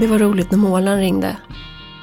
Det 0.00 0.06
var 0.06 0.18
roligt 0.18 0.50
när 0.50 0.58
målaren 0.58 0.98
ringde. 0.98 1.36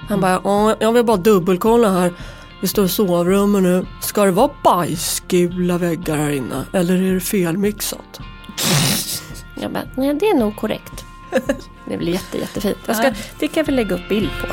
Han 0.09 0.21
bara, 0.21 0.41
"Ja, 0.43 0.75
jag 0.79 0.91
vill 0.91 1.03
bara 1.05 1.17
dubbelkolla 1.17 1.89
här. 1.91 2.13
Vi 2.61 2.67
står 2.67 2.85
i 2.85 2.89
sovrummet 2.89 3.63
nu. 3.63 3.85
Ska 4.01 4.25
det 4.25 4.31
vara 4.31 4.49
bajsgula 4.63 5.77
väggar 5.77 6.17
här 6.17 6.29
inne? 6.29 6.63
Eller 6.73 7.01
är 7.01 7.13
det 7.13 7.19
felmixat? 7.19 8.19
Jag 9.61 9.71
bara, 9.71 9.83
nej 9.97 10.13
det 10.13 10.25
är 10.29 10.37
nog 10.37 10.55
korrekt. 10.55 11.05
Det 11.85 11.97
blir 11.97 12.13
jätte, 12.13 12.37
jättefint. 12.37 12.77
Jag 12.85 12.95
ska, 12.95 13.13
det 13.39 13.47
kan 13.47 13.63
vi 13.65 13.71
lägga 13.71 13.95
upp 13.95 14.09
bild 14.09 14.29
på. 14.41 14.47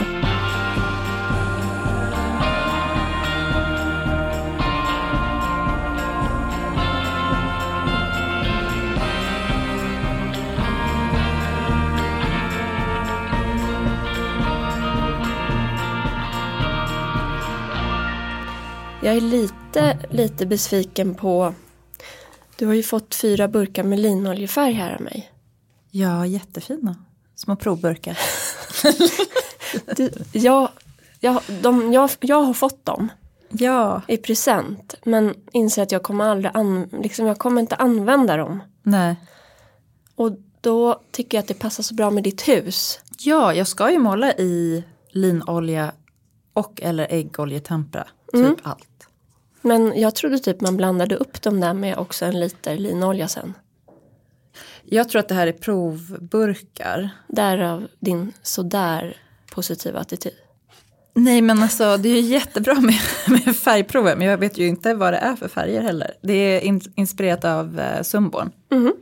Jag 19.03 19.17
är 19.17 19.21
lite, 19.21 19.99
lite 20.11 20.47
besviken 20.47 21.15
på... 21.15 21.55
Du 22.57 22.67
har 22.67 22.75
ju 22.75 22.83
fått 22.83 23.15
fyra 23.15 23.49
burkar 23.49 23.85
med 23.85 23.99
linoljefärg 24.01 24.73
här 24.73 24.95
av 24.95 25.01
mig. 25.01 25.33
Ja, 25.91 26.27
jättefina. 26.27 26.97
Små 27.35 27.57
provburkar. 27.57 28.19
Du, 29.97 30.11
jag, 30.33 30.69
jag, 31.21 31.43
de, 31.63 31.93
jag, 31.93 32.11
jag 32.21 32.43
har 32.43 32.55
fått 32.55 32.85
dem 32.85 33.09
Ja. 33.49 34.03
i 34.09 34.17
present 34.17 34.95
men 35.05 35.35
inser 35.53 35.83
att 35.83 35.93
jag 35.93 36.03
kommer 36.03 36.25
aldrig 36.25 36.51
an, 36.55 36.89
liksom, 37.03 37.27
jag 37.27 37.39
kommer 37.39 37.61
inte 37.61 37.77
använda 37.77 38.37
dem. 38.37 38.63
Nej. 38.83 39.17
Och 40.15 40.33
då 40.61 41.01
tycker 41.11 41.39
jag 41.39 41.43
att 41.43 41.49
det 41.49 41.55
passar 41.55 41.83
så 41.83 41.95
bra 41.95 42.11
med 42.11 42.25
ditt 42.25 42.49
hus. 42.49 43.01
Ja, 43.19 43.55
jag 43.55 43.67
ska 43.67 43.91
ju 43.91 43.99
måla 43.99 44.33
i 44.33 44.85
linolja 45.11 45.93
och 46.53 46.81
eller 46.83 47.07
äggoljetempera. 47.11 48.05
Typ 48.33 48.35
Mm. 48.35 48.57
allt. 48.63 48.89
Men 49.63 50.01
jag 50.01 50.15
trodde 50.15 50.39
typ 50.39 50.61
man 50.61 50.77
blandade 50.77 51.17
upp 51.17 51.43
dem 51.43 51.61
där 51.61 51.75
med 51.75 51.99
också 51.99 52.25
en 52.25 52.41
liter 52.41 52.79
linolja 52.79 53.29
sen. 53.29 53.55
Jag 54.85 55.09
tror 55.09 55.21
att 55.21 55.29
det 55.29 55.35
här 55.35 55.47
är 55.47 55.53
provburkar. 55.53 57.11
Därav 57.29 57.89
din 57.99 58.33
sådär 58.43 59.17
positiva 59.55 59.99
attityd. 59.99 60.35
Nej 61.15 61.43
men 61.43 61.63
alltså 61.63 61.97
det 61.97 62.09
är 62.09 62.21
ju 62.21 62.21
jättebra 62.21 62.75
med, 62.75 62.99
med 63.45 63.57
färgprover 63.57 64.17
men 64.17 64.27
jag 64.27 64.39
vet 64.39 64.59
ju 64.59 64.67
inte 64.67 64.95
vad 64.95 65.13
det 65.13 65.19
är 65.19 65.37
för 65.37 65.49
färger 65.49 65.83
heller. 65.83 66.15
Det 66.23 66.33
är 66.33 66.61
in, 66.61 66.81
inspirerat 66.95 67.45
av 67.45 67.81
eh, 67.81 68.03
Sundborn. 68.03 68.51
Mhm. 68.71 68.95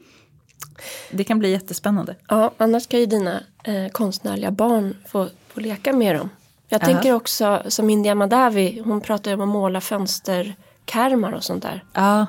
Det 1.11 1.25
kan 1.25 1.39
bli 1.39 1.50
jättespännande. 1.50 2.15
Ja, 2.28 2.55
annars 2.56 2.83
ska 2.83 2.98
ju 2.98 3.06
dina 3.06 3.41
eh, 3.65 3.89
konstnärliga 3.93 4.50
barn 4.50 4.97
få, 5.06 5.28
få 5.48 5.61
leka 5.61 5.93
med 5.93 6.15
dem. 6.15 6.31
Jag 6.69 6.83
Ja. 6.83 6.87
tänker 6.87 7.13
också 7.15 7.63
som 7.69 7.91
India 7.91 8.15
Madavi, 8.15 8.83
hon 8.85 9.01
pratar 9.01 9.31
ju 9.31 9.35
om 9.35 9.41
att 9.41 9.49
måla 9.49 9.81
fönsterkarmar 9.81 11.33
och 11.33 11.45
sånt 11.45 11.63
där. 11.63 11.85
Ja, 11.93 12.27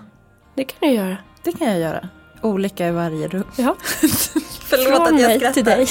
Det 0.56 0.64
kan 0.64 0.90
du 0.90 0.96
göra. 0.96 1.18
det 1.44 1.52
kan 1.52 1.68
jag 1.68 1.80
göra. 1.80 2.10
Olika 2.42 2.88
i 2.88 2.92
varje 2.92 3.28
rum. 3.28 3.44
Ja. 3.58 3.76
Förlåt 4.62 5.08
Från 5.08 5.16
att 5.16 5.22
jag 5.22 5.32
skrattar. 5.36 5.54
till 5.54 5.64
dig. 5.66 5.88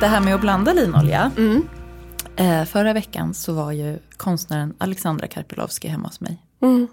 Det 0.00 0.06
här 0.08 0.20
med 0.20 0.34
att 0.34 0.40
blanda 0.40 0.72
linolja. 0.72 1.30
Mm. 1.38 1.62
Eh, 2.36 2.64
förra 2.64 2.92
veckan 2.92 3.34
så 3.34 3.52
var 3.52 3.72
ju 3.72 3.98
konstnären 4.16 4.74
Alexandra 4.78 5.26
Karpilovski 5.26 5.88
hemma 5.88 6.08
hos 6.08 6.20
mig. 6.20 6.42
Mm. 6.62 6.86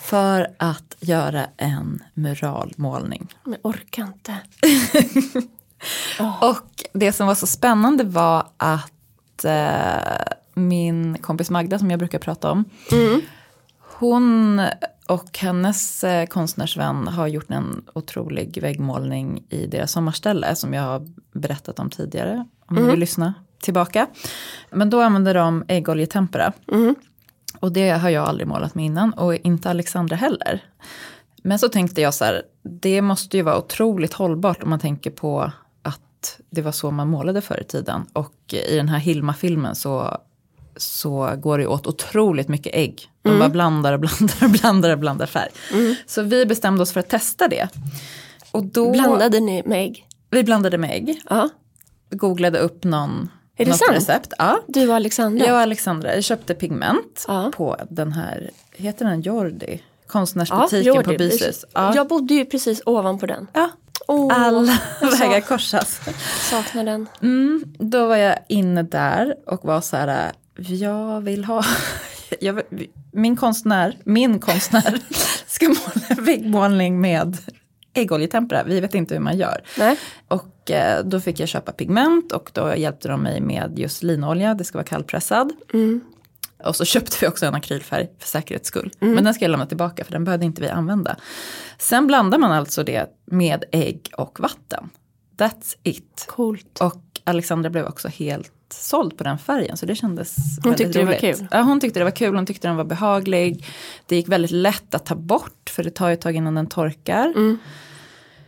För 0.00 0.48
att 0.58 0.96
göra 1.00 1.46
en 1.56 2.02
muralmålning. 2.14 3.34
Men 3.44 3.58
orkar 3.62 4.02
inte. 4.02 4.36
Och 6.40 6.84
det 6.92 7.12
som 7.12 7.26
var 7.26 7.34
så 7.34 7.46
spännande 7.46 8.04
var 8.04 8.48
att 8.56 9.44
eh, 9.44 10.34
min 10.54 11.18
kompis 11.18 11.50
Magda 11.50 11.78
som 11.78 11.90
jag 11.90 11.98
brukar 11.98 12.18
prata 12.18 12.50
om. 12.50 12.64
Mm. 12.92 13.20
Hon 13.98 14.60
och 15.06 15.38
hennes 15.38 16.04
eh, 16.04 16.26
konstnärsvän 16.26 17.08
har 17.08 17.26
gjort 17.26 17.50
en 17.50 17.84
otrolig 17.94 18.58
väggmålning 18.62 19.44
i 19.48 19.66
deras 19.66 19.92
sommarställe 19.92 20.56
som 20.56 20.74
jag 20.74 20.82
har 20.82 21.06
berättat 21.32 21.78
om 21.78 21.90
tidigare. 21.90 22.46
Om 22.66 22.76
ni 22.76 22.82
vill 22.82 23.00
lyssna 23.00 23.34
tillbaka. 23.60 24.06
Men 24.70 24.90
då 24.90 25.00
använder 25.00 25.34
de 25.34 25.64
äggoljetempera. 25.68 26.52
Mm. 26.72 26.94
Och 27.60 27.72
det 27.72 27.90
har 27.90 28.10
jag 28.10 28.28
aldrig 28.28 28.48
målat 28.48 28.74
med 28.74 28.84
innan 28.84 29.12
och 29.12 29.34
inte 29.34 29.70
Alexandra 29.70 30.16
heller. 30.16 30.64
Men 31.42 31.58
så 31.58 31.68
tänkte 31.68 32.00
jag 32.00 32.14
så 32.14 32.24
här, 32.24 32.42
det 32.62 33.02
måste 33.02 33.36
ju 33.36 33.42
vara 33.42 33.58
otroligt 33.58 34.12
hållbart 34.12 34.62
om 34.62 34.70
man 34.70 34.80
tänker 34.80 35.10
på 35.10 35.52
att 35.82 36.40
det 36.50 36.62
var 36.62 36.72
så 36.72 36.90
man 36.90 37.08
målade 37.08 37.40
förr 37.40 37.60
i 37.60 37.64
tiden. 37.64 38.06
Och 38.12 38.54
i 38.68 38.76
den 38.76 38.88
här 38.88 38.98
Hilma-filmen 38.98 39.74
så, 39.74 40.18
så 40.76 41.34
går 41.36 41.58
det 41.58 41.66
åt 41.66 41.86
otroligt 41.86 42.48
mycket 42.48 42.74
ägg. 42.74 43.10
De 43.22 43.38
bara 43.38 43.48
blandar 43.48 43.92
och 43.92 44.00
blandar 44.00 44.44
och 44.44 44.50
blandar 44.50 44.90
och 44.90 44.98
blandar 44.98 45.26
färg. 45.26 45.50
Så 46.06 46.22
vi 46.22 46.46
bestämde 46.46 46.82
oss 46.82 46.92
för 46.92 47.00
att 47.00 47.08
testa 47.08 47.48
det. 47.48 47.68
Och 48.50 48.64
då, 48.64 48.92
Blandade 48.92 49.40
ni 49.40 49.62
med 49.66 49.82
ägg? 49.82 50.06
Vi 50.30 50.44
blandade 50.44 50.78
med 50.78 50.90
ägg. 50.90 51.20
Ja. 51.30 51.48
Googlade 52.10 52.58
upp 52.58 52.84
någon, 52.84 53.28
Är 53.56 53.64
det 53.64 53.72
sant? 53.72 53.92
recept. 53.96 54.32
Ja. 54.38 54.58
Du 54.68 54.88
och 54.88 54.94
Alexandra? 54.94 55.46
Jag 55.46 55.54
och 55.54 55.60
Alexandra 55.60 56.14
jag 56.14 56.24
köpte 56.24 56.54
pigment 56.54 57.24
Ja. 57.28 57.50
på 57.56 57.76
den 57.90 58.12
här, 58.12 58.50
heter 58.72 59.04
den 59.04 59.20
Jordi? 59.22 59.66
Ja, 59.70 60.12
Konstnärsbutiken 60.12 60.82
Jordi. 60.94 61.04
på 61.04 61.10
Byshus. 61.18 61.64
Ja. 61.72 61.94
Jag 61.94 62.08
bodde 62.08 62.34
ju 62.34 62.44
precis 62.44 62.82
ovanpå 62.86 63.26
den. 63.26 63.46
ja. 63.52 63.70
Åh, 64.08 64.40
Alla 64.46 64.78
vägar 65.20 65.40
korsas. 65.40 66.00
saknar 66.50 66.84
den. 66.84 67.08
Mm, 67.22 67.64
då 67.78 68.06
var 68.06 68.16
jag 68.16 68.38
inne 68.48 68.82
där 68.82 69.34
och 69.46 69.64
var 69.64 69.80
så 69.80 69.96
här, 69.96 70.32
jag 70.56 71.20
vill 71.20 71.44
ha, 71.44 71.64
jag, 72.40 72.62
min 73.12 73.36
konstnär, 73.36 73.96
min 74.04 74.38
konstnär 74.38 75.00
ska 75.46 75.68
måla 75.68 76.22
väggmålning 76.22 77.00
med 77.00 77.36
äggoljetempera. 77.94 78.62
Vi 78.64 78.80
vet 78.80 78.94
inte 78.94 79.14
hur 79.14 79.20
man 79.20 79.36
gör. 79.38 79.60
Nej. 79.78 79.98
Och 80.28 80.44
eh, 80.70 81.04
då 81.04 81.20
fick 81.20 81.40
jag 81.40 81.48
köpa 81.48 81.72
pigment 81.72 82.32
och 82.32 82.50
då 82.52 82.76
hjälpte 82.76 83.08
de 83.08 83.22
mig 83.22 83.40
med 83.40 83.78
just 83.78 84.02
linolja, 84.02 84.54
det 84.54 84.64
ska 84.64 84.78
vara 84.78 84.86
kallpressad. 84.86 85.52
Mm. 85.72 86.00
Och 86.64 86.76
så 86.76 86.84
köpte 86.94 87.16
vi 87.20 87.26
också 87.26 87.46
en 87.46 87.54
akrylfärg 87.54 88.08
för 88.18 88.28
säkerhets 88.28 88.68
skull. 88.68 88.90
Men 88.98 89.24
den 89.24 89.34
ska 89.34 89.44
jag 89.44 89.50
lämna 89.50 89.66
tillbaka 89.66 90.04
för 90.04 90.12
den 90.12 90.24
behövde 90.24 90.46
inte 90.46 90.62
vi 90.62 90.68
använda. 90.68 91.16
Sen 91.78 92.06
blandar 92.06 92.38
man 92.38 92.52
alltså 92.52 92.84
det 92.84 93.06
med 93.24 93.64
ägg 93.72 94.10
och 94.16 94.40
vatten. 94.40 94.90
That's 95.38 95.76
it. 95.82 96.24
Coolt. 96.28 96.80
Och 96.80 97.02
Alexandra 97.24 97.70
blev 97.70 97.84
också 97.86 98.08
helt 98.08 98.52
såld 98.72 99.18
på 99.18 99.24
den 99.24 99.38
färgen 99.38 99.76
så 99.76 99.86
det 99.86 99.94
kändes 99.94 100.36
Hon 100.36 100.72
väldigt 100.72 100.86
tyckte 100.86 100.98
det 100.98 101.04
var 101.04 101.12
roligt. 101.12 101.38
kul. 101.38 101.46
Ja, 101.50 101.60
hon 101.62 101.80
tyckte 101.80 102.00
det 102.00 102.04
var 102.04 102.10
kul, 102.10 102.34
hon 102.34 102.46
tyckte 102.46 102.68
den 102.68 102.76
var 102.76 102.84
behaglig. 102.84 103.66
Det 104.06 104.16
gick 104.16 104.28
väldigt 104.28 104.50
lätt 104.50 104.94
att 104.94 105.06
ta 105.06 105.14
bort 105.14 105.70
för 105.70 105.84
det 105.84 105.90
tar 105.90 106.08
ju 106.08 106.14
ett 106.14 106.20
tag 106.20 106.36
innan 106.36 106.54
den 106.54 106.66
torkar. 106.66 107.26
Mm. 107.26 107.58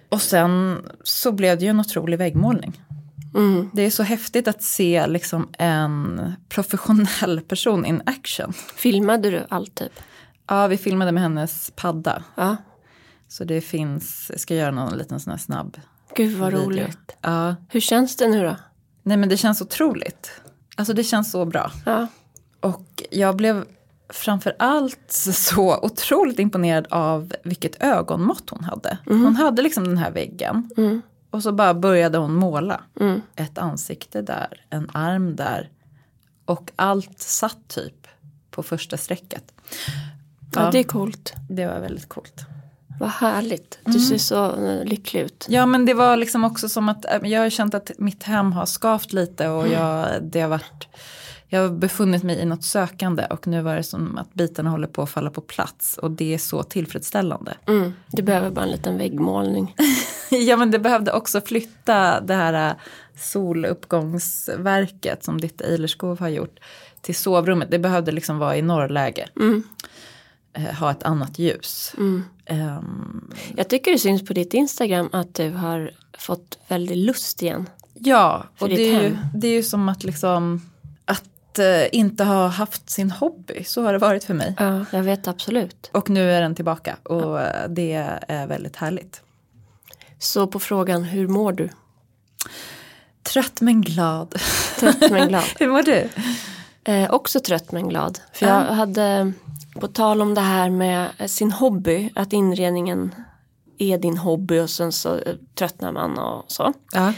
Och 0.09 0.23
sen 0.23 0.83
så 1.05 1.33
blev 1.33 1.59
det 1.59 1.65
ju 1.65 1.71
en 1.71 1.81
otrolig 1.81 2.19
väggmålning. 2.19 2.83
Mm. 3.35 3.71
Det 3.73 3.83
är 3.83 3.91
så 3.91 4.03
häftigt 4.03 4.49
att 4.49 4.63
se 4.63 5.07
liksom 5.07 5.49
en 5.59 6.33
professionell 6.49 7.41
person 7.41 7.85
in 7.87 8.03
action. 8.07 8.53
Filmade 8.53 9.31
du 9.31 9.47
allt 9.49 9.75
typ? 9.75 9.93
Ja, 10.47 10.67
vi 10.67 10.77
filmade 10.77 11.13
med 11.13 11.23
hennes 11.23 11.73
padda. 11.77 12.23
Ja. 12.35 12.57
Så 13.29 13.45
det 13.45 13.61
finns, 13.61 14.27
jag 14.31 14.41
ska 14.41 14.55
göra 14.55 14.71
någon 14.71 14.99
liten 14.99 15.21
sån 15.21 15.31
här 15.31 15.39
snabb 15.39 15.77
Gud 16.17 16.39
vad 16.39 16.53
video. 16.53 16.67
roligt. 16.67 17.17
Ja, 17.21 17.55
Hur 17.71 17.81
känns 17.81 18.17
det 18.17 18.29
nu 18.29 18.43
då? 18.45 18.57
nej 19.03 19.17
men 19.17 19.29
det 19.29 19.37
känns 19.37 19.61
otroligt. 19.63 20.31
Alltså 20.77 20.93
det 20.95 21.05
känns 21.05 21.31
så 21.31 21.45
bra. 21.45 21.73
Ja. 21.87 22.07
Och 22.61 23.03
jag 23.11 23.37
blev 23.37 23.65
framför 24.09 24.57
allt 24.59 25.13
så 25.33 25.79
otroligt 25.83 26.39
imponerad 26.39 26.87
av 26.91 27.33
vilket 27.43 27.83
ögonmått 27.83 28.51
hon 28.51 28.65
hade. 28.65 28.99
Hon 29.05 29.37
hade 29.37 29.63
liksom 29.63 29.85
den 29.85 29.99
här 29.99 30.11
väggen. 30.11 30.71
Mm. 30.77 31.03
Och 31.31 31.43
så 31.43 31.53
bara 31.53 31.75
började 31.75 32.19
hon 32.19 32.35
måla. 32.35 32.81
Mm. 33.01 33.23
Ett 33.37 33.59
ansikte 33.59 34.23
där, 34.23 34.65
en 34.71 34.91
arm 34.93 35.37
där. 35.37 35.71
Och 36.45 36.73
allt 36.77 37.19
satt 37.19 37.69
typ 37.69 38.07
på 38.51 38.63
första 38.63 38.97
strecket. 38.97 39.53
Ja, 40.55 40.71
det 40.71 40.79
är 40.79 40.85
coolt. 40.85 41.33
det 41.49 41.67
var 41.67 41.81
väldigt 41.81 42.09
coolt. 42.09 42.47
Vad 43.01 43.11
härligt. 43.11 43.79
Du 43.85 44.01
ser 44.01 44.19
så 44.19 44.67
eh, 44.67 44.85
lycklig 44.85 45.21
ut. 45.21 45.47
Ja 45.49 45.67
men 45.67 45.87
det 45.87 45.95
var 45.95 46.17
liksom 46.17 46.45
också 46.45 46.69
som 46.69 46.89
att 46.89 47.05
äh, 47.05 47.31
jag 47.31 47.41
har 47.41 47.51
känt 47.51 47.75
att 47.75 47.91
mitt 47.99 48.23
hem 48.23 48.53
har 48.53 48.67
skavt 48.67 49.13
lite 49.13 49.49
och 49.49 49.69
jag, 49.69 50.23
det 50.23 50.41
har 50.41 50.49
varit 50.49 50.89
jag 51.49 51.61
har 51.63 51.69
befunnit 51.69 52.23
mig 52.23 52.39
i 52.39 52.45
något 52.45 52.65
sökande 52.65 53.27
och 53.31 53.47
nu 53.47 53.63
var 53.63 53.77
det 53.77 53.83
som 53.83 54.19
att 54.19 54.35
bitarna 54.35 54.71
håller 54.71 54.87
på 54.87 55.03
att 55.03 55.11
falla 55.11 55.31
på 55.31 55.41
plats 55.41 55.99
och 55.99 56.11
det 56.11 56.35
är 56.35 56.39
så 56.39 56.63
tillfredsställande. 56.63 57.55
Mm. 57.67 57.93
Du 58.07 58.23
behöver 58.23 58.51
bara 58.51 58.65
en 58.65 58.71
liten 58.71 58.99
väggmålning. 58.99 59.75
Ja 60.31 60.57
men 60.57 60.71
det 60.71 60.79
behövde 60.79 61.13
också 61.13 61.41
flytta 61.41 62.21
det 62.21 62.35
här 62.35 62.69
äh, 62.71 62.75
soluppgångsverket 63.99 65.25
som 65.25 65.41
ditt 65.41 65.61
Eilerskov 65.61 66.21
har 66.21 66.29
gjort 66.29 66.59
till 67.01 67.15
sovrummet. 67.15 67.71
Det 67.71 67.79
behövde 67.79 68.13
liksom 68.13 68.39
vara 68.39 68.57
i 68.57 68.63
norrläge. 68.63 69.29
Mm. 69.41 69.63
Eh, 70.53 70.75
ha 70.75 70.91
ett 70.91 71.03
annat 71.03 71.39
ljus. 71.39 71.95
Mm. 71.99 72.25
Ehm, 72.47 73.31
Jag 73.57 73.69
tycker 73.69 73.91
det 73.93 73.99
syns 73.99 74.25
på 74.25 74.33
ditt 74.33 74.55
Instagram 74.55 75.09
att 75.13 75.35
du 75.35 75.51
har 75.51 75.91
fått 76.19 76.59
väldigt 76.69 76.99
lust 76.99 77.43
igen. 77.43 77.69
ja, 77.95 78.45
och 78.59 78.69
det 78.69 78.95
är, 78.95 79.03
ju, 79.03 79.17
det 79.35 79.49
är 79.49 79.53
ju 79.53 79.63
som 79.63 79.89
att 79.89 80.05
liksom 80.05 80.61
att 81.61 81.93
eh, 81.93 81.99
inte 81.99 82.25
ha 82.25 82.47
haft 82.47 82.91
sin 82.91 83.11
hobby. 83.11 83.65
Så 83.65 83.83
har 83.83 83.93
det 83.93 83.99
varit 83.99 84.25
för 84.25 84.35
mig. 84.35 84.55
Ja, 84.59 84.85
jag 84.93 85.03
vet 85.03 85.29
absolut. 85.29 85.91
Och 85.93 86.11
nu 86.11 86.31
är 86.33 86.41
den 86.41 86.55
tillbaka 86.55 86.97
och 87.03 87.41
eh, 87.41 87.69
det 87.69 87.93
är 88.29 88.47
väldigt 88.47 88.77
härligt. 88.77 89.23
Så 90.19 90.47
på 90.47 90.59
frågan, 90.59 91.05
hur 91.05 91.29
mår 91.29 91.53
du? 91.53 91.69
Trött 93.23 93.61
men 93.61 93.81
glad. 93.83 94.35
Trött 94.79 95.11
men 95.11 95.29
glad. 95.29 95.45
Hur 95.59 95.69
mår 95.69 95.83
du? 95.83 96.09
Eh, 96.85 97.11
också 97.11 97.41
trött 97.41 97.73
men 97.73 97.89
glad. 97.89 98.21
För 98.33 98.47
Ja. 98.47 98.65
jag 98.67 98.75
hade, 98.75 99.33
på 99.81 99.89
tal 99.89 100.23
om 100.23 100.35
det 100.35 100.41
här 100.41 100.71
med 100.71 101.09
sin 101.27 101.53
hobby, 101.53 102.11
att 102.15 102.33
inredningen 102.33 103.15
är 103.79 103.99
din 103.99 104.17
hobby 104.19 104.59
och 104.59 104.71
sen 104.71 104.93
så 104.93 105.15
eh, 105.15 105.35
tröttnar 105.55 105.93
man 105.93 106.19
och 106.19 106.45
så. 106.49 106.73
Ja. 106.93 107.13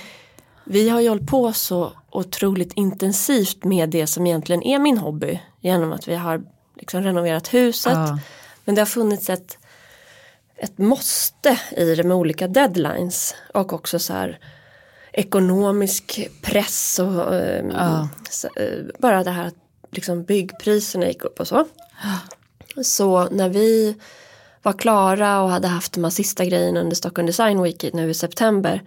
Vi 0.65 0.89
har 0.89 1.01
ju 1.01 1.09
hållit 1.09 1.27
på 1.27 1.53
så 1.53 1.93
otroligt 2.11 2.73
intensivt 2.73 3.65
med 3.65 3.91
det 3.91 4.07
som 4.07 4.27
egentligen 4.27 4.63
är 4.63 4.79
min 4.79 4.99
hobby. 4.99 5.41
Genom 5.61 5.93
att 5.93 6.09
vi 6.09 6.15
har 6.15 6.43
liksom 6.77 7.03
renoverat 7.03 7.55
huset. 7.55 7.93
Ja. 7.93 8.19
Men 8.65 8.75
det 8.75 8.81
har 8.81 8.87
funnits 8.87 9.31
ett, 9.31 9.59
ett 10.57 10.79
måste 10.79 11.61
i 11.77 11.95
det 11.95 12.05
med 12.05 12.17
olika 12.17 12.49
deadlines. 12.49 13.35
Och 13.55 13.73
också 13.73 13.99
så 13.99 14.13
här 14.13 14.39
ekonomisk 15.13 16.29
press 16.43 16.99
och 16.99 17.35
eh, 17.35 17.65
Ja. 17.73 18.09
så, 18.31 18.49
eh, 18.57 18.79
bara 18.99 19.25
det 19.25 19.31
här 19.31 19.47
att 19.47 19.55
liksom 19.91 20.25
byggpriserna 20.25 21.07
gick 21.07 21.25
upp 21.25 21.41
och 21.41 21.49
så. 21.49 21.67
Så 22.83 23.29
när 23.31 23.49
vi 23.49 23.97
var 24.63 24.73
klara 24.73 25.41
och 25.43 25.51
hade 25.51 25.69
haft 25.69 25.93
de 25.93 26.05
här 26.05 26.11
sista 26.11 26.45
grejerna 26.45 26.81
under 26.81 26.97
Stockholm 26.97 27.27
Design 27.27 27.63
Week 27.63 27.85
nu 27.93 28.11
i 28.11 28.15
september. 28.15 28.83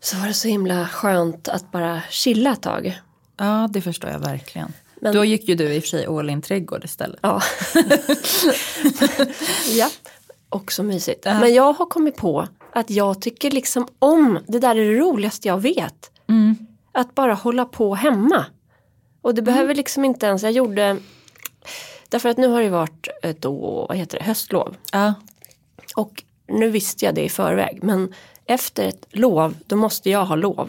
Så 0.00 0.16
var 0.16 0.26
det 0.26 0.34
så 0.34 0.48
himla 0.48 0.88
skönt 0.88 1.48
att 1.48 1.72
bara 1.72 2.02
chilla 2.10 2.52
ett 2.52 2.62
tag. 2.62 3.00
ja, 3.36 3.68
det 3.72 3.80
förstår 3.80 4.10
jag 4.10 4.18
verkligen. 4.18 4.72
Men- 5.00 5.14
Då 5.14 5.24
gick 5.24 5.48
ju 5.48 5.54
du 5.54 5.64
i 5.72 5.78
och 5.78 5.82
för 5.82 5.88
sig 5.88 6.06
all 6.06 6.30
in 6.30 6.42
trädgård 6.42 6.84
istället. 6.84 7.18
Ja. 7.22 7.42
ja. 9.72 9.90
Också 10.48 10.82
mysigt. 10.82 11.24
Ja. 11.24 11.40
Men 11.40 11.54
jag 11.54 11.72
har 11.72 11.86
kommit 11.86 12.16
på 12.16 12.48
att 12.72 12.90
jag 12.90 13.20
tycker 13.22 13.50
liksom 13.50 13.88
om, 13.98 14.38
det 14.46 14.58
där 14.58 14.76
är 14.76 14.92
det 14.92 14.98
roligaste 14.98 15.48
jag 15.48 15.58
vet. 15.58 16.10
Mm. 16.28 16.56
Att 16.92 17.14
bara 17.14 17.34
hålla 17.34 17.64
på 17.64 17.94
hemma. 17.94 18.44
Och 19.22 19.34
det 19.34 19.42
behöver 19.42 19.74
liksom 19.74 20.04
inte 20.04 20.26
ens, 20.26 20.42
jag 20.42 20.52
gjorde, 20.52 20.96
därför 22.08 22.28
att 22.28 22.36
nu 22.36 22.48
har 22.48 22.62
det 22.62 22.68
varit 22.70 23.08
ett 23.22 23.42
då, 23.42 23.86
vad 23.88 23.96
heter 23.96 24.18
det, 24.18 24.24
höstlov. 24.24 24.76
Ja. 24.92 25.14
Och 25.96 26.22
nu 26.48 26.70
visste 26.70 27.04
jag 27.04 27.14
det 27.14 27.24
i 27.24 27.28
förväg, 27.28 27.78
men 27.82 28.14
efter 28.48 28.88
ett 28.88 29.06
lov, 29.10 29.54
då 29.66 29.76
måste 29.76 30.10
jag 30.10 30.24
ha 30.24 30.36
lov. 30.36 30.68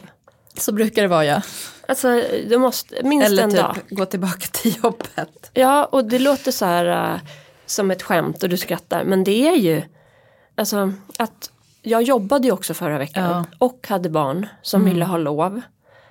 Så 0.57 0.71
brukar 0.71 1.01
det 1.01 1.07
vara 1.07 1.25
ja. 1.25 1.41
Alltså, 1.87 2.21
du 2.49 2.57
måste, 2.57 3.03
minst 3.03 3.27
Eller 3.27 3.43
en 3.43 3.49
typ 3.49 3.59
dag. 3.59 3.75
gå 3.89 4.05
tillbaka 4.05 4.47
till 4.51 4.75
jobbet. 4.83 5.51
Ja, 5.53 5.85
och 5.85 6.05
det 6.05 6.19
låter 6.19 6.51
så 6.51 6.65
här 6.65 7.13
äh, 7.13 7.19
som 7.65 7.91
ett 7.91 8.03
skämt 8.03 8.43
och 8.43 8.49
du 8.49 8.57
skrattar. 8.57 9.03
Men 9.03 9.23
det 9.23 9.47
är 9.47 9.55
ju, 9.55 9.81
alltså 10.55 10.93
att 11.17 11.51
jag 11.81 12.03
jobbade 12.03 12.47
ju 12.47 12.53
också 12.53 12.73
förra 12.73 12.97
veckan 12.97 13.23
Ja. 13.23 13.45
och 13.57 13.87
hade 13.89 14.09
barn 14.09 14.47
som 14.61 14.85
ville 14.85 15.05
ha 15.05 15.17
lov. 15.17 15.61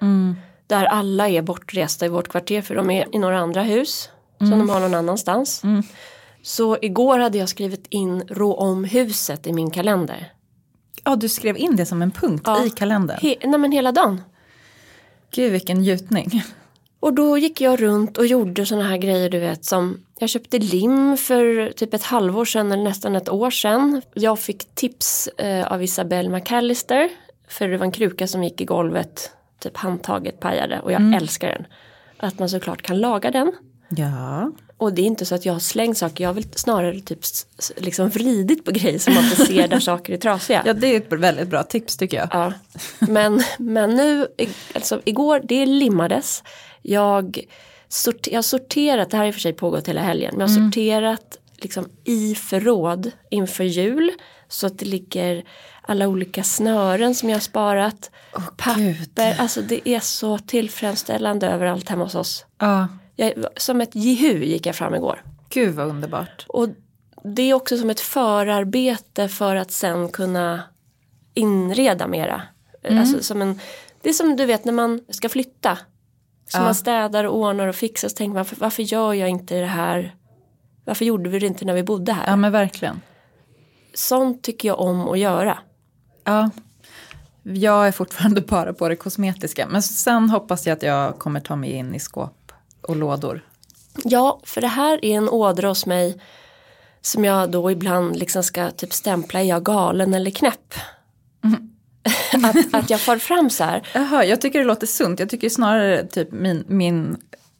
Mm. 0.01 0.37
Där 0.67 0.85
alla 0.85 1.29
är 1.29 1.43
bortresta 1.43 2.07
i 2.07 2.09
vårt 2.09 2.29
kvarter 2.29 2.63
för 2.63 2.75
de 2.75 2.91
är 2.91 3.15
i 3.15 3.19
några 3.19 3.39
andra 3.39 3.63
hus 3.63 4.11
som 4.39 4.51
de 4.51 4.69
har 4.71 4.81
någon 4.81 4.95
annanstans. 4.95 5.65
Mm. 5.65 5.83
Så 6.43 6.77
igår 6.83 7.19
hade 7.19 7.39
jag 7.39 7.49
skrivit 7.49 7.87
in 7.89 8.23
rå 8.29 8.55
om 8.55 8.85
huset 8.85 9.47
i 9.47 9.53
min 9.53 9.71
kalender. 9.71 10.33
Ja, 11.05 11.17
du 11.17 11.29
skrev 11.29 11.57
in 11.57 11.77
det 11.77 11.87
som 11.87 12.03
en 12.03 12.11
punkt 12.11 12.43
Ja. 12.47 12.65
i 12.65 12.71
kalendern. 12.71 13.19
He- 13.19 13.37
nej 13.45 13.61
men 13.61 13.73
hela 13.73 13.93
dagen. 13.93 14.21
Gud 15.31 15.53
vilken 15.53 15.79
njutning. 15.79 16.43
Och 17.01 17.13
då 17.13 17.39
gick 17.39 17.61
jag 17.61 17.83
runt 17.83 18.19
och 18.19 18.27
gjorde 18.27 18.67
såna 18.67 18.83
här 18.83 18.97
grejer 18.97 19.31
du 19.31 19.39
vet 19.39 19.65
som 19.65 20.01
jag 20.19 20.29
köpte 20.31 20.59
lim 20.59 21.17
för 21.17 21.73
typ 21.73 21.95
ett 21.95 22.03
halvår 22.03 22.45
sedan 22.45 22.73
eller 22.73 22.83
nästan 22.85 23.17
ett 23.17 23.29
år 23.29 23.51
sedan. 23.51 24.03
Jag 24.15 24.39
fick 24.39 24.75
tips 24.75 25.27
eh, 25.29 25.73
av 25.73 25.83
Isabelle 25.83 26.29
McAllister 26.29 27.09
för 27.49 27.69
det 27.69 27.77
var 27.77 27.85
en 27.87 27.93
kruka 27.93 28.27
som 28.27 28.45
gick 28.45 28.61
i 28.61 28.65
golvet, 28.65 29.31
typ 29.61 29.77
handtaget 29.77 30.41
pajade 30.41 30.81
och 30.81 30.93
jag 30.93 31.15
älskar 31.15 31.49
den. 31.49 31.67
Att 32.17 32.39
man 32.39 32.49
såklart 32.49 32.83
kan 32.83 32.99
laga 33.01 33.31
den. 33.31 33.53
Ja. 33.89 34.53
Och 34.79 34.93
det 34.93 35.03
är 35.03 35.07
inte 35.07 35.27
så 35.27 35.35
att 35.35 35.47
jag 35.47 35.53
har 35.53 35.61
slängt 35.61 35.99
saker, 35.99 36.25
jag 36.25 36.29
har 36.29 36.35
väl 36.35 36.45
snarare 36.55 37.01
typ 37.01 37.19
liksom 37.77 38.09
vridit 38.09 38.65
på 38.65 38.71
grejer 38.71 38.99
som 38.99 39.15
man 39.15 39.25
inte 39.25 39.47
ser 39.47 39.69
där 39.69 39.81
saker 39.91 40.13
är 40.13 40.17
trasiga. 40.17 40.63
ja, 40.67 40.73
det 40.73 40.87
är 40.87 40.97
ett 40.97 41.13
väldigt 41.13 41.49
bra 41.49 41.63
tips 41.63 41.97
tycker 41.97 42.17
jag. 42.17 42.29
Ja. 42.33 42.53
Men, 42.99 43.43
men 43.59 43.95
nu, 43.97 44.27
alltså 44.75 45.01
igår, 45.05 45.41
det 45.45 45.67
limmades. 45.67 46.43
Jag, 46.83 47.45
sort, 47.89 48.27
jag 48.27 48.37
har 48.37 48.43
sorterat, 48.43 49.11
det 49.11 49.17
här 49.17 49.25
har 49.25 49.29
i 49.29 49.31
och 49.31 49.35
för 49.35 49.41
sig 49.41 49.53
pågått 49.53 49.89
hela 49.89 50.01
helgen, 50.01 50.35
men 50.37 50.49
jag 50.49 50.57
har 50.57 50.65
sorterat 50.65 51.37
liksom 51.57 51.89
i 52.05 52.35
förråd 52.35 53.11
inför 53.31 53.65
jul. 53.65 54.13
Så 54.49 54.67
att 54.67 54.79
det 54.79 54.87
ligger 54.87 55.45
alla 55.83 56.09
olika 56.09 56.45
snören 56.45 57.15
som 57.15 57.29
jag 57.29 57.37
har 57.37 57.41
sparat. 57.41 58.11
papper, 58.57 59.35
alltså 59.39 59.63
det 59.63 59.89
är 59.89 60.01
så 60.01 60.39
tillfredsställande 60.39 61.47
överallt 61.49 61.89
hemma 61.89 62.05
hos 62.05 62.15
oss. 62.15 62.45
Ja. 62.59 62.89
Jag, 63.21 63.33
som 63.57 63.81
ett 63.81 63.95
jihu 63.95 64.45
gick 64.45 64.67
jag 64.67 64.75
fram 64.77 64.95
igår. 64.95 65.23
Gud 65.49 65.75
vad 65.75 65.87
underbart. 65.87 66.45
Och 66.49 66.69
det 67.25 67.43
är 67.43 67.55
också 67.55 67.79
som 67.79 67.91
ett 67.91 68.01
förarbete 68.01 69.29
för 69.29 69.57
att 69.57 69.71
sen 69.71 70.09
kunna 70.09 70.63
inreda 71.35 72.07
mera. 72.07 72.43
Alltså 72.91 73.23
som 73.23 73.43
en, 73.43 73.61
det 74.03 74.09
är 74.09 74.13
som 74.13 74.37
du 74.37 74.47
vet 74.47 74.65
när 74.65 74.73
man 74.73 75.01
ska 75.11 75.29
flytta. 75.29 75.79
Så 76.49 76.59
Ja. 76.59 76.63
man 76.63 76.75
städar 76.75 77.25
och 77.25 77.37
ordnar 77.37 77.67
och 77.69 77.75
fixar 77.75 78.09
så 78.09 78.15
tänker 78.17 78.29
man 78.29 78.37
varför, 78.37 78.57
varför 78.57 78.83
gör 78.83 79.15
jag 79.15 79.29
inte 79.29 79.55
det 79.61 79.67
här? 79.67 80.15
Varför 80.85 81.05
gjorde 81.05 81.31
vi 81.31 81.39
det 81.39 81.47
inte 81.47 81.65
när 81.65 81.75
vi 81.75 81.83
bodde 81.83 82.13
här? 82.13 82.27
Ja 82.27 82.37
men 82.37 82.53
verkligen. 82.53 83.01
Sånt 83.95 84.43
tycker 84.43 84.69
jag 84.69 84.81
om 84.81 85.09
att 85.09 85.19
göra. 85.19 85.59
Ja. 86.25 86.51
Jag 87.43 87.87
är 87.87 87.93
fortfarande 87.93 88.41
bara 88.49 88.73
på 88.73 88.89
det 88.89 88.97
kosmetiska. 88.97 89.67
Men 89.69 89.83
sen 89.83 90.31
hoppas 90.31 90.67
jag 90.67 90.77
att 90.77 90.83
jag 90.83 91.19
kommer 91.19 91.41
ta 91.41 91.57
mig 91.57 91.71
in 91.71 91.95
i 91.95 92.01
skåp 92.01 92.38
och 92.89 92.97
lådor. 92.97 93.45
Ja, 94.05 94.41
för 94.45 94.61
det 94.61 94.67
här 94.67 95.05
är 95.05 95.17
en 95.17 95.29
ådra 95.29 95.69
hos 95.69 95.87
mig 95.87 96.21
som 97.01 97.25
jag 97.25 97.51
då 97.51 97.71
ibland 97.71 98.17
liksom 98.17 98.43
ska 98.43 98.71
typ 98.71 98.93
stämpla, 98.93 99.41
är 99.41 99.45
jag 99.45 99.65
galen 99.65 100.15
eller 100.15 100.31
knäpp? 100.31 100.75
att, 102.45 102.75
att 102.75 102.91
jag 102.91 103.01
far 103.01 103.19
fram 103.19 103.51
så 103.51 103.65
här. 103.65 103.89
Jaha, 103.95 104.25
jag 104.25 104.41
tycker 104.41 104.59
det 104.59 104.65
låter 104.65 104.87
sunt. 104.87 105.21
Jag 105.21 105.29
tycker 105.29 105.49
snarare 105.49 106.07
typ 106.07 106.33
min, 106.33 106.65
min 106.69 107.17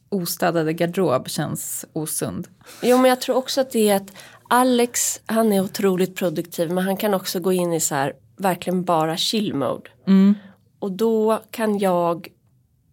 ostädade 0.09 0.73
garderob 0.73 1.29
känns 1.29 1.85
osund. 1.93 2.47
Jo 2.81 2.97
men 2.97 3.09
jag 3.09 3.21
tror 3.21 3.35
också 3.35 3.61
att 3.61 3.71
det 3.71 3.89
är 3.89 3.95
att 3.95 4.11
Alex 4.49 5.21
han 5.25 5.53
är 5.53 5.61
otroligt 5.61 6.15
produktiv 6.15 6.71
men 6.71 6.83
han 6.83 6.97
kan 6.97 7.13
också 7.13 7.39
gå 7.39 7.53
in 7.53 7.73
i 7.73 7.79
så 7.79 7.95
här 7.95 8.13
verkligen 8.37 8.83
bara 8.83 9.17
chill 9.17 9.53
mode. 9.53 9.89
Och 10.79 10.91
då 10.91 11.41
kan 11.51 11.77
jag, 11.77 12.27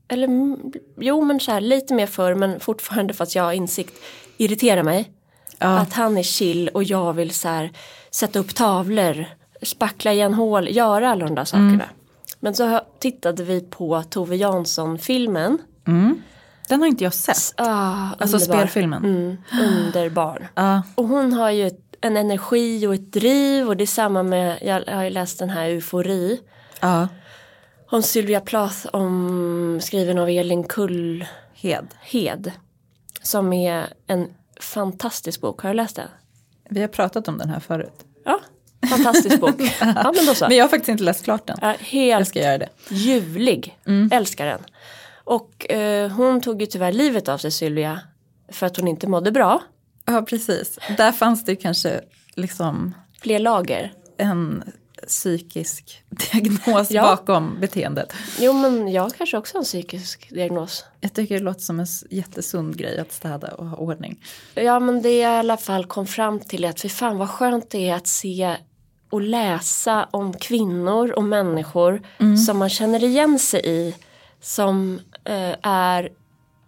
eller 0.08 0.24
mm, 0.28 0.72
jo 0.96 1.22
men 1.22 1.40
så 1.40 1.52
här 1.52 1.60
lite 1.60 1.94
mer 1.94 2.06
för 2.06 2.34
men 2.34 2.60
fortfarande 2.60 3.14
fast 3.14 3.34
jag 3.34 3.42
har 3.42 3.52
insikt, 3.52 3.94
irritera 4.36 4.82
mig. 4.82 5.10
Ja. 5.58 5.78
Att 5.78 5.92
han 5.92 6.16
är 6.18 6.22
chill 6.22 6.68
och 6.68 6.84
jag 6.84 7.12
vill 7.12 7.30
så 7.30 7.48
här 7.48 7.70
sätta 8.10 8.38
upp 8.38 8.54
tavlor, 8.54 9.24
spackla 9.62 10.12
igen 10.12 10.34
hål, 10.34 10.68
göra 10.68 11.10
alla 11.10 11.24
de 11.26 11.34
där 11.34 11.44
sakerna. 11.44 11.84
Men 12.40 12.54
så 12.54 12.80
tittade 12.98 13.44
vi 13.44 13.60
på 13.60 14.02
Tove 14.02 14.36
Jansson-filmen. 14.36 15.58
Den 16.68 16.80
har 16.80 16.86
inte 16.86 17.04
jag 17.04 17.14
sett. 17.14 17.54
Ah, 17.60 18.08
Alltså 18.18 18.36
underbar. 18.36 18.54
spelfilmen. 18.56 19.04
Mm, 19.04 19.36
underbar. 19.86 20.48
Ja. 20.54 20.82
Och 20.94 21.08
hon 21.08 21.32
har 21.32 21.50
ju 21.50 21.70
en 22.00 22.16
energi 22.16 22.86
och 22.86 22.94
ett 22.94 23.12
driv 23.12 23.68
och 23.68 23.76
det 23.76 23.84
är 23.84 23.86
samma 23.86 24.22
med, 24.22 24.58
jag 24.62 24.94
har 24.96 25.04
ju 25.04 25.10
läst 25.10 25.38
den 25.38 25.50
här 25.50 25.64
Eufori. 25.68 26.40
ja. 26.80 27.08
Om 27.90 28.02
Sylvia 28.02 28.40
Plath, 28.40 28.86
om, 28.92 29.78
skriven 29.82 30.18
av 30.18 30.28
Elin 30.28 30.64
Kullhed. 30.64 31.86
Hed. 32.02 32.52
Som 33.22 33.52
är 33.52 33.86
en 34.06 34.28
fantastisk 34.60 35.40
bok, 35.40 35.60
har 35.60 35.70
du 35.70 35.74
läst 35.76 35.96
den? 35.96 36.08
Vi 36.70 36.80
har 36.80 36.88
pratat 36.88 37.28
om 37.28 37.38
den 37.38 37.48
här 37.50 37.60
förut. 37.60 38.04
Ja, 38.24 38.40
fantastisk 38.90 39.40
bok. 39.40 39.54
ja 39.80 40.12
men 40.16 40.26
då 40.26 40.34
så. 40.34 40.48
Men 40.48 40.56
jag 40.56 40.64
har 40.64 40.68
faktiskt 40.68 40.88
inte 40.88 41.04
läst 41.04 41.24
klart 41.24 41.46
den. 41.46 41.58
Ja, 41.62 41.68
Jag 41.68 41.78
helt 41.86 42.28
ska 42.28 42.40
göra 42.40 42.58
det. 42.58 42.68
ljuvlig, 42.88 43.78
älskar 44.10 44.46
den. 44.46 44.60
Och 45.24 45.70
eh, 45.70 46.10
hon 46.10 46.40
tog 46.40 46.60
ju 46.60 46.66
tyvärr 46.66 46.92
livet 46.92 47.28
av 47.28 47.38
sig 47.38 47.50
Sylvia 47.50 48.00
för 48.48 48.66
att 48.66 48.76
hon 48.76 48.88
inte 48.88 49.06
mådde 49.06 49.32
bra. 49.32 49.62
Ja, 50.04 50.22
precis. 50.22 50.78
Där 50.96 51.12
fanns 51.12 51.44
det 51.44 51.56
kanske 51.56 52.00
liksom 52.34 52.94
Fler 53.20 53.38
lager. 53.38 53.92
en 54.18 54.64
psykisk 55.06 56.04
diagnos 56.10 56.90
Ja. 56.90 57.02
bakom 57.02 57.60
beteendet. 57.60 58.12
Jo 58.38 58.52
men 58.52 58.92
jag 58.92 59.14
kanske 59.14 59.36
också 59.38 59.54
har 59.56 59.60
en 59.60 59.64
psykisk 59.64 60.28
diagnos. 60.30 60.84
Jag 61.00 61.12
tycker 61.12 61.34
det 61.34 61.44
låter 61.44 61.60
som 61.60 61.80
en 61.80 61.86
jättesund 62.10 62.76
grej 62.78 62.98
att 62.98 63.12
städa 63.12 63.48
och 63.54 63.66
ha 63.66 63.76
ordning. 63.76 64.20
Ja 64.54 64.80
men 64.80 65.02
det 65.02 65.18
jag 65.18 65.32
i 65.32 65.38
alla 65.38 65.56
fall 65.56 65.86
kom 65.86 66.06
fram 66.06 66.40
till 66.40 66.64
är 66.64 66.70
att 66.70 66.80
för 66.80 66.88
fan 66.88 67.18
vad 67.18 67.30
skönt 67.30 67.70
det 67.70 67.88
är 67.88 67.94
att 67.94 68.06
se 68.06 68.56
och 69.10 69.20
läsa 69.20 70.08
om 70.10 70.32
kvinnor 70.32 71.10
och 71.12 71.24
människor 71.24 72.02
som 72.46 72.58
man 72.58 72.68
känner 72.70 73.04
igen 73.04 73.38
sig 73.38 73.60
i. 73.64 73.94
Som 74.40 75.00
eh, 75.24 75.54
är 75.62 76.08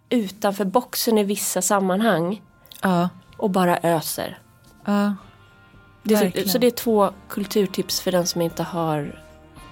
utanför 0.09 0.65
boxen 0.65 1.17
i 1.17 1.23
vissa 1.23 1.61
sammanhang 1.61 2.41
Ja, 2.81 3.09
och 3.37 3.49
bara 3.49 3.77
öser. 3.77 4.39
ja. 4.85 5.15
Det, 6.03 6.15
Verkligen. 6.15 6.49
så 6.49 6.57
det 6.57 6.67
är 6.67 6.71
två 6.71 7.09
kulturtips 7.29 8.01
för 8.01 8.11
den 8.11 8.27
som 8.27 8.41
inte 8.41 8.63
har 8.63 9.19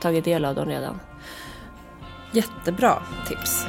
tagit 0.02 0.26
del 0.26 0.46
av 0.46 0.56
dem 0.56 0.68
redan. 0.68 1.00
Jättebra 2.32 3.04
tips. 3.28 3.66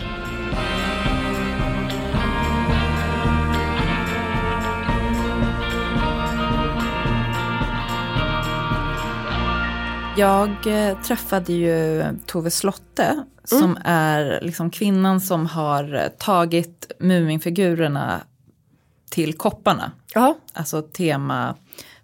Jag 10.16 10.66
eh, 10.66 11.00
träffade 11.02 11.52
ju 11.52 12.04
Tove 12.26 12.50
Slotte 12.50 13.24
som 13.44 13.78
är 13.84 14.38
liksom 14.42 14.70
kvinnan 14.70 15.20
som 15.20 15.46
har 15.46 16.08
tagit 16.18 16.92
Muminfigurerna 16.98 18.20
till 19.10 19.34
kopparna. 19.34 19.92
Ja. 20.14 20.36
Alltså 20.52 20.82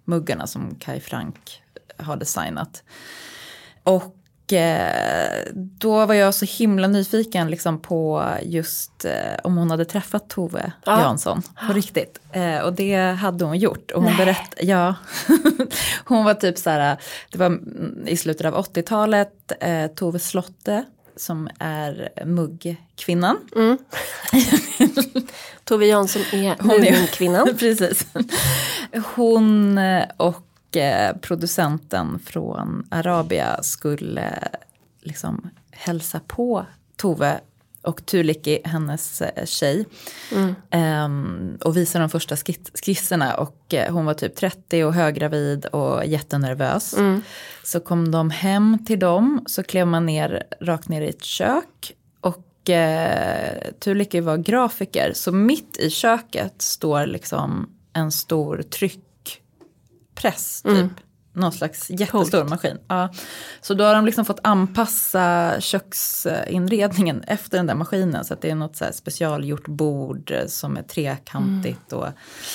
temamuggarna 0.04 0.46
som 0.46 0.75
Kai 0.78 1.00
Frank 1.00 1.62
har 1.99 2.16
designat. 2.16 2.82
Och 3.82 4.52
eh, 4.52 5.44
då 5.54 6.06
var 6.06 6.14
jag 6.14 6.34
så 6.34 6.44
himla 6.44 6.88
nyfiken 6.88 7.50
liksom 7.50 7.80
på 7.80 8.25
just 8.42 9.04
eh, 9.04 9.34
om 9.44 9.56
hon 9.56 9.70
hade 9.70 9.84
träffat 9.84 10.28
Tove 10.28 10.73
Ja. 10.84 11.00
Jansson 11.00 11.42
på 11.68 11.73
riktigt. 11.75 12.18
Eh, 12.32 12.58
och 12.58 12.73
det 12.73 12.96
hade 12.96 13.44
hon 13.44 13.58
gjort. 13.58 13.90
Och 13.90 14.02
hon 14.02 14.12
Nej. 14.16 14.26
berätt, 14.26 14.54
ja, 14.61 14.94
hon 16.04 16.25
var 16.25 16.34
typ 16.34 16.58
så 16.58 16.70
här, 16.70 16.96
det 17.30 17.38
var 17.38 17.46
mm, 17.46 18.04
i 18.06 18.16
slutet 18.16 18.46
av 18.46 18.54
80-talet, 18.54 19.52
eh, 19.61 19.87
Tove 19.87 20.18
Slotte 20.18 20.84
som 21.16 21.49
är 21.59 22.09
muggkvinnan. 22.25 23.37
Tove 25.64 25.87
Jansson 25.87 26.23
är 26.33 26.56
Hon 26.61 26.71
är- 26.71 26.78
Muminkvinnan. 26.78 27.49
Precis. 27.59 28.06
Hon 29.14 29.78
eh, 29.78 30.04
och 30.16 30.76
eh, 30.76 31.16
producenten 31.16 32.18
från 32.18 32.87
Arabia 32.90 33.62
skulle 33.62 34.49
liksom 35.00 35.50
hälsa 35.71 36.21
på 36.26 36.66
Tove 36.97 37.40
och 37.85 38.07
Tuliki, 38.07 38.61
hennes 38.64 39.23
eh, 39.23 39.45
tjej. 39.47 39.87
Ehm, 40.71 41.59
och 41.64 41.76
visa 41.76 41.99
de 41.99 42.11
första 42.11 42.37
skisserna 42.85 43.35
och 43.35 43.75
eh, 43.75 43.93
hon 43.93 44.05
var 44.05 44.14
typ 44.14 44.37
30 44.37 44.85
och 44.85 44.95
höggravid 44.95 45.67
och 45.67 46.07
jättenervös. 46.07 46.95
Så 47.62 47.81
kom 47.81 48.11
de 48.11 48.31
hem 48.31 48.85
till 48.87 48.99
dem, 48.99 49.45
så 49.47 49.62
klev 49.62 49.87
man 49.87 50.07
ner 50.07 50.43
rakt 50.61 50.88
ner 50.88 51.03
i 51.03 51.09
ett 51.09 51.25
kök. 51.25 51.93
Och 52.21 52.71
eh, 52.71 53.59
Tuliki 53.81 54.21
var 54.21 54.37
grafiker, 54.37 55.12
så 55.14 55.33
mitt 55.33 55.76
i 55.79 55.91
köket 55.91 56.62
står 56.62 57.07
liksom 57.07 57.71
en 57.93 58.12
stor 58.12 58.62
tryckpress 58.62 60.62
typ. 60.62 60.93
Någon 61.37 61.53
slags 61.53 61.91
jättestor 61.91 62.45
maskin. 62.45 62.79
Ja. 62.88 63.09
Så 63.61 63.75
då 63.75 63.85
har 63.85 63.95
de 63.95 64.07
liksom 64.07 64.25
fått 64.25 64.41
anpassa 64.43 65.55
köksinredningen 65.61 67.23
efter 67.26 67.57
den 67.57 67.67
där 67.67 67.75
maskinen. 67.75 68.25
Så 68.25 68.35
att 68.35 68.41
det 68.41 68.50
är 68.50 68.55
något 68.55 68.76
så 68.76 68.85
specialgjort 68.93 69.69
bord 69.69 70.31
eh, 70.31 70.47
som 70.47 70.76
är 70.76 70.83
trekantigt. 70.83 71.93
Och, 71.93 72.07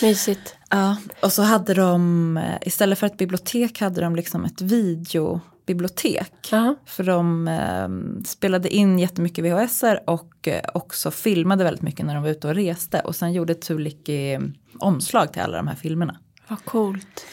Mysigt. 0.01 0.55
ja. 0.69 0.97
och 1.21 1.33
så 1.33 1.41
hade 1.41 1.73
de, 1.73 2.37
eh, 2.37 2.55
istället 2.61 2.99
för 2.99 3.07
ett 3.07 3.17
bibliotek 3.17 3.79
hade 3.79 4.01
de 4.01 4.15
liksom 4.15 4.45
ett 4.45 4.61
videobibliotek. 4.61 6.33
Ja. 6.51 6.75
För 6.85 7.03
de 7.03 7.47
eh, 7.47 8.23
spelade 8.25 8.69
in 8.69 8.99
jättemycket 8.99 9.45
VHSer 9.45 10.09
och 10.09 10.47
eh, 10.47 10.61
också 10.73 11.11
filmade 11.11 11.63
väldigt 11.63 11.83
mycket 11.83 12.05
när 12.05 12.13
de 12.13 12.23
var 12.23 12.29
ute 12.29 12.47
och 12.47 12.55
reste. 12.55 12.99
Och 12.99 13.15
sen 13.15 13.33
gjorde 13.33 13.55
Tuliki 13.55 14.39
omslag 14.79 15.33
till 15.33 15.41
alla 15.41 15.57
de 15.57 15.67
här 15.67 15.75
filmerna. 15.75 16.17
Vad 16.47 16.65
coolt. 16.65 17.25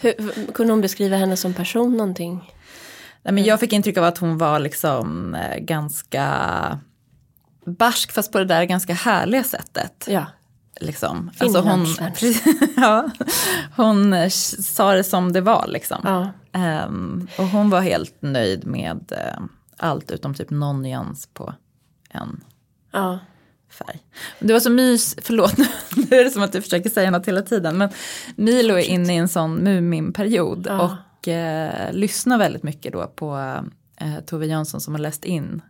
Hur, 0.00 0.52
kunde 0.52 0.72
hon 0.72 0.80
beskriva 0.80 1.16
henne 1.16 1.36
som 1.36 1.54
person 1.54 1.96
någonting? 1.96 2.52
Nej, 3.22 3.34
men 3.34 3.44
jag 3.44 3.60
fick 3.60 3.72
intryck 3.72 3.96
av 3.96 4.04
att 4.04 4.18
hon 4.18 4.38
var 4.38 4.58
liksom 4.58 5.34
eh, 5.34 5.58
ganska 5.58 6.80
barsk 7.64 8.12
fast 8.12 8.32
på 8.32 8.38
det 8.38 8.44
där 8.44 8.64
ganska 8.64 8.94
härliga 8.94 9.44
sättet. 9.44 10.04
Ja. 10.08 10.26
Liksom. 10.80 11.30
hon, 11.40 11.52
Finlandssvensk. 11.52 12.46
ja, 12.76 13.10
hon 13.76 14.30
sa 14.30 14.94
det 14.94 15.04
som 15.04 15.32
det 15.32 15.40
var 15.40 15.66
liksom. 15.68 15.98
Ja. 16.04 16.30
Ehm, 16.52 17.28
och 17.38 17.44
hon 17.44 17.70
var 17.70 17.80
helt 17.80 18.22
nöjd 18.22 18.66
med 18.66 19.12
eh, 19.12 19.42
allt 19.76 20.10
utom 20.10 20.34
typ 20.34 20.50
någon 20.50 20.82
nyans 20.82 21.28
på 21.34 21.54
en 22.10 22.44
Ja. 22.92 23.18
Färg. 23.70 23.98
Det 24.38 24.52
var 24.52 24.60
så 24.60 24.70
mys, 24.70 25.16
förlåt 25.22 25.56
nu 25.96 26.16
är 26.18 26.24
det 26.24 26.30
som 26.30 26.42
att 26.42 26.52
du 26.52 26.62
försöker 26.62 26.90
säga 26.90 27.10
något 27.10 27.28
hela 27.28 27.42
tiden. 27.42 27.78
Men 27.78 27.88
Milo 28.36 28.74
är 28.74 28.82
inne 28.82 29.14
i 29.14 29.16
en 29.16 29.28
sån 29.28 29.54
Muminperiod 29.54 30.66
Ja. 30.70 30.98
och 31.18 31.28
eh, 31.28 31.92
lyssnar 31.92 32.38
väldigt 32.38 32.62
mycket 32.62 32.92
då 32.92 33.06
på 33.06 33.36
eh, 33.96 34.18
Tove 34.26 34.46
Jansson 34.46 34.80
som 34.80 34.94
har 34.94 35.00
läst 35.00 35.24
in 35.24 35.62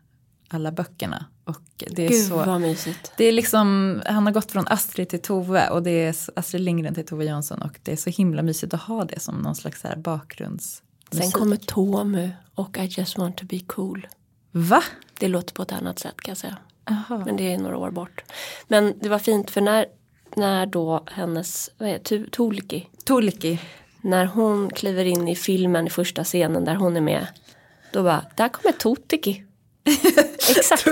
alla 0.48 0.72
böckerna. 0.72 1.24
Och 1.44 1.62
det 1.76 2.04
är 2.04 2.08
Gud 2.08 2.26
så, 2.26 2.36
vad 2.36 2.60
mysigt. 2.60 3.12
det 3.16 3.24
är 3.24 3.32
liksom, 3.32 4.00
han 4.06 4.26
har 4.26 4.32
gått 4.32 4.52
från 4.52 4.66
Astrid 4.68 5.08
till 5.08 5.22
Tove 5.22 5.68
och 5.70 5.82
det 5.82 5.90
är 5.90 6.14
Astrid 6.36 6.62
Lindgren 6.62 6.94
till 6.94 7.06
Tove 7.06 7.24
Jansson 7.24 7.62
och 7.62 7.78
det 7.82 7.92
är 7.92 7.96
så 7.96 8.10
himla 8.10 8.42
mysigt 8.42 8.74
att 8.74 8.82
ha 8.82 9.04
det 9.04 9.20
som 9.20 9.34
någon 9.38 9.54
slags 9.54 9.82
här 9.82 9.96
bakgrunds... 9.96 10.82
Sen 11.10 11.30
kommer 11.30 11.56
Tomu 11.56 12.30
och 12.54 12.78
I 12.78 12.84
just 12.84 13.18
want 13.18 13.36
to 13.36 13.44
be 13.44 13.60
cool. 13.66 14.06
Va? 14.52 14.82
Det 15.18 15.28
låter 15.28 15.54
på 15.54 15.62
ett 15.62 15.72
annat 15.72 15.98
sätt 15.98 16.20
kan 16.20 16.30
jag 16.30 16.38
säga. 16.38 16.56
Aha. 16.90 17.22
Men 17.26 17.36
det 17.36 17.52
är 17.52 17.58
några 17.58 17.76
år 17.78 17.90
bort. 17.90 18.24
Men 18.68 18.94
det 19.00 19.08
var 19.08 19.18
fint 19.18 19.50
för 19.50 19.60
när, 19.60 19.86
när 20.34 20.66
då 20.66 21.04
hennes, 21.06 21.70
vad 21.78 21.88
är 21.88 21.92
det, 21.92 21.98
Tu- 21.98 22.30
Tulki, 22.30 22.88
Tuliki. 23.04 23.58
när 24.00 24.24
hon 24.24 24.70
kliver 24.70 25.04
in 25.04 25.28
i 25.28 25.36
filmen 25.36 25.86
i 25.86 25.90
första 25.90 26.24
scenen 26.24 26.64
där 26.64 26.74
hon 26.74 26.96
är 26.96 27.00
med. 27.00 27.26
Då 27.92 28.02
bara, 28.02 28.24
där 28.36 28.48
kommer 28.48 28.72
Totiki. 28.72 29.44
Exakt. 30.50 30.88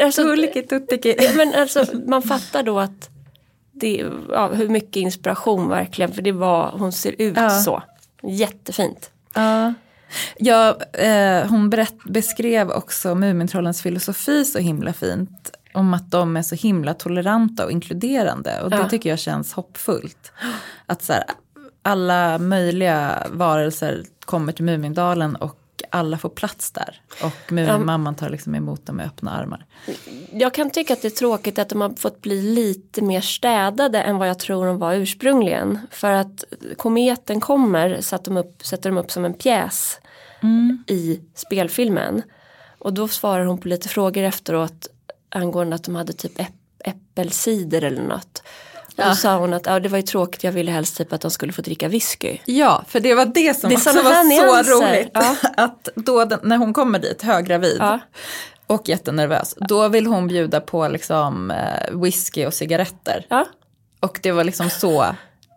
alltså, 0.00 0.22
Tuliki, 0.22 0.62
Tutiki. 0.62 1.16
men 1.36 1.54
alltså, 1.54 1.84
man 2.06 2.22
fattar 2.22 2.62
då 2.62 2.78
att 2.78 3.10
det, 3.72 4.04
ja, 4.28 4.48
hur 4.48 4.68
mycket 4.68 4.96
inspiration 4.96 5.68
verkligen. 5.68 6.12
För 6.12 6.22
det 6.22 6.32
var, 6.32 6.70
hon 6.78 6.92
ser 6.92 7.14
ut 7.18 7.36
Ja. 7.36 7.50
så. 7.50 7.82
Jättefint. 8.22 9.10
Ja. 9.34 9.74
Ja, 10.38 10.78
eh, 10.92 11.46
hon 11.48 11.70
berätt, 11.70 12.04
beskrev 12.04 12.70
också 12.70 13.14
Mumintrollens 13.14 13.82
filosofi 13.82 14.44
så 14.44 14.58
himla 14.58 14.92
fint. 14.92 15.50
Om 15.74 15.94
att 15.94 16.10
de 16.10 16.36
är 16.36 16.42
så 16.42 16.54
himla 16.54 16.94
toleranta 16.94 17.64
och 17.64 17.70
inkluderande. 17.72 18.60
Och 18.62 18.70
det 18.70 18.76
Ja. 18.76 18.88
tycker 18.88 19.10
jag 19.10 19.18
känns 19.18 19.52
hoppfullt. 19.52 20.32
Att 20.86 21.02
så 21.02 21.12
här, 21.12 21.24
alla 21.82 22.38
möjliga 22.38 23.26
varelser 23.30 24.02
kommer 24.24 24.52
till 24.52 24.64
Mumindalen 24.64 25.36
och 25.36 25.59
alla 25.90 26.18
får 26.18 26.28
plats 26.28 26.70
där. 26.70 27.00
Och 27.22 27.52
Muminmamman 27.52 28.14
tar 28.14 28.30
liksom 28.30 28.54
emot 28.54 28.86
dem 28.86 28.96
med 28.96 29.06
öppna 29.06 29.30
armar. 29.30 29.66
Jag 30.32 30.54
kan 30.54 30.70
tycka 30.70 30.92
att 30.92 31.02
det 31.02 31.08
är 31.08 31.10
tråkigt 31.10 31.58
att 31.58 31.68
de 31.68 31.80
har 31.80 31.90
fått 31.90 32.22
bli 32.22 32.42
lite 32.42 33.02
mer 33.02 33.20
städade 33.20 34.02
än 34.02 34.18
vad 34.18 34.28
jag 34.28 34.38
tror 34.38 34.66
de 34.66 34.78
var 34.78 34.94
ursprungligen. 34.94 35.78
För 35.90 36.12
att 36.12 36.44
kometen 36.76 37.40
kommer 37.40 38.00
satte 38.00 38.30
de 38.30 38.36
upp, 38.36 38.66
sätter 38.66 38.90
de 38.90 38.98
upp 38.98 39.10
som 39.10 39.24
en 39.24 39.34
pjäs 39.34 39.98
i 40.86 41.20
spelfilmen. 41.34 42.22
Och 42.78 42.92
då 42.92 43.08
svarar 43.08 43.44
hon 43.44 43.58
på 43.58 43.68
lite 43.68 43.88
frågor 43.88 44.22
efteråt 44.22 44.88
angående 45.28 45.76
att 45.76 45.84
de 45.84 45.94
hade 45.94 46.12
typ 46.12 46.40
äpp, 46.40 46.54
äppelcider 46.84 47.84
eller 47.84 48.02
något. 48.02 48.42
Och 49.02 49.08
då 49.08 49.14
sa 49.14 49.36
hon 49.36 49.52
att 49.54 49.66
ja, 49.66 49.80
det 49.80 49.88
var 49.88 49.98
ju 49.98 50.02
tråkigt, 50.02 50.44
jag 50.44 50.52
ville 50.52 50.70
helst 50.70 50.96
typ 50.96 51.12
att 51.12 51.20
de 51.20 51.30
skulle 51.30 51.52
få 51.52 51.62
dricka 51.62 51.88
whisky. 51.88 52.38
Ja, 52.44 52.84
för 52.88 53.00
det 53.00 53.14
var 53.14 53.24
det 53.26 53.54
som 53.60 53.70
Det 53.70 53.76
också 53.76 53.92
var 53.92 54.02
här 54.10 54.22
så 54.22 54.28
nyanser. 54.28 54.72
roligt. 54.96 55.10
Ja. 55.14 55.36
Att 55.56 55.88
då 55.94 56.24
den, 56.24 56.38
när 56.42 56.56
hon 56.56 56.72
kommer 56.72 56.98
dit, 56.98 57.22
höggravid 57.22 57.76
Ja. 57.80 57.98
och 58.66 58.88
jättenervös, 58.88 59.54
då 59.68 59.88
vill 59.88 60.06
hon 60.06 60.26
bjuda 60.28 60.60
på 60.60 60.88
liksom 60.88 61.50
eh, 61.50 62.00
whisky 62.02 62.46
och 62.46 62.54
cigaretter. 62.54 63.26
Ja, 63.30 63.46
Och 64.00 64.20
det 64.22 64.32
var 64.32 64.44
liksom 64.44 64.70
så 64.70 65.06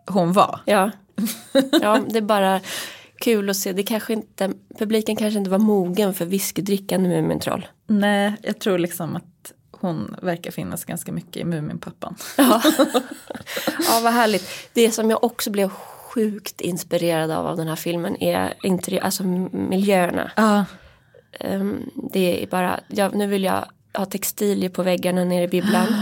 hon 0.06 0.32
var. 0.32 0.60
ja. 0.64 0.90
ja 1.82 1.98
det 2.08 2.18
är 2.18 2.22
bara 2.22 2.60
kul 3.20 3.50
att 3.50 3.56
se. 3.56 3.72
Det 3.72 3.82
kanske 3.82 4.12
inte, 4.12 4.50
publiken 4.78 5.16
kanske 5.16 5.38
inte 5.38 5.50
var 5.50 5.58
mogen 5.58 6.14
för 6.14 6.24
whiskydrickande 6.24 7.08
Mumintroll. 7.08 7.66
Nej, 7.86 8.32
jag 8.42 8.58
tror 8.58 8.78
liksom 8.78 9.16
att 9.16 9.24
hon 9.84 10.16
verkar 10.22 10.50
finnas 10.50 10.84
ganska 10.84 11.12
mycket 11.12 11.36
i 11.36 11.44
Muminpappan. 11.44 12.16
Ja. 12.36 12.62
ja, 13.88 14.00
vad 14.02 14.12
härligt. 14.12 14.70
Det 14.72 14.90
som 14.90 15.10
jag 15.10 15.24
också 15.24 15.50
blev 15.50 15.68
sjukt 15.68 16.60
inspirerad 16.60 17.30
av, 17.30 17.46
av 17.46 17.56
den 17.56 17.68
här 17.68 17.76
filmen 17.76 18.22
är 18.22 18.54
interiör, 18.62 19.00
alltså 19.00 19.22
miljöerna. 19.52 20.30
Ja. 20.36 20.64
Ehm, 21.40 21.90
det 22.12 22.42
är 22.42 22.46
bara, 22.46 22.80
ja, 22.88 23.10
nu 23.14 23.26
vill 23.26 23.44
jag 23.44 23.64
ha 23.94 24.04
textilier 24.04 24.70
på 24.70 24.82
väggarna 24.82 25.24
nere 25.24 25.44
i 25.44 25.48
bibblan. 25.48 25.86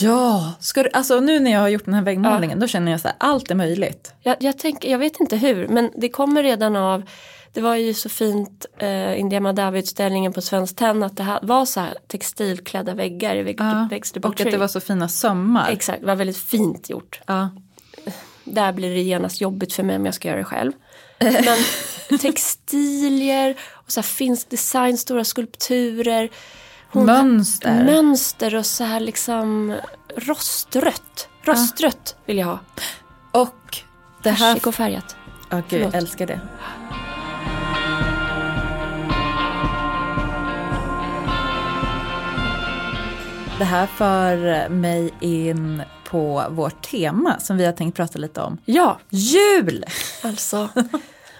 Ja, 0.00 0.52
ska 0.60 0.82
du, 0.82 0.90
alltså 0.92 1.20
nu 1.20 1.40
när 1.40 1.50
jag 1.50 1.60
har 1.60 1.68
gjort 1.68 1.84
den 1.84 1.94
här 1.94 2.02
väggmålningen 2.02 2.60
då 2.60 2.66
känner 2.66 2.92
jag 2.92 3.00
så 3.00 3.08
här, 3.08 3.16
allt 3.20 3.50
är 3.50 3.54
möjligt. 3.54 4.14
Jag, 4.20 4.36
jag, 4.40 4.58
tänker, 4.58 4.90
jag 4.90 4.98
vet 4.98 5.20
inte 5.20 5.36
hur, 5.36 5.68
men 5.68 5.90
det 5.96 6.08
kommer 6.08 6.42
redan 6.42 6.76
av 6.76 7.02
det 7.52 7.60
var 7.60 7.76
ju 7.76 7.94
så 7.94 8.08
fint 8.08 8.66
eh, 8.78 9.20
India 9.20 9.40
Madawi-utställningen 9.40 10.32
på 10.32 10.40
Svenskt 10.40 10.78
Tenn 10.78 11.02
att 11.02 11.16
det 11.16 11.38
var 11.42 11.64
så 11.64 11.80
här 11.80 11.94
textilklädda 12.06 12.94
väggar 12.94 13.36
i 13.36 13.42
vägg, 13.42 13.56
Ja, 13.60 13.88
Och 14.22 14.40
att 14.40 14.50
det 14.50 14.56
var 14.56 14.68
så 14.68 14.80
fina 14.80 15.08
sömmar. 15.08 15.70
Exakt, 15.70 16.00
det 16.00 16.06
var 16.06 16.16
väldigt 16.16 16.38
fint 16.38 16.90
gjort. 16.90 17.20
Ja. 17.26 17.50
Där 18.44 18.72
blir 18.72 18.94
det 18.94 19.00
genast 19.00 19.40
jobbigt 19.40 19.72
för 19.72 19.82
mig 19.82 19.96
om 19.96 20.06
jag 20.06 20.14
ska 20.14 20.28
göra 20.28 20.38
det 20.38 20.44
själv. 20.44 20.72
Men 22.08 22.18
textilier 22.18 23.56
och 23.70 23.92
så 23.92 24.00
här 24.00 24.02
finsk 24.02 24.50
design, 24.50 24.98
stora 24.98 25.24
skulpturer. 25.24 26.30
Mönster. 26.92 27.84
Mönster 27.84 28.54
och 28.54 28.66
så 28.66 28.84
här 28.84 29.00
liksom 29.00 29.76
rostrött. 30.16 31.28
Rostrött 31.42 32.16
vill 32.26 32.38
jag 32.38 32.46
ha. 32.46 32.58
Och 33.32 33.78
det 34.22 34.30
här... 34.30 34.52
Persikoffärgat. 34.52 35.16
Ja, 35.50 35.62
gud, 35.68 35.82
jag 35.82 35.94
älskar 35.94 36.26
det. 36.26 36.40
Det 43.60 43.66
här 43.66 43.86
för 43.86 44.68
mig 44.68 45.10
in 45.20 45.82
på 46.04 46.44
vårt 46.50 46.82
tema 46.90 47.40
som 47.40 47.56
vi 47.56 47.64
har 47.66 47.72
tänkt 47.72 47.96
prata 47.96 48.18
lite 48.18 48.40
om. 48.40 48.58
Ja, 48.64 49.00
Jul! 49.10 49.84
alltså. 50.22 50.68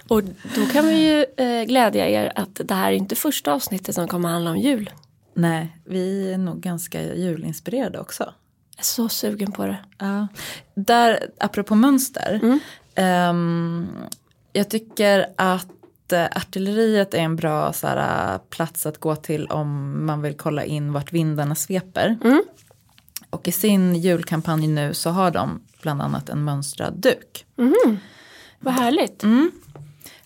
Och 0.07 0.23
då 0.55 0.65
kan 0.73 0.87
vi 0.87 1.07
ju 1.07 1.25
eh, 1.45 1.63
glädja 1.63 2.09
er 2.09 2.31
att 2.35 2.61
det 2.63 2.73
här 2.73 2.91
är 2.91 2.95
inte 2.95 3.15
första 3.15 3.53
avsnittet 3.53 3.95
som 3.95 4.07
kommer 4.07 4.29
handla 4.29 4.51
om 4.51 4.57
jul. 4.57 4.89
Nej, 5.33 5.77
vi 5.85 6.33
är 6.33 6.37
nog 6.37 6.59
ganska 6.61 7.01
julinspirerade 7.15 7.99
också. 7.99 8.23
Jag 8.23 8.79
är 8.79 8.83
så 8.83 9.09
sugen 9.09 9.51
på 9.51 9.65
det. 9.65 9.77
Ja. 9.97 10.27
Där, 10.75 11.19
apropå 11.39 11.75
mönster. 11.75 12.59
ehm, 12.95 13.87
jag 14.53 14.69
tycker 14.69 15.25
att 15.37 15.67
eh, 16.13 16.25
artilleriet 16.25 17.13
är 17.13 17.19
en 17.19 17.35
bra 17.35 17.73
så 17.73 17.87
här, 17.87 18.37
plats 18.37 18.85
att 18.85 18.97
gå 18.97 19.15
till 19.15 19.47
om 19.47 20.05
man 20.05 20.21
vill 20.21 20.37
kolla 20.37 20.63
in 20.63 20.93
vart 20.93 21.11
vindarna 21.13 21.55
sveper. 21.55 22.17
Och 23.29 23.47
i 23.47 23.51
sin 23.51 23.95
julkampanj 23.95 24.67
nu 24.67 24.93
så 24.93 25.09
har 25.09 25.31
de 25.31 25.61
bland 25.81 26.01
annat 26.01 26.29
en 26.29 26.43
mönstrad 26.43 26.93
duk. 26.93 27.45
Vad 28.59 28.73
härligt. 28.73 29.23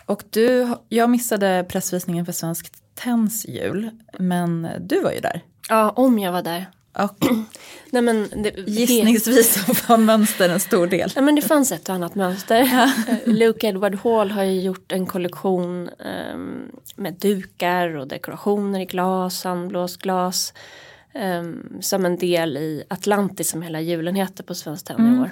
Och 0.05 0.23
du, 0.29 0.67
jag 0.89 1.09
missade 1.09 1.65
pressvisningen 1.69 2.25
för 2.25 2.33
Svensk 2.33 2.71
Tenns 2.95 3.45
jul, 3.47 3.89
men 4.19 4.67
du 4.79 5.01
var 5.01 5.11
ju 5.11 5.19
där. 5.19 5.41
Ja, 5.69 5.89
om 5.89 6.19
jag 6.19 6.31
var 6.31 6.41
där. 6.41 6.65
Och 6.95 7.25
Nej, 7.89 8.01
men 8.01 8.29
det, 8.43 8.53
gissningsvis 8.67 9.67
var 9.87 9.97
mönster 9.97 10.49
en 10.49 10.59
stor 10.59 10.87
del. 10.87 11.11
Ja, 11.15 11.21
men 11.21 11.35
det 11.35 11.41
fanns 11.41 11.71
ett 11.71 11.89
och 11.89 11.95
annat 11.95 12.15
mönster. 12.15 12.61
Eh, 12.61 12.89
Luke 13.25 13.67
Edward 13.67 13.95
Hall 13.95 14.31
har 14.31 14.43
ju 14.43 14.61
gjort 14.61 14.91
en 14.91 15.05
kollektion 15.05 15.89
ehm, 15.89 16.71
med 16.95 17.13
dukar 17.13 17.95
och 17.95 18.07
dekorationer 18.07 18.79
i 18.79 18.85
glas, 18.85 19.39
sandblåsglas. 19.39 20.53
ehm, 21.13 21.77
som 21.81 22.05
en 22.05 22.17
del 22.17 22.57
i 22.57 22.83
Atlantis 22.87 23.49
som 23.49 23.61
hela 23.61 23.81
julen 23.81 24.15
heter 24.15 24.43
på 24.43 24.55
Svenskt 24.55 24.87
Tenn 24.87 25.15
i 25.15 25.19
år. 25.21 25.31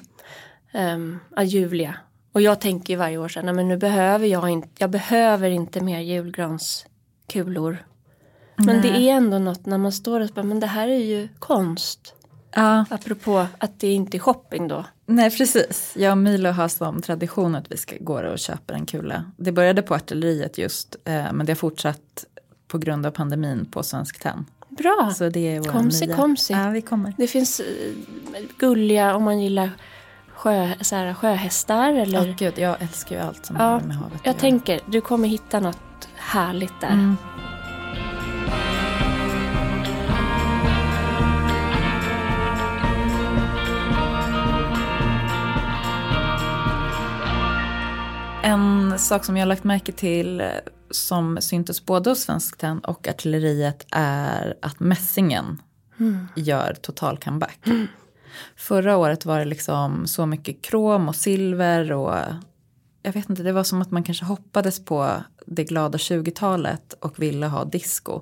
Um, 0.74 1.20
Julia. 1.46 1.96
Och 2.32 2.41
jag 2.41 2.62
tänker 2.62 2.93
ju 2.93 2.98
varje 2.98 3.17
år 3.17 3.27
så 3.27 3.39
här, 3.39 3.46
nej 3.46 3.55
men 3.55 3.67
nu 3.67 3.77
behöver 3.77 4.27
jag 4.27 4.50
inte, 4.50 4.70
jag 4.77 4.89
behöver 4.89 5.50
inte 5.50 5.82
mer 5.82 6.00
julgranskulor. 6.00 7.77
Men 8.56 8.82
det 8.82 8.88
är 8.90 9.14
ändå 9.14 9.40
något 9.40 9.66
när 9.66 9.78
man 9.78 9.92
står 9.92 10.20
och 10.22 10.30
bara, 10.34 10.44
men 10.44 10.60
det 10.60 10.68
här 10.68 10.88
är 10.88 10.98
ju 11.04 11.28
konst. 11.40 12.14
Ja, 12.56 12.86
Apropå 12.90 13.46
att 13.58 13.80
det 13.80 13.92
inte 13.92 14.18
är 14.18 14.20
shopping 14.20 14.68
då. 14.68 14.86
nej 15.06 15.38
precis. 15.38 15.94
Jag 15.98 16.12
och 16.12 16.18
Milo 16.18 16.50
har 16.50 16.68
som 16.68 17.02
tradition 17.02 17.56
att 17.56 17.72
vi 17.72 17.78
ska 17.78 17.96
gå 18.00 18.22
och 18.22 18.39
köpa 18.39 18.74
en 18.74 18.86
kula. 18.86 19.24
Det 19.38 19.52
började 19.52 19.82
på 19.82 19.96
artilleriet 19.96 20.58
just, 20.58 20.96
eh, 21.06 21.34
men 21.34 21.46
det 21.46 21.52
har 21.52 21.56
fortsatt 21.56 22.26
på 22.68 22.78
grund 22.78 23.06
av 23.06 23.12
pandemin 23.12 23.66
på 23.66 23.84
Svensk 23.84 24.20
Tenn. 24.20 24.46
Bra. 24.70 25.12
Så 25.16 25.30
det 25.30 25.56
är 25.56 25.63
Komsi, 25.63 26.06
nya... 26.08 26.16
komsi. 26.16 26.54
Ja, 26.54 26.70
vi 26.70 26.82
kommer. 26.82 27.13
Det 27.18 27.28
finns 27.28 27.60
eh, 27.60 27.66
gulliga 28.60 29.16
om 29.16 29.24
man 29.24 29.39
gillar 29.42 29.70
sjö, 30.36 30.70
så 30.82 30.96
här, 30.96 31.13
sjöhästar 31.13 31.94
eller. 31.94 32.30
Åh 32.30 32.36
gud, 32.36 32.54
jag 32.58 32.82
älskar 32.82 33.16
ju 33.16 33.22
allt 33.22 33.46
som 33.46 33.56
Ja, 33.56 33.63
har 33.63 33.80
med 33.82 33.96
havet 33.98 34.22
jag 34.24 34.38
tänker 34.38 34.80
du 34.86 35.02
kommer 35.02 35.28
hitta 35.28 35.60
något 35.60 36.08
härligt 36.16 36.82
där. 36.82 36.88
Mm. 36.88 37.18
En 48.45 48.99
sak 48.99 49.25
som 49.25 49.38
jag 49.38 49.41
har 49.41 49.47
lagt 49.47 49.63
märke 49.63 49.91
till 49.91 50.41
eh, 50.41 50.47
som 50.91 51.38
syntes 51.41 51.86
både 51.86 52.10
hos 52.10 52.19
Svenskt 52.19 52.60
Tenn 52.60 52.79
och 52.79 53.08
Artilleriet 53.08 53.86
är 53.91 54.58
att 54.62 54.79
mässingen 54.79 55.62
gör 56.36 56.73
total 56.82 57.17
comeback. 57.17 57.60
Förra 58.56 58.97
året 58.97 59.25
var 59.25 59.39
det 59.39 59.45
liksom 59.45 60.08
så 60.08 60.25
mycket 60.25 60.62
krom 60.62 61.10
och 61.10 61.15
silver 61.15 61.91
och 61.91 62.15
jag 63.03 63.13
vet 63.13 63.29
inte, 63.29 63.43
det 63.43 63.51
var 63.51 63.63
som 63.63 63.82
att 63.82 63.91
man 63.91 64.03
kanske 64.03 64.25
hoppades 64.25 64.86
på 64.86 65.23
det 65.45 65.63
glada 65.63 65.97
20-talet 65.97 66.93
och 66.99 67.19
ville 67.19 67.47
ha 67.47 67.65
disco. 67.65 68.21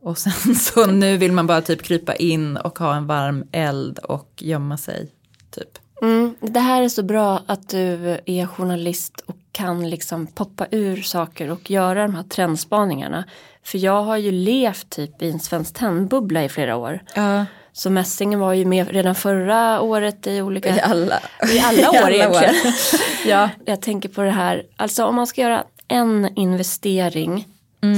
Och 0.00 0.18
sen 0.18 0.54
så 0.54 0.86
nu 0.86 1.16
vill 1.16 1.32
man 1.32 1.46
bara 1.46 1.62
typ 1.62 1.82
krypa 1.82 2.14
in 2.14 2.56
och 2.56 2.78
ha 2.78 2.96
en 2.96 3.06
varm 3.06 3.44
eld 3.52 3.98
och 3.98 4.32
gömma 4.38 4.76
sig. 4.76 5.12
Typ. 5.50 5.78
Mm, 6.02 6.34
det 6.40 6.60
här 6.60 6.82
är 6.82 6.88
så 6.88 7.02
bra 7.02 7.42
att 7.46 7.68
du 7.68 8.18
är 8.26 8.46
journalist 8.46 9.20
och 9.26 9.36
kan 9.52 9.90
liksom 9.90 10.26
poppa 10.26 10.66
ur 10.70 11.02
saker 11.02 11.50
och 11.50 11.70
göra 11.70 12.02
de 12.02 12.14
här 12.14 12.22
trendspaningarna. 12.22 13.24
För 13.64 13.78
jag 13.78 14.02
har 14.02 14.16
ju 14.16 14.30
levt 14.30 14.90
typ 14.90 15.22
i 15.22 15.30
en 15.30 15.40
Svenskt 15.40 15.76
Tenn-bubbla 15.76 16.44
i 16.44 16.48
flera 16.48 16.76
år. 16.76 17.00
Ja, 17.14 17.46
Så 17.72 17.90
mässingen 17.90 18.38
var 18.40 18.52
ju 18.52 18.64
med 18.64 18.88
redan 18.90 19.14
förra 19.14 19.80
året 19.80 20.26
i 20.26 20.42
olika... 20.42 20.76
i 20.76 20.80
alla, 20.80 21.20
I 21.54 21.58
alla 21.60 21.90
år 22.04 22.10
egentligen. 22.10 22.54
ja. 23.26 23.50
Jag 23.66 23.82
tänker 23.82 24.08
på 24.08 24.22
det 24.22 24.30
här, 24.30 24.62
alltså 24.76 25.04
om 25.04 25.14
man 25.14 25.26
ska 25.26 25.40
göra 25.40 25.64
en 25.88 26.28
investering 26.36 27.46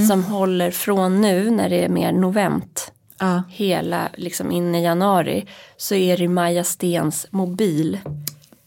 som 0.08 0.24
håller 0.24 0.70
från 0.70 1.20
nu 1.20 1.50
när 1.50 1.68
det 1.68 1.84
är 1.84 1.88
mer 1.88 2.12
novent 2.12 2.92
ja. 3.20 3.42
hela 3.48 4.09
liksom 4.16 4.50
in 4.50 4.74
i 4.74 4.83
januari 4.83 5.46
så 5.76 5.94
är 5.94 6.16
det 6.16 6.28
Maja 6.28 6.64
Stens 6.64 7.26
mobil 7.30 7.98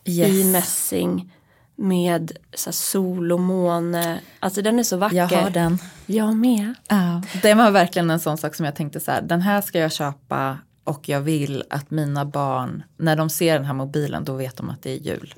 Yes. 0.06 0.30
i 0.30 0.44
mässing 0.52 1.32
med 1.76 2.32
så 2.54 2.72
sol 2.72 3.32
och 3.32 3.40
måne. 3.40 4.20
Alltså 4.40 4.62
den 4.62 4.80
är 4.80 4.84
så 4.84 4.98
vacker. 4.98 5.16
Jag 5.18 5.28
har 5.28 5.50
den. 5.50 5.78
Jag 6.06 6.36
med. 6.36 6.74
Ja, 6.88 7.22
det 7.42 7.54
var 7.54 7.72
verkligen 7.72 8.10
en 8.10 8.20
sån 8.20 8.38
sak 8.38 8.56
som 8.56 8.66
jag 8.66 8.76
tänkte 8.76 9.00
så 9.00 9.12
här, 9.12 9.22
den 9.22 9.42
här 9.42 9.62
ska 9.62 9.80
jag 9.80 9.92
köpa 9.92 10.58
och 10.84 11.10
jag 11.10 11.22
vill 11.22 11.64
att 11.70 11.92
mina 11.92 12.26
barn, 12.26 12.84
när 12.98 13.16
de 13.16 13.30
ser 13.30 13.54
den 13.54 13.66
här 13.66 13.74
mobilen, 13.74 14.24
då 14.24 14.34
vet 14.34 14.58
de 14.58 14.70
att 14.70 14.84
det 14.84 14.92
är 14.92 14.98
jul. 14.98 15.34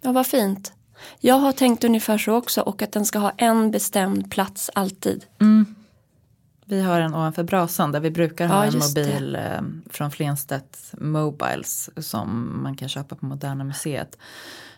Ja, 0.00 0.12
vad 0.12 0.26
fint. 0.26 0.72
Jag 1.20 1.34
har 1.34 1.52
tänkt 1.52 1.84
ungefär 1.84 2.18
så 2.18 2.32
också 2.34 2.60
och 2.60 2.82
att 2.82 2.92
den 2.92 3.04
ska 3.04 3.18
ha 3.18 3.32
en 3.36 3.70
bestämd 3.70 4.30
plats 4.30 4.70
alltid. 4.74 5.24
Vi 6.68 6.80
har 6.82 7.00
en 7.00 7.14
ovanför 7.14 7.42
brasan 7.42 7.92
där 7.92 8.00
vi 8.00 8.10
brukar 8.10 8.46
ha 8.46 8.54
Ja, 8.56 8.64
en 8.64 8.72
just 8.74 8.94
det. 8.94 9.04
mobil 9.06 9.36
eh, 9.36 9.60
från 9.90 10.10
Flenstedt 10.10 10.78
Mobiles 11.00 11.90
som 11.96 12.58
man 12.62 12.76
kan 12.76 12.88
köpa 12.88 13.14
på 13.16 13.26
Moderna 13.26 13.64
Museet. 13.64 14.18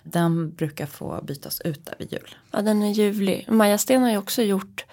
Den 0.02 0.54
brukar 0.54 0.86
få 0.86 1.20
bytas 1.22 1.60
ut 1.60 1.86
där 1.86 1.94
vid 1.98 2.12
jul. 2.12 2.34
Ja, 2.50 2.62
den 2.62 2.82
är 2.82 2.90
ljuvlig. 2.92 3.46
Maja 3.48 3.78
Sten 3.78 4.02
har 4.02 4.10
ju 4.10 4.16
också 4.16 4.42
gjort 4.42 4.84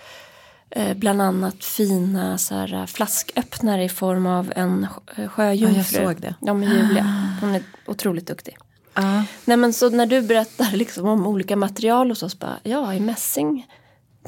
eh, 0.70 0.98
bland 0.98 1.22
annat 1.22 1.64
fina 1.64 2.38
så 2.38 2.56
här, 2.56 2.86
flasköppnare 2.86 3.84
i 3.84 3.90
form 3.90 4.26
av 4.28 4.54
en 4.56 4.88
sjö- 4.88 5.28
sjöjungfru. 5.28 5.98
Ja, 5.98 6.04
jag 6.04 6.14
såg 6.16 6.22
det. 6.22 6.36
De 6.42 6.64
är 6.64 6.68
ljuvliga. 6.68 7.36
Hon 7.42 7.56
är 7.56 7.64
otroligt 7.86 8.28
duktig. 8.28 8.58
Ja. 8.94 9.24
Nej 9.46 9.58
men 9.58 9.74
så 9.74 9.90
när 9.90 10.06
du 10.06 10.22
berättar 10.22 10.72
liksom 10.72 11.08
om 11.08 11.28
olika 11.28 11.56
material 11.56 12.12
och 12.12 12.18
så, 12.18 12.30
så 12.30 12.38
bara, 12.38 12.60
ja 12.64 12.94
i 12.94 13.00
mässing, 13.00 13.68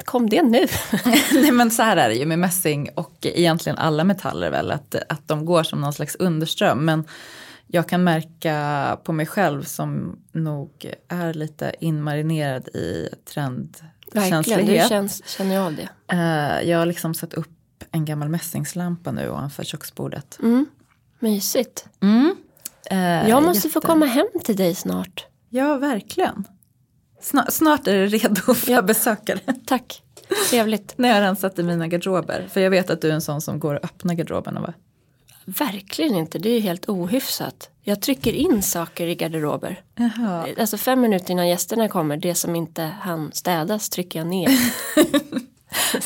kom 0.04 0.28
det 0.30 0.42
nu? 0.42 0.66
Nej 1.32 1.50
men 1.52 1.70
så 1.70 1.82
här 1.82 1.96
är 1.96 2.08
det 2.08 2.14
ju 2.14 2.26
med 2.26 2.38
mässing 2.38 2.88
och 2.94 3.16
egentligen 3.22 3.78
alla 3.78 4.04
metaller 4.04 4.50
väl 4.50 4.70
att, 4.70 4.94
att 5.08 5.28
de 5.28 5.44
går 5.44 5.62
som 5.62 5.80
någon 5.80 5.92
slags 5.92 6.14
underström. 6.14 6.84
Men 6.84 7.04
jag 7.66 7.88
kan 7.88 8.04
märka 8.04 8.98
på 9.04 9.12
mig 9.12 9.26
själv 9.26 9.62
som 9.62 10.18
nog 10.32 10.92
är 11.08 11.34
lite 11.34 11.74
inmarinerad 11.80 12.68
i 12.68 13.08
Verkligen, 13.34 13.72
du 14.12 14.20
trendkänslighet. 14.20 14.88
känns, 14.88 15.26
känner 15.28 15.54
jag 15.54 15.64
av 15.66 15.74
det. 15.76 15.88
Eh, 16.12 16.68
jag 16.70 16.78
har 16.78 16.86
liksom 16.86 17.14
satt 17.14 17.34
upp 17.34 17.48
en 17.92 18.04
gammal 18.04 18.28
mässingslampa 18.28 19.12
nu 19.12 19.30
ovanför 19.30 19.64
köksbordet. 19.64 20.38
Mm, 20.42 20.66
mysigt. 21.18 21.84
Eh, 22.90 23.28
Jag 23.28 23.42
måste 23.42 23.68
få 23.68 23.78
jätte- 23.78 23.86
komma 23.86 24.06
hem 24.06 24.26
till 24.44 24.56
dig 24.56 24.74
snart. 24.74 25.26
Ja, 25.48 25.76
verkligen. 25.78 26.44
Snart, 27.20 27.52
snart 27.52 27.86
är 27.86 27.92
det 27.94 28.06
redo 28.06 28.54
för 28.54 28.72
Ja. 28.72 28.82
besökare. 28.82 29.38
Tack, 29.66 30.02
trevligt. 30.50 30.94
När 30.98 31.08
jag 31.08 31.20
rensat 31.20 31.58
i 31.58 31.62
mina 31.62 31.86
garderober. 31.88 32.48
För 32.52 32.60
jag 32.60 32.70
vet 32.70 32.90
att 32.90 33.00
du 33.02 33.08
är 33.08 33.12
en 33.14 33.20
sån 33.20 33.40
som 33.40 33.60
går 33.60 33.74
och 33.74 33.84
öppnar 33.84 34.14
garderoberna 34.14 34.60
va? 34.60 34.72
Verkligen 35.44 36.14
inte, 36.16 36.38
det 36.38 36.50
är 36.50 36.60
helt 36.60 36.88
ohyfsat. 36.88 37.70
Jag 37.82 38.02
trycker 38.02 38.32
in 38.32 38.62
saker 38.62 39.06
i 39.06 39.14
garderober. 39.14 39.80
Jaha. 39.94 40.46
Alltså 40.58 40.76
fem 40.76 41.00
minuter 41.00 41.30
innan 41.32 41.48
gästerna 41.48 41.88
kommer, 41.88 42.16
det 42.16 42.34
som 42.34 42.56
inte 42.56 42.82
han 43.00 43.30
städas 43.32 43.88
trycker 43.90 44.18
jag 44.18 44.26
ner. 44.28 44.50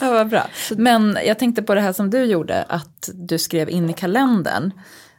Ja, 0.00 0.10
vad 0.10 0.28
bra. 0.28 0.46
Men 0.76 1.18
jag 1.26 1.38
tänkte 1.38 1.62
på 1.62 1.74
det 1.74 1.80
här 1.80 1.92
som 1.92 2.10
du 2.10 2.24
gjorde, 2.24 2.62
att 2.62 3.10
du 3.14 3.38
skrev 3.38 3.70
in 3.70 3.90
i 3.90 3.92
kalendern 3.92 4.70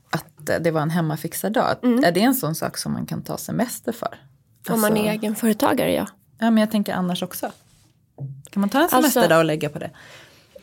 att 0.10 0.26
det 0.64 0.72
var 0.72 0.82
en 0.82 0.90
hemmafixardag. 0.90 1.76
Är 2.06 2.12
det 2.12 2.22
en 2.22 2.36
sån 2.36 2.56
sak 2.56 2.78
som 2.78 2.94
man 2.94 3.06
kan 3.06 3.24
ta 3.24 3.38
semester 3.38 3.92
för? 3.92 4.18
Om 4.70 4.82
man 4.82 4.92
Alltså- 4.92 5.06
är 5.08 5.12
egenföretagare, 5.12 5.94
ja. 5.94 6.08
Ja, 6.40 6.52
men 6.52 6.58
jag 6.58 6.72
tänker 6.72 6.94
annars 6.94 7.24
också. 7.24 7.52
Kan 8.50 8.60
man 8.62 8.70
ta 8.70 8.78
en 8.78 8.84
Alltså- 8.84 8.98
semesterdag 9.02 9.38
och 9.40 9.46
lägga 9.46 9.70
på 9.70 9.80
det? 9.80 9.90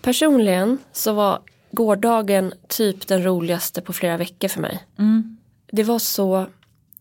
Personligen 0.02 0.78
så 0.92 1.12
var 1.12 1.38
gårdagen 1.70 2.52
typ 2.68 3.06
den 3.06 3.24
roligaste 3.24 3.80
på 3.82 3.92
flera 3.92 4.16
veckor 4.16 4.48
för 4.48 4.60
mig. 4.60 4.84
Det 5.72 5.82
var 5.82 5.98
så 5.98 6.46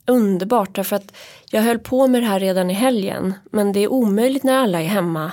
underbart 0.06 0.76
därför 0.76 0.96
att 0.96 1.14
jag 1.52 1.62
höll 1.62 1.80
på 1.80 2.08
med 2.08 2.22
det 2.24 2.28
här 2.28 2.40
redan 2.40 2.70
i 2.70 2.74
helgen. 2.74 3.34
Men 3.52 3.74
det 3.74 3.80
är 3.80 3.88
omöjligt 3.92 4.44
när 4.44 4.58
alla 4.58 4.82
är 4.82 4.88
hemma 4.88 5.32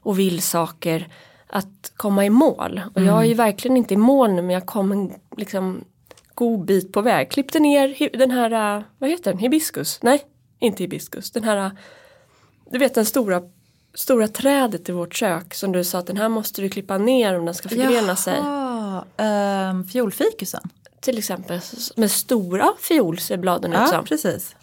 och 0.00 0.18
vill 0.18 0.42
saker 0.42 1.08
att 1.46 1.92
komma 1.96 2.24
i 2.26 2.30
mål. 2.30 2.80
Och 2.94 3.02
jag 3.02 3.20
är 3.20 3.24
ju 3.24 3.34
verkligen 3.34 3.76
inte 3.76 3.94
i 3.94 3.96
mål 3.96 4.30
nu 4.32 4.42
men 4.42 4.50
jag 4.50 4.66
kom 4.66 4.92
en 4.92 5.12
liksom, 5.36 5.84
god 6.34 6.64
bit 6.64 6.92
på 6.92 7.00
väg. 7.02 7.30
Klippte 7.30 7.58
ner 7.60 8.18
den 8.18 8.30
här, 8.30 8.76
äh, 8.76 8.82
vad 8.98 9.10
heter 9.10 9.30
den, 9.30 9.38
hibiskus? 9.38 9.98
Nej, 10.02 10.22
inte 10.60 10.82
hibiskus. 10.82 11.30
Den 11.30 11.44
här, 11.44 11.70
du 12.70 12.78
vet 12.78 12.94
den 12.94 13.04
stora, 13.06 13.42
stora 13.94 14.28
trädet 14.28 14.88
i 14.88 14.92
vårt 14.92 15.14
kök 15.14 15.54
som 15.54 15.72
du 15.72 15.84
sa 15.84 15.98
att 15.98 16.06
den 16.06 16.16
här 16.16 16.28
måste 16.28 16.62
du 16.62 16.68
klippa 16.68 16.98
ner 16.98 17.38
om 17.38 17.44
den 17.44 17.54
ska 17.54 17.68
förgrena 17.68 18.16
sig. 18.16 18.36
Jaha, 18.38 19.04
ehm, 19.16 19.86
fiolfikusen. 19.86 20.62
Till 21.00 21.18
exempel 21.18 21.60
med 21.96 22.10
stora 22.10 22.68
fiol 22.80 23.18
ser 23.18 23.36
bladen 23.36 23.72
ut 23.72 23.78
Ja, 23.78 23.86
som. 23.86 24.04
precis. 24.04 24.56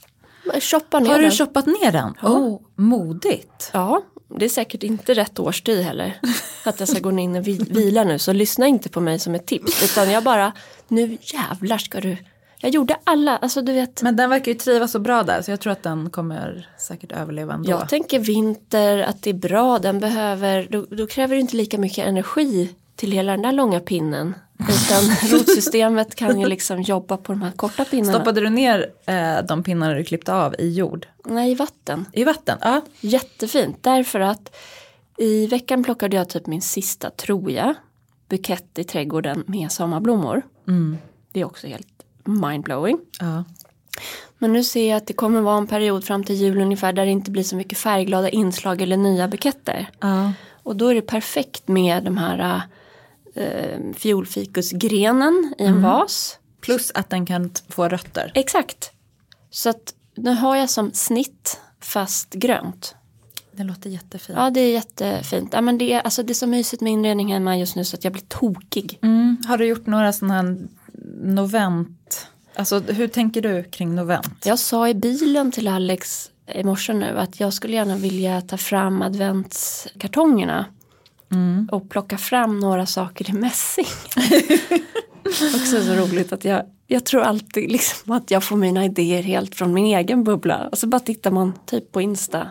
Shoppa 0.62 1.00
ner 1.00 1.10
Har 1.10 1.18
du 1.18 1.22
den. 1.24 1.32
shoppat 1.32 1.66
ner 1.66 1.92
den? 1.92 2.14
Oh, 2.24 2.62
modigt. 2.76 3.70
Ja, 3.74 4.02
det 4.38 4.46
är 4.46 4.50
säkert 4.50 4.84
inte 4.84 5.14
rätt 5.14 5.40
årstid 5.40 5.82
heller. 5.84 6.20
Att 6.66 6.80
jag 6.80 6.90
ska 6.90 7.00
gå 7.00 7.12
in 7.20 7.36
och 7.36 7.48
vi- 7.48 7.66
vila 7.70 8.04
nu. 8.04 8.20
Så 8.20 8.34
lyssna 8.34 8.68
inte 8.68 8.90
på 8.90 9.00
mig 9.02 9.20
som 9.20 9.36
ett 9.36 9.46
tips. 9.46 9.84
Utan 9.84 10.12
jag 10.12 10.24
bara, 10.24 10.52
nu 10.88 11.18
jävlar 11.22 11.78
ska 11.78 12.00
du. 12.00 12.18
Jag 12.60 12.72
gjorde 12.72 12.98
alla, 13.04 13.38
alltså 13.38 13.62
du 13.62 13.74
vet. 13.74 14.02
Men 14.02 14.16
den 14.16 14.30
verkar 14.30 14.52
ju 14.52 14.58
trivas 14.58 14.92
så 14.92 15.00
bra 15.00 15.24
där 15.24 15.42
så 15.42 15.52
jag 15.52 15.60
tror 15.60 15.74
att 15.74 15.84
den 15.84 16.10
kommer 16.10 16.70
säkert 16.78 17.12
överleva 17.12 17.54
ändå. 17.54 17.70
Jag 17.70 17.90
tänker 17.90 18.20
vinter, 18.20 18.98
att 18.98 19.22
det 19.22 19.30
är 19.30 19.34
bra. 19.34 19.80
Den 19.80 20.00
behöver, 20.00 20.68
då, 20.70 20.86
då 20.90 21.08
kräver 21.08 21.36
det 21.36 21.42
inte 21.42 21.56
lika 21.56 21.78
mycket 21.78 22.08
energi 22.08 22.76
till 22.96 23.12
hela 23.12 23.32
den 23.32 23.42
där 23.42 23.52
långa 23.52 23.80
pinnen. 23.80 24.36
Utan 24.60 25.04
rotsystemet 25.32 26.16
kan 26.16 26.40
ju 26.40 26.46
liksom 26.46 26.82
jobba 26.82 27.18
på 27.18 27.32
de 27.32 27.42
här 27.42 27.52
korta 27.52 27.86
pinnarna. 27.86 28.14
Stoppade 28.14 28.42
du 28.42 28.50
ner 28.50 28.92
eh, 29.06 29.46
de 29.48 29.64
pinnar 29.64 29.96
du 29.96 30.04
klippte 30.04 30.34
av 30.34 30.56
i 30.60 30.74
jord? 30.74 31.08
Nej, 31.26 31.52
i 31.52 31.56
vatten. 31.56 32.06
I 32.14 32.24
vatten? 32.24 32.58
Ja. 32.62 32.82
Jättefint, 33.00 33.78
därför 33.82 34.20
att 34.20 34.56
i 35.18 35.48
veckan 35.48 35.84
plockade 35.84 36.16
jag 36.16 36.30
typ 36.30 36.48
min 36.48 36.62
sista, 36.62 37.10
tror 37.10 37.52
jag, 37.52 37.74
bukett 38.30 38.80
i 38.80 38.84
trädgården 38.84 39.44
med 39.48 39.72
sommarblommor. 39.72 40.42
Det 41.32 41.40
är 41.40 41.46
också 41.46 41.68
helt 41.68 41.97
mindblowing. 42.28 43.00
ja. 43.20 43.44
Men 44.40 44.54
nu 44.54 44.64
ser 44.64 44.90
jag 44.90 44.98
att 44.98 45.08
det 45.08 45.14
kommer 45.14 45.42
vara 45.42 45.58
en 45.58 45.68
period 45.68 46.04
fram 46.04 46.24
till 46.24 46.36
jul 46.36 46.62
ungefär 46.62 46.94
där 46.94 47.06
det 47.06 47.12
inte 47.12 47.32
blir 47.32 47.44
så 47.44 47.56
mycket 47.56 47.78
färgglada 47.78 48.30
inslag 48.30 48.82
eller 48.82 48.98
nya 48.98 49.28
buketter. 49.28 49.90
ja. 50.00 50.34
Och 50.64 50.76
då 50.76 50.88
är 50.88 50.96
det 50.96 51.02
perfekt 51.02 51.68
med 51.68 52.04
de 52.04 52.18
här 52.18 52.62
äh, 53.36 53.94
fiolfikusgrenen 53.96 55.54
i 55.58 55.66
en 55.66 55.82
vas. 55.82 56.40
Plus 56.62 56.92
att 56.96 57.10
den 57.10 57.26
kan 57.26 57.52
få 57.70 57.88
rötter. 57.88 58.32
Exakt. 58.36 58.92
Så 59.50 59.70
att 59.70 59.94
nu 60.16 60.34
har 60.34 60.56
jag 60.56 60.70
som 60.70 60.92
snitt 60.94 61.60
fast 61.82 62.34
grönt. 62.34 62.96
Det 63.52 63.64
låter 63.64 63.90
jättefint. 63.90 64.38
Ja 64.40 64.50
det 64.50 64.60
är 64.60 64.74
jättefint. 64.74 65.54
Ja, 65.54 65.62
men 65.62 65.78
det, 65.78 65.94
är, 65.94 66.02
alltså, 66.02 66.24
det 66.24 66.32
är 66.32 66.36
så 66.36 66.48
mysigt 66.48 66.82
med 66.82 66.94
inredning 66.94 67.34
hemma 67.34 67.58
just 67.58 67.76
nu 67.76 67.86
så 67.86 67.96
att 67.96 68.04
jag 68.04 68.14
blir 68.14 68.24
tokig. 68.28 69.00
Mm. 69.02 69.38
Har 69.48 69.58
du 69.58 69.66
gjort 69.66 69.86
några 69.86 70.14
sådana 70.14 70.34
här 70.34 70.58
novent? 71.16 72.28
Alltså 72.56 72.80
hur 72.80 73.08
tänker 73.08 73.42
du 73.42 73.64
kring 73.64 73.96
novent? 73.96 74.46
Jag 74.46 74.60
sa 74.60 74.90
i 74.90 74.94
bilen 74.94 75.52
till 75.52 75.68
Alex 75.68 76.32
i 76.54 76.64
morse 76.64 76.94
nu 76.94 77.20
att 77.20 77.40
jag 77.40 77.54
skulle 77.54 77.76
gärna 77.76 77.98
vilja 77.98 78.42
ta 78.42 78.58
fram 78.58 79.02
adventskartongerna. 79.02 80.66
Och 81.72 81.90
plocka 81.90 82.18
fram 82.18 82.60
några 82.60 82.86
saker 82.86 83.30
i 83.30 83.34
mässing. 83.34 83.86
Också 85.56 85.82
så 85.82 85.94
roligt 85.94 86.34
att 86.34 86.46
jag, 86.46 86.64
jag 86.88 87.06
tror 87.06 87.22
alltid 87.22 87.72
liksom 87.72 88.12
att 88.12 88.32
jag 88.32 88.44
får 88.44 88.56
mina 88.56 88.86
idéer 88.86 89.22
helt 89.24 89.56
från 89.56 89.74
min 89.74 89.86
egen 89.86 90.24
bubbla. 90.24 90.68
Och 90.72 90.78
så 90.78 90.88
bara 90.88 91.00
tittar 91.00 91.32
man 91.32 91.54
typ 91.66 91.92
på 91.92 92.02
Insta. 92.02 92.48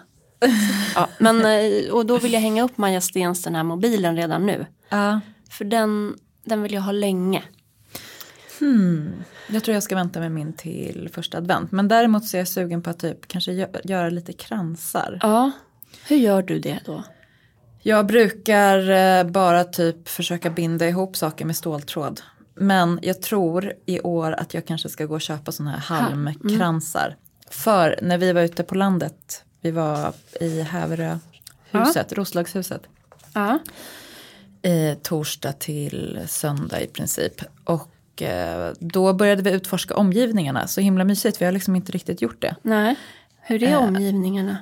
Ja, 0.95 1.09
men, 1.19 1.45
eh, 1.45 1.93
och 1.93 2.07
då 2.07 2.19
vill 2.19 2.33
jag 2.33 2.41
hänga 2.41 2.63
upp 2.63 2.79
Maja 2.79 3.01
Stens 3.01 3.43
den 3.43 3.55
här 3.55 3.63
mobilen 3.63 4.17
redan 4.17 4.47
nu. 4.47 4.67
Ja. 4.89 5.21
För 5.51 5.65
den, 5.65 6.15
den 6.45 6.63
vill 6.63 6.73
jag 6.73 6.83
ha 6.83 6.93
länge. 6.93 7.43
Jag 9.49 9.65
tror 9.65 9.75
jag 9.75 9.83
ska 9.83 9.95
vänta 9.95 10.21
med 10.21 10.33
min 10.33 10.53
till 10.53 11.09
första 11.13 11.39
advent. 11.39 11.73
Men 11.73 11.89
däremot 11.89 12.25
så 12.27 12.37
är 12.37 12.39
jag 12.39 12.49
sugen 12.49 12.83
på 12.83 12.91
att 12.91 12.99
typ 12.99 13.29
kanske 13.29 13.53
gö- 13.53 13.81
göra 13.85 14.11
lite 14.11 14.33
kransar. 14.33 15.19
Ja, 15.23 15.51
hur 16.09 16.17
gör 16.17 16.43
du 16.43 16.59
det 16.59 16.79
då? 16.85 17.03
Jag 17.83 18.07
brukar 18.07 18.91
eh, 18.91 19.25
bara 19.31 19.65
typ 19.65 20.09
försöka 20.09 20.51
binda 20.51 20.89
ihop 20.89 21.17
saker 21.17 21.45
med 21.45 21.57
ståltråd. 21.57 22.21
Men 22.55 22.99
jag 23.03 23.23
tror 23.23 23.73
i 23.87 24.01
år 24.01 24.33
att 24.33 24.55
jag 24.55 24.67
kanske 24.67 24.89
ska 24.89 25.05
gå 25.05 25.15
och 25.15 25.21
köpa 25.21 25.53
sådana 25.53 25.77
här 25.77 25.97
halmkransar. 25.97 27.17
För 27.51 27.99
när 28.03 28.19
vi 28.19 28.33
var 28.33 28.43
ute 28.43 28.63
på 28.63 28.75
landet, 28.75 29.45
vi 29.61 29.71
var 29.71 30.13
i 30.41 30.63
Häveröhuset, 30.63 32.13
Roslagshuset. 32.13 32.83
Ja. 33.33 33.59
i 34.63 34.95
torsdag 35.03 35.53
till 35.53 36.21
söndag 36.27 36.81
i 36.81 36.87
princip. 36.87 37.43
Och 37.65 37.89
eh, 38.23 38.73
då 38.81 39.13
började 39.13 39.43
vi 39.43 39.51
utforska 39.51 39.95
omgivningarna, 39.95 40.67
så 40.67 40.81
himla 40.81 41.05
mysigt, 41.05 41.41
vi 41.41 41.45
har 41.45 41.53
liksom 41.53 41.77
inte 41.77 41.93
riktigt 41.93 42.23
gjort 42.23 42.43
det. 42.43 42.57
Nej, 42.63 42.97
hur 43.41 43.63
är 43.63 43.77
omgivningarna? 43.77 44.57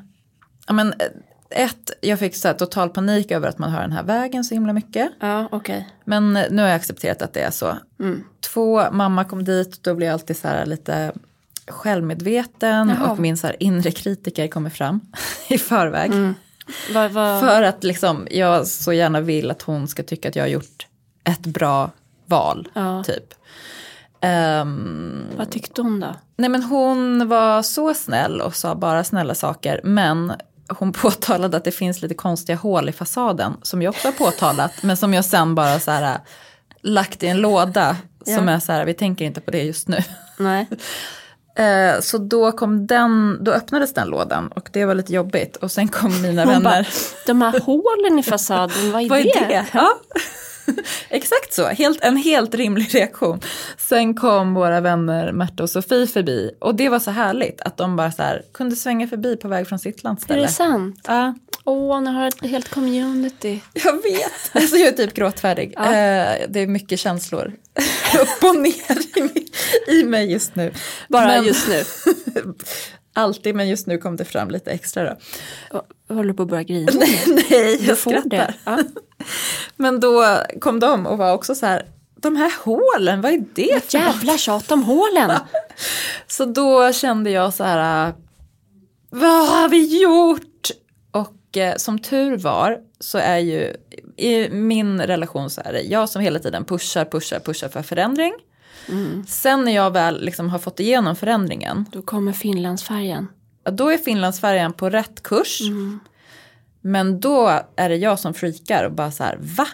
Ja, 0.66 0.72
men, 0.72 0.92
eh, 0.92 1.06
ett, 1.50 1.90
jag 2.00 2.18
fick 2.18 2.36
så 2.36 2.48
här 2.48 2.54
total 2.54 2.90
panik 2.90 3.30
över 3.30 3.48
att 3.48 3.58
man 3.58 3.70
hör 3.70 3.80
den 3.80 3.92
här 3.92 4.02
vägen 4.02 4.44
så 4.44 4.54
himla 4.54 4.72
mycket. 4.72 5.10
Ja, 5.20 5.48
okej. 5.52 5.88
Men 6.04 6.36
eh, 6.36 6.44
nu 6.50 6.62
har 6.62 6.68
jag 6.68 6.76
accepterat 6.76 7.22
att 7.22 7.32
det 7.32 7.40
är 7.40 7.50
så. 7.50 7.78
Två, 8.40 8.90
mamma 8.92 9.24
kom 9.24 9.44
dit, 9.44 9.82
då 9.82 9.94
blir 9.94 10.06
jag 10.06 10.14
alltid 10.14 10.36
så 10.36 10.48
här 10.48 10.66
lite 10.66 11.12
självmedveten 11.68 12.88
Jaha. 12.88 13.10
och 13.10 13.18
min 13.18 13.36
så 13.36 13.46
här 13.46 13.56
inre 13.62 13.90
kritiker 13.90 14.48
kommer 14.48 14.70
fram 14.70 15.00
i 15.48 15.58
förväg. 15.58 16.12
Vad, 16.94 17.10
vad, 17.10 17.40
För 17.40 17.62
att 17.62 17.84
liksom, 17.84 18.26
jag 18.30 18.66
så 18.66 18.92
gärna 18.92 19.20
vill 19.20 19.50
att 19.50 19.62
hon 19.62 19.88
ska 19.88 20.02
tycka 20.02 20.28
att 20.28 20.36
jag 20.36 20.42
har 20.42 20.48
gjort 20.48 20.86
ett 21.24 21.46
bra 21.46 21.90
val. 22.26 22.68
Ja. 22.74 23.04
Typ. 23.04 23.34
Ehm, 24.20 25.24
vad 25.36 25.50
tyckte 25.50 25.82
hon 25.82 26.00
då? 26.00 26.14
nej 26.36 26.50
men 26.50 26.62
hon 26.62 27.28
var 27.28 27.62
så 27.62 27.94
snäll 27.94 28.40
och 28.40 28.56
sa 28.56 28.74
bara 28.74 29.04
snälla 29.04 29.34
saker. 29.34 29.80
Men 29.84 30.32
hon 30.68 30.92
påtalade 31.02 31.56
att 31.56 31.64
det 31.64 31.70
finns 31.72 32.02
lite 32.02 32.14
konstiga 32.14 32.56
hål 32.56 32.88
i 32.88 32.92
fasaden. 32.92 33.52
Som 33.62 33.82
jag 33.82 33.90
också 33.90 34.08
har 34.08 34.12
påtalat. 34.12 34.72
men 34.82 34.96
som 34.96 35.14
jag 35.14 35.24
sen 35.24 35.54
bara 35.54 35.80
så 35.80 35.90
här 35.90 36.18
lagt 36.82 37.22
i 37.22 37.26
en 37.26 37.36
låda. 37.40 37.96
Som 38.24 38.48
Ja. 38.48 38.54
är 38.54 38.60
så 38.60 38.72
här, 38.72 38.84
vi 38.84 38.94
tänker 38.94 39.24
inte 39.24 39.40
på 39.40 39.50
det 39.50 39.62
just 39.62 39.88
nu. 39.88 39.98
Nej. 40.38 40.68
Eh, 41.56 42.00
så 42.00 42.18
då 42.18 42.52
kom 42.52 42.86
den, 42.86 43.38
då 43.44 43.52
öppnades 43.52 43.94
den 43.94 44.08
lådan 44.08 44.48
och 44.48 44.68
det 44.72 44.84
var 44.84 44.94
lite 44.94 45.12
jobbigt. 45.12 45.56
Och 45.56 45.72
sen 45.72 45.88
kom 45.88 46.22
mina 46.22 46.44
Hon 46.44 46.52
vänner. 46.52 46.64
bara, 46.64 46.84
de 47.26 47.42
här 47.42 47.60
hålen 47.60 48.18
i 48.18 48.22
fasaden, 48.22 48.92
vad 48.92 49.02
är, 49.02 49.08
Vad 49.10 49.18
är 49.18 49.24
det? 49.24 49.46
det? 49.48 49.66
Ja. 49.72 49.88
Exakt 51.08 51.52
så, 51.54 51.66
helt, 51.66 52.04
en 52.04 52.16
helt 52.16 52.54
rimlig 52.54 52.94
reaktion. 52.94 53.40
Sen 53.78 54.14
kom 54.14 54.54
våra 54.54 54.80
vänner 54.80 55.32
Märta 55.32 55.62
och 55.62 55.70
Sofie 55.70 56.06
förbi 56.06 56.50
och 56.60 56.74
det 56.74 56.88
var 56.88 56.98
så 56.98 57.10
härligt 57.10 57.60
att 57.60 57.76
de 57.76 57.96
bara 57.96 58.12
så 58.12 58.22
här, 58.22 58.42
kunde 58.54 58.76
svänga 58.76 59.08
förbi 59.08 59.36
på 59.36 59.48
väg 59.48 59.68
från 59.68 59.78
sitt 59.78 59.98
Är 59.98 60.04
landställe. 60.04 60.42
det 60.42 60.48
sant? 60.48 61.00
Ja, 61.06 61.34
Åh, 61.66 62.00
ni 62.00 62.10
har 62.10 62.28
ett 62.28 62.40
helt 62.46 62.68
community. 62.70 63.60
jag 63.72 63.92
vet. 64.02 64.32
Alltså 64.52 64.76
jag 64.76 64.88
är 64.88 64.92
typ 64.92 65.14
gråtfärdig. 65.14 65.72
Ja. 65.76 65.84
Eh, 65.84 66.46
det 66.48 66.60
är 66.60 66.66
mycket 66.66 66.98
känslor 67.00 67.52
upp 68.20 68.44
och 68.48 68.56
ner 68.60 69.18
i, 69.18 69.46
i 70.00 70.04
mig 70.04 70.32
just 70.32 70.54
nu. 70.56 70.72
Bara 71.08 71.26
Men- 71.26 71.44
just 71.44 71.68
nu. 71.68 71.84
Alltid, 73.16 73.54
men 73.54 73.68
just 73.68 73.86
nu 73.86 73.98
kom 73.98 74.16
det 74.16 74.24
fram 74.24 74.50
lite 74.50 74.70
extra 74.70 75.04
då. 75.04 75.16
Jag 76.08 76.16
håller 76.16 76.32
på 76.32 76.42
att 76.42 76.48
börja 76.48 76.62
grina. 76.62 76.92
Nej, 77.26 77.76
Du 77.80 77.86
jag 77.86 77.98
skrattar. 77.98 78.28
det. 78.28 78.54
Ja. 78.64 78.78
Men 79.76 80.00
då 80.00 80.38
kom 80.60 80.80
de 80.80 81.06
och 81.06 81.18
var 81.18 81.32
också 81.32 81.54
så 81.54 81.66
här, 81.66 81.86
de 82.16 82.36
här 82.36 82.52
hålen, 82.64 83.20
vad 83.20 83.32
är 83.32 83.44
det 83.54 83.84
för? 83.90 83.98
Jävla 83.98 84.38
tjat 84.38 84.70
om 84.72 84.82
hålen. 84.82 85.30
Så 86.26 86.44
då 86.44 86.92
kände 86.92 87.30
jag 87.30 87.54
så 87.54 87.64
här, 87.64 88.12
vad 89.10 89.48
har 89.48 89.68
vi 89.68 90.02
gjort? 90.02 90.70
Och 91.10 91.56
eh, 91.56 91.76
som 91.76 91.98
tur 91.98 92.36
var 92.36 92.78
så 93.00 93.18
är 93.18 93.38
ju 93.38 93.76
i 94.16 94.48
min 94.50 95.00
relation 95.00 95.50
så 95.50 95.62
är 95.64 95.72
det 95.72 95.80
jag 95.82 96.08
som 96.08 96.22
hela 96.22 96.38
tiden 96.38 96.64
pushar, 96.64 97.04
pushar, 97.04 97.38
pushar 97.40 97.68
för 97.68 97.82
förändring. 97.82 98.32
Sen 99.28 99.64
när 99.64 99.72
jag 99.72 99.90
väl 99.90 100.24
liksom 100.24 100.48
har 100.50 100.58
fått 100.58 100.80
igenom 100.80 101.16
förändringen, 101.16 101.84
Då 101.92 102.02
kommer 102.02 102.32
Finlandsfärjan. 102.32 103.28
ja, 103.64 103.70
då 103.70 103.88
är 103.88 103.98
Finlandsfärjan 103.98 104.72
på 104.72 104.90
rätt 104.90 105.22
kurs. 105.22 105.60
Men 106.86 107.20
då 107.20 107.60
är 107.76 107.88
det 107.88 107.96
jag 107.96 108.18
som 108.18 108.34
freakar 108.34 108.84
och 108.84 108.92
bara 108.92 109.10
så 109.10 109.24
här, 109.24 109.38
va? 109.40 109.66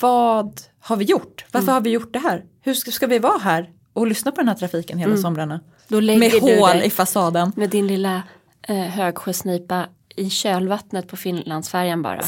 Vad 0.00 0.60
har 0.80 0.96
vi 0.96 1.04
gjort? 1.04 1.44
Varför 1.52 1.72
har 1.72 1.80
vi 1.80 1.90
gjort 1.90 2.12
det 2.12 2.18
här? 2.18 2.44
Hur 2.60 2.74
ska, 2.74 2.90
ska 2.90 3.06
vi 3.06 3.18
vara 3.18 3.38
här 3.38 3.70
och 3.92 4.06
lyssna 4.06 4.32
på 4.32 4.40
den 4.40 4.48
här 4.48 4.54
trafiken 4.54 4.98
hela 4.98 5.16
somrarna? 5.16 5.60
Då 5.88 6.00
lägger 6.00 6.20
Med 6.20 6.58
hål 6.58 6.82
i 6.82 6.90
fasaden. 6.90 7.52
med 7.56 7.70
din 7.70 7.86
lilla 7.86 8.22
eh, 8.62 8.76
högsjösnipa 8.76 9.86
i 10.16 10.30
kölvattnet 10.30 11.08
på 11.08 11.16
Finlandsfärjan 11.16 12.02
bara. 12.02 12.22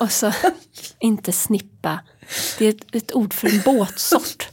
Och 0.00 0.12
så, 0.12 0.32
inte 0.98 1.32
snippa. 1.32 2.00
Det 2.58 2.64
är 2.64 2.68
ett, 2.70 2.94
ett 2.94 3.14
ord 3.14 3.34
för 3.34 3.48
en 3.48 3.60
båtsort. 3.64 4.48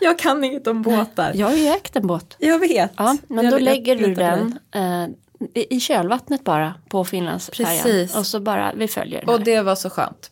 Jag 0.00 0.18
kan 0.18 0.44
inget 0.44 0.66
om 0.66 0.82
båtar. 0.82 1.32
Jag 1.34 1.46
har 1.46 1.54
ju 1.56 1.66
ägt 1.66 1.96
en 1.96 2.06
båt. 2.06 2.36
Jag 2.38 2.58
vet. 2.58 2.92
Ja, 2.96 3.16
men 3.28 3.44
Jag 3.44 3.54
då 3.54 3.58
lägger 3.58 3.96
du 3.96 4.14
den 4.14 4.58
eh, 4.74 5.06
i 5.54 5.80
kölvattnet 5.80 6.44
bara 6.44 6.74
på 6.88 7.04
Finlandsfärjan. 7.04 8.08
Och 8.16 8.26
så 8.26 8.40
bara, 8.40 8.72
vi 8.76 8.88
följer 8.88 9.20
den 9.20 9.28
Och 9.34 9.40
det 9.40 9.62
var 9.62 9.74
så 9.74 9.90
skönt. 9.90 10.30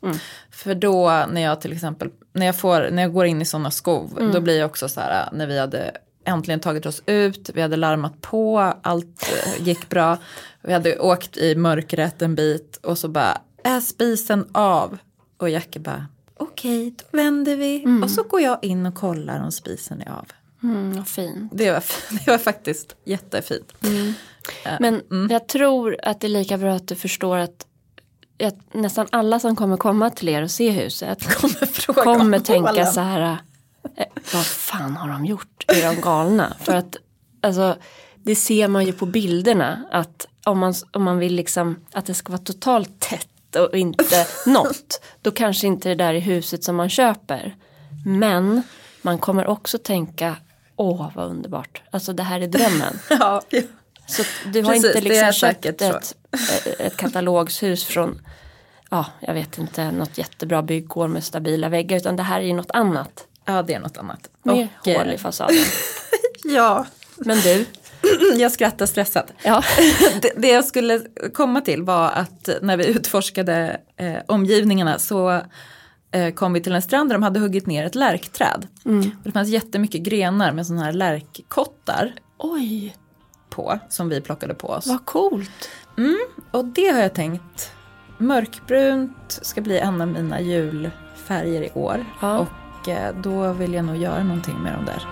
För 0.51 0.75
då 0.75 1.25
när 1.29 1.41
jag 1.41 1.61
till 1.61 1.73
exempel, 1.73 2.11
när 2.33 2.47
jag, 2.47 2.57
får, 2.57 2.91
när 2.91 3.03
jag 3.03 3.13
går 3.13 3.27
in 3.27 3.43
i 3.43 3.45
sådana 3.45 3.71
skov, 3.71 4.31
då 4.33 4.41
blir 4.41 4.59
jag 4.59 4.71
också 4.71 4.89
så 4.89 5.01
här, 5.01 5.29
när 5.33 5.47
vi 5.47 5.59
hade 5.59 5.97
äntligen 6.25 6.61
tagit 6.61 6.87
oss 6.87 7.03
ut, 7.07 7.51
vi 7.55 7.63
hade 7.63 7.77
larmat 7.77 8.21
på, 8.21 8.75
allt 8.83 9.33
eh, 9.33 9.63
gick 9.67 9.89
bra. 9.89 10.19
Vi 10.63 10.73
hade 10.73 10.99
åkt 10.99 11.37
i 11.37 11.55
mörkret 11.55 12.23
en 12.23 12.35
bit 12.35 12.79
och 12.83 12.99
så 12.99 13.09
bara, 13.09 13.41
är 13.65 13.81
spisen 13.81 14.49
av? 14.53 14.99
Och 15.37 15.51
Jackie 15.51 15.83
bara, 15.83 16.07
okej, 16.37 16.95
då 16.99 17.17
vänder 17.17 17.57
vi. 17.57 18.01
Och 18.03 18.11
så 18.11 18.23
går 18.23 18.41
jag 18.41 18.65
in 18.65 18.87
och 18.87 18.95
kollar 18.95 19.45
om 19.45 19.53
spisen 19.53 20.01
är 20.01 20.11
av. 20.11 20.27
Mm, 20.63 20.97
vad 20.97 21.09
fin. 21.09 21.49
Det 21.53 21.71
var, 21.71 21.85
det 22.11 22.31
var 22.31 22.39
faktiskt 22.39 22.97
jättefint. 23.05 23.73
Men 24.81 25.03
jag 25.31 25.49
tror 25.49 25.97
att 26.03 26.21
det 26.21 26.27
är 26.27 26.29
lika 26.29 26.59
bra 26.59 26.75
att 26.75 26.89
du 26.89 26.95
förstår 26.95 27.37
att, 27.39 27.67
nästan 28.73 29.07
alla 29.11 29.41
som 29.41 29.57
kommer 29.57 29.77
komma 29.77 30.11
till 30.11 30.29
er 30.29 30.43
och 30.43 30.51
se 30.51 30.71
huset 30.71 31.35
Kommer 31.41 31.67
fråga 31.67 32.03
kommer 32.03 32.39
om 32.39 32.45
tänka 32.45 32.87
så 32.87 33.01
här. 33.01 33.39
Eh, 33.97 34.07
vad 34.35 34.47
fan 34.47 34.97
har 34.97 35.09
de 35.09 35.25
gjort? 35.25 35.65
Är 35.67 35.95
de 35.95 36.01
galna? 36.01 36.57
För 36.61 36.75
att 36.75 36.97
alltså, 37.41 37.77
det 38.15 38.37
ser 38.37 38.69
man 38.69 38.85
ju 38.85 38.93
på 38.93 39.07
bilderna 39.07 39.85
att 39.91 40.27
om 40.45 40.59
man, 40.59 40.75
om 40.93 41.03
man 41.03 41.19
vill 41.19 41.35
liksom 41.35 41.77
att 41.93 42.07
det 42.07 42.15
ska 42.15 42.33
vara 42.33 42.43
totalt 42.43 43.01
tätt 43.01 43.57
och 43.57 43.77
inte 43.77 44.27
något. 44.47 45.01
Då 45.23 45.31
kanske 45.31 45.67
inte 45.67 45.89
det 45.89 45.95
där 45.95 46.15
är 46.15 46.21
huset 46.21 46.65
som 46.65 46.77
man 46.77 46.89
köper. 46.89 47.57
Men 48.07 48.63
man 49.03 49.19
kommer 49.19 49.47
också 49.47 49.79
tänka 49.79 50.37
Åh 50.77 51.11
vad 51.15 51.27
underbart. 51.31 51.83
Alltså 51.91 52.13
det 52.13 52.23
här 52.23 52.41
är 52.41 52.47
drömmen. 52.47 52.99
Ja, 53.11 53.43
ja. 53.49 53.63
Så 54.07 54.23
du 54.53 54.63
har 54.63 54.73
Precis, 54.73 54.87
inte 54.87 55.01
liksom 55.01 55.33
köpt 55.33 55.39
säkert 55.39 55.83
ett, 55.83 56.17
ett 56.79 56.97
katalogshus 56.97 57.85
från, 57.85 58.21
ja 58.91 59.07
jag 59.21 59.35
vet 59.35 59.59
inte, 59.59 59.91
något 59.91 60.19
jättebra 60.19 60.63
bygggård 60.63 61.11
med 61.11 61.25
stabila 61.25 61.69
väggar 61.69 61.97
utan 61.97 62.17
det 62.17 62.23
här 62.23 62.41
är 62.41 62.45
ju 62.45 62.53
något 62.53 62.71
annat. 62.71 63.27
ja, 63.45 63.63
det 63.63 63.75
är 63.75 63.81
något 63.81 63.97
annat. 63.97 64.29
Med 64.43 64.69
Och, 64.81 64.89
eh, 64.89 64.99
hål 64.99 65.13
i 65.15 65.19
fasaden. 65.19 65.57
Ja, 66.45 66.87
Men 67.17 67.39
du, 67.41 67.67
jag 68.37 68.53
skrattar 68.53 68.87
stressat. 68.87 69.33
ja. 69.43 69.63
Det, 70.23 70.33
det 70.37 70.49
jag 70.49 70.65
skulle 70.65 71.01
komma 71.35 71.61
till 71.61 71.83
var 71.83 72.11
att 72.11 72.49
när 72.63 72.77
vi 72.77 72.87
utforskade 72.87 73.81
eh, 73.97 74.15
omgivningarna 74.29 74.99
så 74.99 75.41
eh, 76.11 76.35
kom 76.35 76.53
vi 76.53 76.61
till 76.61 76.75
en 76.75 76.83
strand 76.83 77.11
där 77.11 77.15
de 77.15 77.23
hade 77.23 77.41
huggit 77.41 77.67
ner 77.67 77.85
ett 77.85 77.95
lärkträd. 77.95 78.67
Det 79.25 79.33
fanns 79.33 79.49
jättemycket 79.49 80.01
grenar 80.01 80.53
med 80.53 80.67
sådana 80.67 80.85
här 80.85 80.93
lärkkottar 80.93 82.15
Oj, 82.39 82.97
på 83.57 83.79
som 83.89 84.09
vi 84.09 84.21
plockade 84.21 84.55
på 84.55 84.69
oss. 84.69 84.87
vad 84.87 85.05
coolt. 85.05 85.69
Och 86.51 86.65
det 86.65 86.89
har 86.89 87.01
jag 87.01 87.15
tänkt, 87.15 87.73
mörkbrunt 88.19 89.39
ska 89.43 89.61
bli 89.61 89.79
en 89.79 90.01
av 90.01 90.09
mina 90.09 90.41
julfärger 90.41 91.63
i 91.63 91.71
år. 91.75 92.05
Ja. 92.21 92.39
Och 92.39 92.89
eh, 92.89 93.15
då 93.23 93.53
vill 93.53 93.75
jag 93.75 93.85
nog 93.85 93.97
göra 93.97 94.25
någonting 94.25 94.63
med 94.63 94.73
dem 94.73 94.85
där. 94.85 95.03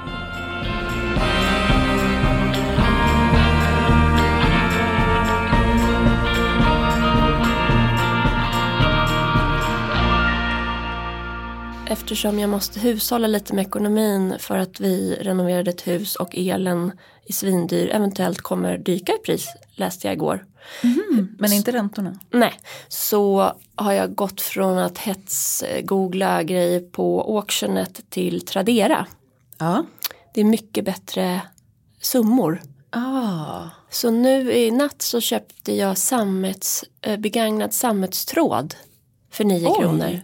Eftersom 11.87 12.38
jag 12.38 12.50
måste 12.50 12.80
hushålla 12.80 13.26
lite 13.26 13.54
med 13.54 13.66
ekonomin 13.66 14.35
för 14.38 14.59
att 14.59 14.80
vi 14.80 15.18
renoverade 15.20 15.70
ett 15.70 15.87
hus 15.87 16.16
och 16.16 16.37
elen 16.37 16.92
i 17.26 17.32
svindyr 17.32 17.90
eventuellt 17.92 18.40
kommer 18.40 18.78
dyka 18.78 19.12
i 19.12 19.18
pris, 19.18 19.48
läste 19.76 20.06
jag 20.06 20.14
igår. 20.14 20.44
Men 21.38 21.52
inte 21.52 21.72
räntorna. 21.72 22.18
Nej, 22.30 22.52
så 22.88 23.52
har 23.74 23.92
jag 23.92 24.14
gått 24.14 24.40
från 24.40 24.78
att 24.78 24.98
hets-googla 24.98 26.42
grejer 26.42 26.80
på 26.80 27.37
Auctionet 27.37 28.10
till 28.10 28.40
Tradera. 28.46 29.06
Ja. 29.58 29.84
Det 30.34 30.40
är 30.40 30.44
mycket 30.44 30.84
bättre 30.84 31.40
summor. 32.00 32.62
Ah. 32.90 33.62
Så 33.90 34.10
nu 34.10 34.52
i 34.52 34.70
natt 34.70 35.02
så 35.02 35.20
köpte 35.20 35.74
jag 35.74 35.98
sammets, 35.98 36.84
eh, 37.00 37.16
begagnad 37.16 37.74
sammetstråd 37.74 38.74
för 39.30 39.44
9 39.44 39.68
Oj. 39.68 39.78
kronor. 39.80 40.20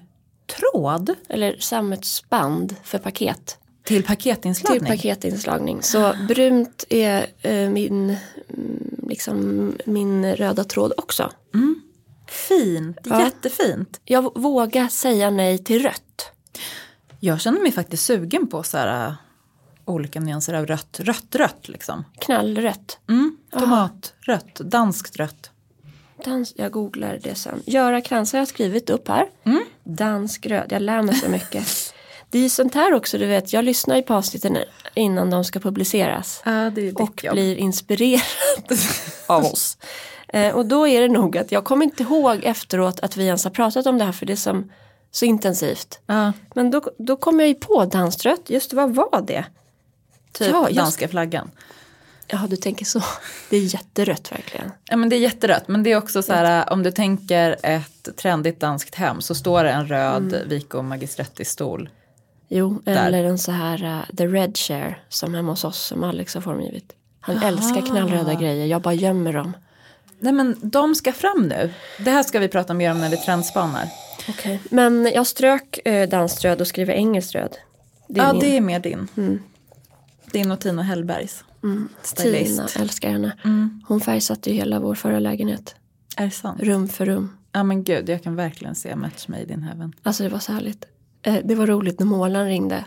Tråd 0.47 1.15
Eller 1.29 1.57
sammetsband 1.59 2.77
för 2.85 2.99
paket. 2.99 3.59
Till 3.85 3.97
Till 3.97 4.07
paketinslagning. 4.07 4.87
paketinslagning. 4.97 5.83
Så 5.83 6.15
brunt 6.29 6.85
är 6.89 7.27
eh, 7.43 7.71
min, 7.71 8.17
mm, 8.49 8.97
liksom, 9.09 9.73
min 9.85 10.35
röda 10.35 10.65
tråd 10.65 10.93
också. 10.97 11.33
Fint, 12.29 12.99
Ja. 13.05 13.21
jättefint. 13.21 14.01
Jag 14.05 14.39
vågar 14.41 14.89
säga 14.89 15.31
nej 15.31 15.59
till 15.59 15.83
rött. 15.83 16.33
Jag 17.21 17.41
känner 17.41 17.61
mig 17.61 17.73
faktiskt 17.73 18.05
sugen 18.05 18.47
på 18.47 18.63
så 18.63 18.77
här, 18.79 19.07
äh, 19.09 19.13
olika 19.85 20.21
nyanser 20.21 20.55
av 20.55 20.67
rött, 20.67 21.01
rött, 21.01 21.35
rött 21.35 21.69
liksom. 21.69 22.05
Knallrött. 22.19 22.99
Mm. 23.09 23.37
Tomatrött, 23.53 24.55
danskt 24.55 25.17
rött. 25.17 25.51
Dans, 26.25 26.53
jag 26.57 26.73
googlar 26.73 27.19
det 27.23 27.35
sen. 27.35 27.63
Göra 27.67 28.01
kransar 28.01 28.39
har 28.39 28.41
jag 28.41 28.49
skrivit 28.49 28.91
upp 28.91 29.09
här. 29.09 29.29
Dansk 29.85 30.47
röd, 30.47 30.67
jag 30.71 30.83
lär 30.83 31.03
mig 31.03 31.15
så 31.15 31.29
mycket. 31.31 31.65
Det 32.31 32.39
är 32.39 32.43
ju 32.43 32.49
sånt 32.49 32.75
här 32.75 32.95
också, 32.95 33.19
du 33.19 33.27
vet, 33.27 33.53
jag 33.53 33.65
lyssnar 33.65 33.97
ju 33.97 34.03
på 34.03 34.15
avsnitten 34.15 34.59
innan 34.95 35.31
de 35.31 35.45
ska 35.45 35.61
publiceras. 35.61 36.43
Ditt 36.75 37.01
och 37.01 37.25
jobb. 37.25 37.33
blir 37.35 37.57
inspirerad 37.57 38.23
av 39.27 39.45
oss. 39.45 39.79
Eh, 40.29 40.55
och 40.55 40.67
då 40.67 40.89
är 40.89 41.01
det 41.01 41.09
nog 41.09 41.39
att 41.39 41.53
jag 41.53 41.65
kommer 41.65 41.85
inte 41.85 42.03
ihåg 42.03 42.41
efteråt 42.45 43.01
att 43.01 43.17
vi 43.17 43.25
ens 43.27 43.45
har 43.45 43.51
pratat 43.51 43.87
om 43.87 43.99
det 43.99 44.05
här 44.05 44.13
för 44.13 44.27
det 44.27 44.33
är 44.33 44.37
som, 44.37 44.73
så 45.11 45.25
intensivt. 45.25 45.99
Ja, 46.07 46.33
Men 46.55 46.71
då, 46.71 46.83
då 46.99 47.17
kom 47.17 47.41
jag 47.41 47.49
ju 47.49 47.55
på 47.55 47.85
dansrött, 47.85 48.51
just 48.51 48.73
vad 48.73 48.95
var 48.95 49.23
det? 49.27 49.45
typ 50.33 50.51
Ja, 50.51 50.67
just- 50.69 50.77
danska 50.79 51.09
flaggan. 51.09 51.51
Ja, 52.27 52.47
du 52.51 52.57
tänker 52.57 52.85
så. 52.85 53.03
Det 53.51 53.57
är 53.57 53.75
jätterött 53.75 54.33
verkligen. 54.33 54.73
Ja 54.85 54.97
men 54.97 55.09
det 55.09 55.17
är 55.17 55.21
jätterött 55.21 55.69
men 55.69 55.83
det 55.83 55.93
är 55.93 55.97
också 55.97 56.23
så 56.23 56.33
här 56.33 56.73
om 56.73 56.83
du 56.83 56.91
tänker 56.93 57.57
ett 57.63 58.17
trendigt 58.17 58.61
danskt 58.61 58.95
hem 58.95 59.21
så 59.21 59.35
står 59.35 59.65
det 59.65 59.71
en 59.71 59.87
röd 59.87 60.35
Mm. 60.35 60.49
Vico 60.49 60.83
Magistretti-stol. 60.83 61.89
Jo, 62.53 62.83
eller 62.85 63.25
en 63.25 63.39
så 63.39 63.53
här 63.53 63.85
uh, 63.85 64.17
the 64.17 64.27
red 64.27 64.57
chair 64.57 65.03
som 65.09 65.35
hemma 65.35 65.53
hos 65.53 65.65
oss 65.65 65.79
som 65.79 66.05
Alex 66.05 66.35
har 66.35 66.41
formgivit. 66.41 66.93
Han 67.21 67.43
älskar 67.43 67.87
knallröda 67.87 68.35
grejer, 68.35 68.67
jag 68.67 68.83
bara 68.83 68.95
gömmer 68.95 69.33
dem. 69.33 69.53
Nej 70.19 70.33
men 70.33 70.57
de 70.63 70.95
ska 70.95 71.13
fram 71.13 71.49
nu. 71.49 71.71
Det 71.99 72.11
här 72.11 72.23
ska 72.23 72.39
vi 72.39 72.49
prata 72.49 72.75
mer 72.75 72.91
om 72.91 73.01
när 73.01 73.11
vi 73.11 73.17
trendspanar. 73.17 73.89
Okay. 74.29 74.59
Men 74.71 75.11
jag 75.15 75.27
strök 75.27 75.79
uh, 75.89 76.09
dansröd 76.09 76.61
och 76.61 76.67
skriver 76.67 76.95
engelskt 76.95 77.35
röd. 77.35 77.57
Det 78.09 78.21
ja 78.21 78.33
min. 78.33 78.41
det 78.41 78.57
är 78.57 78.61
mer 78.61 78.81
din. 78.81 79.09
Din 80.33 80.51
och 80.51 80.61
Tina 80.61 80.83
Hellbergs. 80.83 81.45
Stylist. 82.03 82.69
Tina, 82.69 82.85
älskar 82.85 83.11
henne. 83.11 83.37
Hon 83.89 84.01
färgsatte 84.01 84.51
ju 84.51 84.57
hela 84.57 84.81
vår 84.81 84.95
förra 84.95 85.19
lägenhet. 85.19 85.75
Är 86.17 86.25
det 86.25 86.31
sant? 86.31 86.63
Rum 86.63 86.89
för 86.89 87.07
rum. 87.07 87.37
Ja 87.53 87.63
men 87.63 87.85
gud 87.85 88.09
jag 88.09 88.23
kan 88.23 88.37
verkligen 88.37 88.75
se 88.75 88.97
Match 88.97 89.29
Made 89.29 89.53
in 89.53 89.63
Heaven. 89.63 89.93
Alltså 90.03 90.23
det 90.23 90.29
var 90.29 90.39
så 90.39 90.53
härligt. 90.53 90.87
Eh, 91.23 91.37
det 91.45 91.55
var 91.55 91.67
roligt 91.67 91.99
när 91.99 92.07
målaren 92.07 92.47
ringde. 92.49 92.85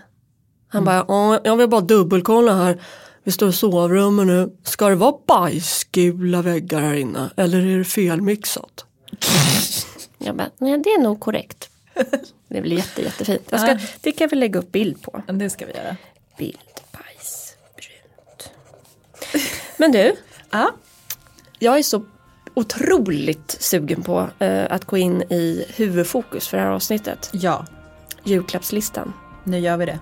Han 0.67 0.85
bara, 0.85 1.05
"Ja, 1.07 1.39
jag 1.43 1.55
vill 1.57 1.69
bara 1.69 1.81
dubbelkolla 1.81 2.55
här. 2.55 2.81
Vi 3.23 3.31
står 3.31 3.49
i 3.49 3.53
sovrummet 3.53 4.27
nu. 4.27 4.57
Ska 4.63 4.89
det 4.89 4.95
vara 4.95 5.15
bajsgula 5.27 6.41
väggar 6.41 6.81
här 6.81 6.93
inne? 6.93 7.29
Eller 7.37 7.65
är 7.65 7.77
det 7.77 7.83
felmixat? 7.83 8.85
Jag 10.17 10.35
bara, 10.35 10.49
nej 10.57 10.77
det 10.77 10.89
är 10.89 11.01
nog 11.01 11.19
korrekt. 11.19 11.69
Det 12.47 12.61
blir 12.61 12.77
jätte, 12.77 13.01
jättefint. 13.01 13.41
Jag 13.49 13.59
ska, 13.59 13.77
det 14.01 14.11
kan 14.11 14.27
vi 14.29 14.35
lägga 14.35 14.59
upp 14.59 14.71
bild 14.71 15.01
på. 15.01 15.21
Det 15.27 15.49
ska 15.49 15.65
vi 15.65 15.71
göra. 15.73 15.95
Bild, 16.37 16.57
bajs, 16.91 17.53
brunt. 17.75 18.51
Men 19.77 19.91
du, 19.91 20.15
Ja. 20.51 20.71
jag 21.59 21.77
är 21.77 21.83
så 21.83 22.05
otroligt 22.53 23.57
sugen 23.59 24.03
på 24.03 24.29
eh, 24.39 24.65
att 24.69 24.85
gå 24.85 24.97
in 24.97 25.21
i 25.21 25.65
huvudfokus 25.75 26.47
för 26.47 26.57
det 26.57 26.63
här 26.63 26.69
avsnittet. 26.71 27.29
Ja, 27.33 27.65
Julklappslistan. 28.23 29.13
nu 29.43 29.59
gör 29.59 29.77
vi 29.77 29.85
det. 29.85 29.99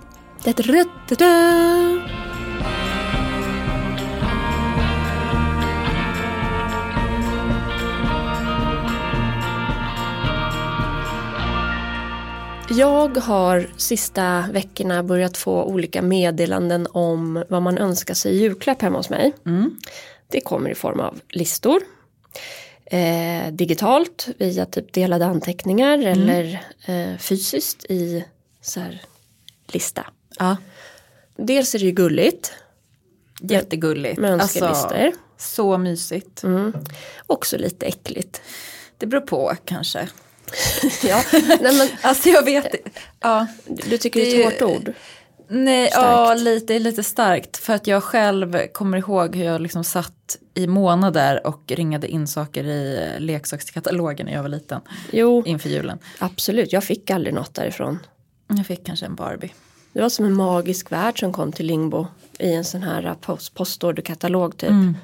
Jag 12.68 13.16
har 13.16 13.66
sista 13.76 14.44
veckorna 14.52 15.02
börjat 15.02 15.36
få 15.36 15.64
olika 15.64 16.02
meddelanden 16.02 16.86
om 16.92 17.44
vad 17.48 17.62
man 17.62 17.78
önskar 17.78 18.14
sig 18.14 18.32
i 18.32 18.38
julklapp 18.38 18.82
hemma 18.82 18.98
hos 18.98 19.10
mig. 19.10 19.32
Mm. 19.46 19.76
Det 20.28 20.40
kommer 20.40 20.70
i 20.70 20.74
form 20.74 21.00
av 21.00 21.20
listor. 21.28 21.82
Eh, 22.92 23.52
digitalt 23.52 24.28
via 24.38 24.66
typ 24.66 24.92
delade 24.92 25.26
anteckningar 25.26 25.98
eller 25.98 26.64
eh, 26.86 27.18
fysiskt 27.18 27.84
i 27.84 28.24
så 28.60 28.80
här, 28.80 29.02
lista. 29.66 30.06
Ja, 30.38 30.56
Dels 31.36 31.74
är 31.74 31.78
det 31.78 31.84
ju 31.84 31.90
gulligt 31.92 32.52
jättegulligt. 33.40 34.18
med 34.18 34.32
önskelistor. 34.32 35.12
så 35.38 35.78
mysigt. 35.78 36.42
Mm. 36.42 36.72
Också 37.26 37.56
lite 37.58 37.86
äckligt. 37.86 38.42
Det 38.98 39.06
beror 39.06 39.20
på 39.20 39.56
kanske. 39.64 40.08
Ja, 41.04 41.22
nej, 41.32 41.58
men, 41.60 41.88
Alltså 42.00 42.28
jag 42.28 42.44
vet 42.44 42.74
ja. 43.20 43.46
du 43.66 43.98
tycker 43.98 44.20
det 44.20 44.44
är 44.44 44.48
ett 44.48 44.60
hårt 44.60 44.70
ord? 44.70 44.92
Nej, 45.54 45.88
Starkt. 45.90 46.04
ja 46.06 46.34
lite, 46.34 46.78
lite 46.78 47.02
starkt. 47.02 47.56
För 47.56 47.72
att 47.74 47.86
jag 47.86 48.02
själv 48.02 48.58
kommer 48.72 48.98
ihåg 48.98 49.36
hur 49.36 49.44
jag 49.44 49.60
liksom 49.60 49.84
satt 49.84 50.36
i 50.54 50.66
månader 50.66 51.46
och 51.46 51.62
ringade 51.66 52.08
in 52.08 52.26
saker 52.26 52.64
i 52.64 53.10
leksakskatalogen 53.18 54.26
när 54.26 54.32
jag 54.32 54.42
var 54.42 54.48
liten. 54.48 54.80
Jo, 55.10 55.42
Inför 55.46 55.68
julen. 55.68 55.98
absolut. 56.18 56.72
Jag 56.72 56.84
fick 56.84 57.10
aldrig 57.10 57.34
något 57.34 57.54
därifrån. 57.54 57.98
Jag 58.56 58.66
fick 58.66 58.86
kanske 58.86 59.06
en 59.06 59.14
Barbie. 59.14 59.52
Det 59.92 60.00
var 60.00 60.08
som 60.08 60.24
en 60.24 60.34
magisk 60.34 60.92
värld 60.92 61.20
som 61.20 61.32
kom 61.32 61.52
till 61.52 61.66
Lingbo 61.66 62.06
i 62.38 62.54
en 62.54 62.64
sån 62.64 62.82
här 62.82 63.14
post, 63.20 63.54
postorderkatalog 63.54 64.56
typ. 64.56 64.70
Mm. 64.70 64.96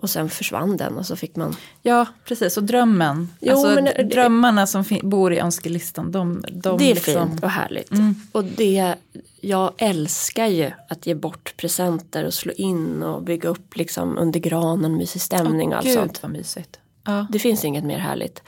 Och 0.00 0.10
sen 0.10 0.30
försvann 0.30 0.76
den 0.76 0.98
och 0.98 1.06
så 1.06 1.16
fick 1.16 1.36
man. 1.36 1.56
Ja, 1.82 2.06
precis. 2.24 2.56
Och 2.56 2.64
drömmen. 2.64 3.28
Jo, 3.40 3.52
alltså, 3.52 3.82
men 3.82 4.08
drömmarna 4.08 4.66
som 4.66 4.84
bor 5.02 5.32
i 5.32 5.38
önskelistan. 5.38 6.12
De, 6.12 6.44
de 6.52 6.78
det 6.78 6.90
är 6.90 6.94
liksom, 6.94 7.30
fint 7.30 7.44
och 7.44 7.50
härligt. 7.50 7.92
Mm. 7.92 8.14
Och 8.32 8.44
det, 8.44 8.94
jag 9.40 9.72
älskar 9.78 10.46
ju 10.46 10.70
att 10.88 11.06
ge 11.06 11.14
bort 11.14 11.54
presenter 11.56 12.24
och 12.24 12.34
slå 12.34 12.52
in 12.52 13.02
och 13.02 13.22
bygga 13.22 13.48
upp 13.48 13.76
liksom 13.76 14.18
under 14.18 14.40
granen 14.40 14.96
mysig 14.96 15.22
stämning 15.22 15.68
och 15.68 15.76
allt 15.76 15.86
Gud 15.86 15.94
sånt. 15.94 16.22
vad 16.22 16.32
mysigt. 16.32 16.78
Ja. 17.04 17.26
Det 17.30 17.38
finns 17.38 17.64
inget 17.64 17.84
mer 17.84 17.98
härligt. 17.98 18.42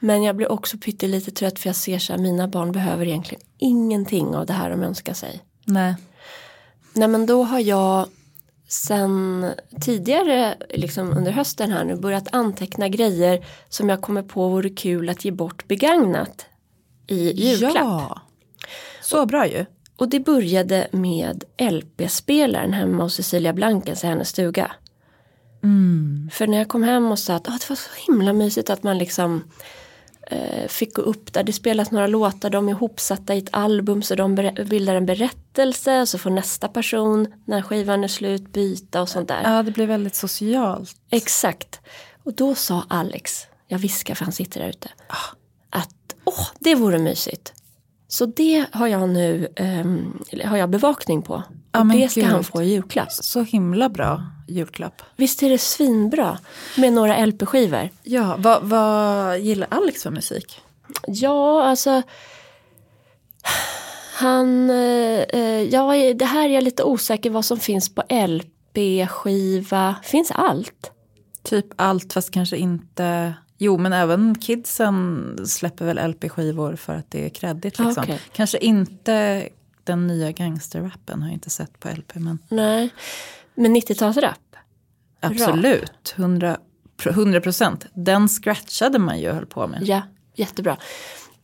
Men 0.00 0.22
jag 0.22 0.36
blir 0.36 0.52
också 0.52 0.78
pyttelite 0.78 1.30
trött 1.30 1.58
för 1.58 1.68
jag 1.68 1.76
ser 1.76 1.98
så 1.98 2.12
här, 2.12 2.20
mina 2.20 2.48
barn 2.48 2.72
behöver 2.72 3.06
egentligen 3.06 3.42
ingenting 3.58 4.36
av 4.36 4.46
det 4.46 4.52
här 4.52 4.70
de 4.70 4.82
önskar 4.82 5.14
sig. 5.14 5.42
Nej. 5.64 5.94
Nej 6.92 7.08
men 7.08 7.26
då 7.26 7.42
har 7.42 7.60
jag 7.60 8.06
sen 8.68 9.46
tidigare 9.80 10.54
liksom 10.70 11.16
under 11.16 11.32
hösten 11.32 11.72
här 11.72 11.84
nu 11.84 11.96
börjat 11.96 12.34
anteckna 12.34 12.88
grejer 12.88 13.46
som 13.68 13.88
jag 13.88 14.02
kommer 14.02 14.22
på 14.22 14.48
vore 14.48 14.68
kul 14.68 15.08
att 15.08 15.24
ge 15.24 15.30
bort 15.30 15.68
begagnat 15.68 16.46
i 17.06 17.30
julklapp. 17.32 17.74
Ja. 17.74 18.20
Så 19.02 19.26
bra 19.26 19.46
ju. 19.46 19.66
Och 19.96 20.08
det 20.08 20.20
började 20.20 20.88
med 20.92 21.44
LP-spelaren 21.58 22.72
hemma 22.72 23.02
hos 23.02 23.14
Cecilia 23.14 23.52
Blankens 23.52 24.04
i 24.04 24.06
hennes 24.06 24.28
stuga. 24.28 24.72
Mm. 25.62 26.30
För 26.32 26.46
när 26.46 26.58
jag 26.58 26.68
kom 26.68 26.82
hem 26.82 27.12
och 27.12 27.18
sa 27.18 27.34
att 27.34 27.48
"Åh, 27.48 27.54
det 27.60 27.68
var 27.68 27.76
så 27.76 27.90
himla 28.06 28.32
mysigt 28.32 28.70
att 28.70 28.82
man 28.82 28.98
liksom 28.98 29.44
fick 30.68 30.94
gå 30.94 31.02
upp 31.02 31.32
där. 31.32 31.42
Det 31.42 31.52
spelas 31.52 31.90
några 31.90 32.06
låtar, 32.06 32.50
de 32.50 32.68
är 32.68 32.72
ihopsatta 32.72 33.34
i 33.34 33.38
ett 33.38 33.48
album 33.52 34.02
så 34.02 34.14
de 34.14 34.34
bildar 34.68 34.94
en 34.94 35.06
berättelse. 35.06 36.06
Så 36.06 36.18
får 36.18 36.30
nästa 36.30 36.68
person 36.68 37.26
när 37.44 37.62
skivan 37.62 38.04
är 38.04 38.08
slut 38.08 38.52
byta 38.52 39.02
och 39.02 39.08
sånt 39.08 39.28
där. 39.28 39.42
Ja, 39.44 39.62
det 39.62 39.70
blir 39.70 39.86
väldigt 39.86 40.14
socialt. 40.14 40.96
Exakt. 41.10 41.80
Och 42.24 42.34
då 42.34 42.54
sa 42.54 42.84
Alex, 42.88 43.46
jag 43.66 43.78
viskar 43.78 44.14
för 44.14 44.24
han 44.24 44.32
sitter 44.32 44.60
där 44.60 44.68
ute. 44.68 44.88
Att 45.70 46.14
åh, 46.24 46.46
det 46.58 46.74
vore 46.74 46.98
mysigt. 46.98 47.52
Så 48.08 48.26
det 48.26 48.66
har 48.72 48.86
jag 48.86 49.08
nu 49.08 49.48
ehm, 49.56 50.22
har 50.44 50.56
jag 50.56 50.70
bevakning 50.70 51.22
på. 51.22 51.42
Ja, 51.78 51.82
och 51.82 52.00
det 52.00 52.08
ska 52.08 52.20
gud. 52.20 52.30
han 52.30 52.44
få 52.44 52.62
i 52.62 52.70
julklapp. 52.72 53.12
Så 53.12 53.42
himla 53.42 53.88
bra 53.88 54.22
julklapp. 54.48 55.02
Visst 55.16 55.42
är 55.42 55.50
det 55.50 55.58
svinbra 55.58 56.38
med 56.76 56.92
några 56.92 57.26
LP-skivor? 57.26 57.88
Ja, 58.02 58.36
vad, 58.38 58.62
vad 58.62 59.38
gillar 59.38 59.68
Alex 59.70 60.02
för 60.02 60.10
musik? 60.10 60.60
Ja, 61.06 61.64
alltså. 61.64 62.02
Han, 64.14 64.70
eh, 64.70 65.20
eh, 65.20 65.62
ja, 65.62 66.14
det 66.14 66.24
här 66.24 66.48
är 66.48 66.54
jag 66.54 66.64
lite 66.64 66.82
osäker 66.82 67.30
vad 67.30 67.44
som 67.44 67.58
finns 67.58 67.94
på 67.94 68.02
LP-skiva. 68.10 69.94
Finns 70.02 70.30
allt? 70.30 70.90
Typ 71.42 71.66
allt 71.76 72.12
fast 72.12 72.30
kanske 72.30 72.56
inte 72.56 73.34
Jo 73.58 73.78
men 73.78 73.92
även 73.92 74.34
kidsen 74.34 75.36
släpper 75.46 75.84
väl 75.84 76.10
LP-skivor 76.10 76.76
för 76.76 76.94
att 76.94 77.10
det 77.10 77.24
är 77.24 77.28
kreddigt. 77.28 77.78
Liksom. 77.78 78.02
Okej. 78.02 78.20
Kanske 78.32 78.58
inte 78.58 79.48
den 79.92 80.06
nya 80.06 80.32
gangsterrappen 80.32 81.22
har 81.22 81.28
jag 81.28 81.34
inte 81.34 81.50
sett 81.50 81.80
på 81.80 81.88
LP 81.88 82.14
men 82.14 82.38
Nej. 82.48 82.90
Men 83.54 83.76
90-talsrap? 83.76 84.34
absolut. 85.20 86.14
100 86.16 86.58
100 87.04 87.40
procent. 87.40 87.86
Den 87.94 88.28
scratchade 88.28 88.98
man 88.98 89.20
ju 89.20 89.28
och 89.28 89.34
höll 89.34 89.46
på 89.46 89.66
med. 89.66 89.82
Ja, 89.82 90.02
jättebra. 90.34 90.76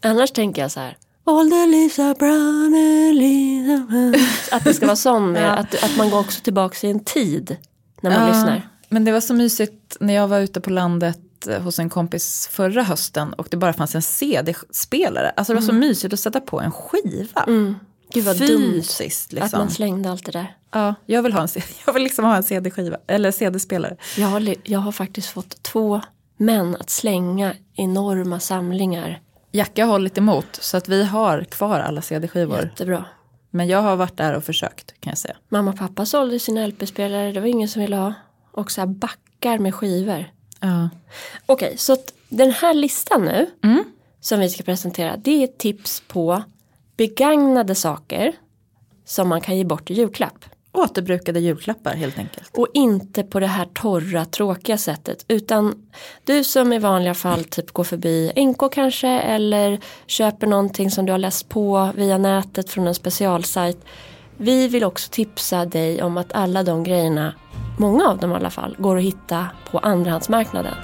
Annars 0.03 0.31
tänker 0.31 0.63
jag 0.63 0.71
så 0.71 0.81
här. 0.81 0.97
All 1.25 1.51
the 1.51 1.67
leaves 1.67 1.99
are 1.99 2.15
brown 2.15 2.75
and 2.75 3.15
leaves 3.15 3.71
are 3.81 3.87
brown. 4.11 4.15
Att 4.53 4.65
det 4.65 4.75
ska 4.75 4.87
vara 4.87 4.97
sån, 4.97 5.33
med, 5.33 5.43
Ja. 5.49 5.49
att, 5.49 5.85
att 5.85 5.97
man 5.97 6.11
går 6.11 6.19
också 6.21 6.41
tillbaka 6.41 6.87
i 6.87 6.91
en 6.91 7.05
tid 7.05 7.57
när 8.01 8.11
man 8.11 8.21
Ja, 8.21 8.29
lyssnar. 8.35 8.69
Men 8.89 9.05
det 9.05 9.13
var 9.13 9.21
så 9.21 9.35
mysigt 9.35 9.97
när 10.01 10.15
jag 10.15 10.29
var 10.29 10.41
ute 10.41 10.61
på 10.61 10.71
landet 10.71 11.47
eh, 11.49 11.63
hos 11.63 11.79
en 11.79 11.91
kompis 11.91 12.49
förra 12.53 12.83
hösten 12.83 13.33
och 13.33 13.47
det 13.51 13.57
bara 13.57 13.73
fanns 13.73 13.95
en 13.95 14.03
CD-spelare. 14.03 15.31
Alltså 15.37 15.53
det 15.53 15.61
var 15.61 15.67
så 15.67 15.73
mysigt 15.75 16.15
att 16.15 16.21
sätta 16.21 16.41
på 16.41 16.61
en 16.61 16.71
skiva. 16.73 17.43
Mm. 17.47 17.75
Gud 18.15 18.25
vad 18.25 18.39
dumt 18.39 18.81
att 18.81 19.33
liksom. 19.33 19.59
man 19.59 19.71
slängde 19.71 20.11
allt 20.11 20.27
det 20.27 20.33
där. 20.33 20.57
Ja, 20.73 20.95
jag 21.07 21.23
vill 21.23 21.33
ha 21.33 21.43
en, 21.43 21.49
jag 21.87 21.93
vill 21.93 22.03
liksom 22.03 22.25
ha 22.25 22.37
en 22.37 22.43
CD-skiva, 22.43 22.97
eller 23.07 23.31
CD-spelare. 23.31 23.97
Jag 24.17 24.27
har, 24.29 24.55
jag 24.65 24.79
har 24.79 24.93
faktiskt 24.93 25.29
fått 25.29 25.63
två 25.63 26.01
män 26.37 26.77
att 26.81 26.91
slänga 26.91 27.55
enorma 27.75 28.41
samlingar. 28.41 29.21
Jacka 29.53 29.85
har 29.85 29.93
hållit 29.93 30.19
emot 30.19 30.47
så 30.61 30.77
att 30.77 30.89
vi 30.89 31.05
har 31.05 31.45
kvar 31.45 31.81
alla 31.81 32.03
CD-skivor. 32.03 32.61
Jättebra. 32.63 33.05
Men 33.51 33.69
jag 33.69 33.83
har 33.83 33.97
varit 33.97 34.17
där 34.17 34.35
och 34.35 34.45
försökt 34.45 35.01
kan 35.01 35.11
jag 35.11 35.19
säga. 35.19 35.37
Mamma 35.49 35.71
och 35.71 35.79
pappa 35.79 36.07
sålde 36.07 36.39
sina 36.39 36.67
LP-spelare, 36.67 37.33
det 37.33 37.41
var 37.41 37.47
ingen 37.47 37.69
som 37.69 37.83
ville 37.83 37.97
ha. 37.97 38.15
Och 38.53 38.71
så 38.71 38.81
här 38.81 38.87
backar 38.89 39.59
med 39.59 39.75
skivor. 39.75 40.25
Ja. 40.61 40.89
Okej, 41.47 41.75
så 41.79 41.93
att 41.93 42.13
den 42.29 42.51
här 42.51 42.75
listan 42.75 43.23
nu 43.25 43.51
Mm. 43.65 43.85
som 44.21 44.41
vi 44.41 44.49
ska 44.51 44.63
presentera 44.63 45.17
det 45.17 45.43
är 45.43 45.47
tips 45.47 46.03
på 46.09 46.43
begagnade 46.97 47.75
saker 47.75 48.33
som 49.05 49.29
man 49.29 49.41
kan 49.41 49.57
ge 49.57 49.65
bort 49.65 49.91
i 49.91 49.95
julklapp. 49.95 50.45
Återbrukade 50.73 51.41
julklappar 51.41 51.95
helt 51.95 52.19
enkelt. 52.19 52.51
Och 52.57 52.69
inte 52.75 53.23
på 53.23 53.41
det 53.41 53.47
här 53.47 53.69
torra 53.75 54.25
tråkiga 54.25 54.79
sättet 54.79 55.25
utan 55.29 55.75
du 56.25 56.45
som 56.45 56.73
i 56.73 56.79
vanliga 56.79 57.15
fall 57.15 57.45
typ 57.45 57.71
går 57.71 57.85
förbi 57.85 58.33
NK 58.37 58.73
kanske 58.73 59.09
eller 59.09 59.81
köper 60.07 60.47
någonting 60.47 60.91
som 60.91 61.07
du 61.07 61.13
har 61.13 61.19
läst 61.19 61.49
på 61.49 61.91
via 61.95 62.19
nätet 62.19 62.71
från 62.71 62.87
en 62.87 62.95
specialsajt. 62.95 63.85
Vi 64.37 64.69
vill 64.69 64.85
också 64.85 65.11
tipsa 65.11 65.65
dig 65.65 66.03
om 66.03 66.17
att 66.17 66.33
alla 66.33 66.63
de 66.63 66.85
grejerna, 66.85 67.35
många 67.79 68.09
av 68.09 68.19
dem 68.19 68.33
i 68.33 68.35
alla 68.35 68.51
fall, 68.51 68.77
går 68.79 68.97
att 68.97 69.03
hitta 69.03 69.47
på 69.71 69.79
andrahandsmarknaden. 69.79 70.75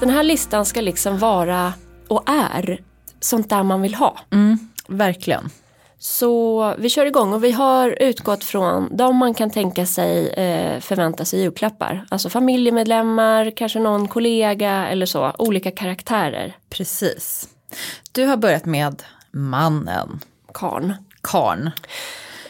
Den 0.00 0.10
här 0.10 0.22
listan 0.22 0.66
ska 0.66 0.80
liksom 0.80 1.18
vara 1.18 1.72
och 2.08 2.22
är 2.26 2.80
sånt 3.20 3.50
där 3.50 3.62
man 3.62 3.82
vill 3.82 3.94
ha. 3.94 4.18
Mm, 4.32 4.58
verkligen. 4.86 5.50
Så 5.98 6.74
vi 6.78 6.88
kör 6.90 7.06
igång 7.06 7.32
och 7.32 7.44
vi 7.44 7.52
har 7.52 8.02
utgått 8.02 8.44
från 8.44 8.96
de 8.96 9.16
man 9.16 9.34
kan 9.34 9.50
tänka 9.50 9.86
sig 9.86 10.28
eh, 10.28 10.80
förvänta 10.80 11.24
sig 11.24 11.40
julklappar. 11.40 12.06
Alltså 12.10 12.28
familjemedlemmar, 12.30 13.52
kanske 13.56 13.78
någon 13.78 14.08
kollega 14.08 14.88
eller 14.88 15.06
så. 15.06 15.32
Olika 15.38 15.70
karaktärer. 15.70 16.56
Precis. 16.70 17.48
Du 18.12 18.24
har 18.26 18.36
börjat 18.36 18.64
med 18.64 19.02
mannen, 19.30 20.20
Karn. 20.54 20.94
karn. 21.22 21.70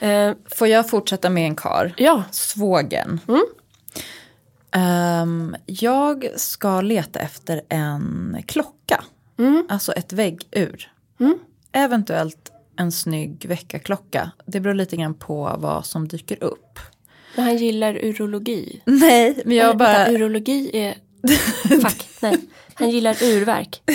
Eh, 0.01 0.33
Får 0.57 0.69
jag 0.69 0.91
fortsätta 0.91 1.31
med 1.31 1.47
en 1.47 1.57
kar? 1.57 1.95
ja, 1.97 2.23
Svågen. 2.31 3.21
Mm. 3.29 3.45
Ehm, 4.73 5.57
jag 5.67 6.29
ska 6.37 6.81
leta 6.81 7.19
efter 7.19 7.61
en 7.69 8.37
klocka. 8.47 9.05
Alltså 9.69 9.93
ett 9.93 10.13
väggur. 10.13 10.93
Mm. 11.21 11.39
Eventuellt 11.73 12.53
en 12.77 12.93
snygg 12.93 13.47
väckarklocka. 13.49 14.31
Det 14.47 14.61
beror 14.61 14.75
lite 14.75 14.97
grann 14.97 15.15
på 15.15 15.57
vad 15.59 15.87
som 15.87 16.09
dyker 16.09 16.45
upp. 16.45 16.79
Men 17.37 17.45
han 17.45 17.57
gillar 17.57 18.05
urologi. 18.05 18.81
Nej, 18.85 19.43
men 19.45 19.57
jag 19.57 19.77
bara... 19.77 19.93
vänta, 19.93 20.13
urologi 20.13 20.71
är... 20.73 20.95
Fuck, 21.83 22.09
nej. 22.23 22.37
Han 22.75 22.91
gillar 22.91 23.23
urverk. 23.23 23.83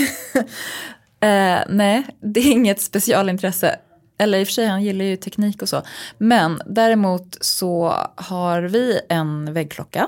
Eh, 1.19 1.59
nej, 1.69 2.03
det 2.19 2.39
är 2.39 2.51
inget 2.51 2.81
specialintresse. 2.81 3.79
Eller 4.17 4.39
i 4.39 4.43
och 4.43 4.47
för 4.47 4.53
sig, 4.53 4.65
han 4.65 4.83
gillar 4.83 5.05
ju 5.05 5.15
teknik 5.17 5.61
och 5.61 5.69
så. 5.69 5.81
Men 6.17 6.61
däremot 6.65 7.37
så 7.41 7.93
har 8.15 8.61
vi 8.61 8.99
en 9.09 9.53
väggklocka 9.53 10.07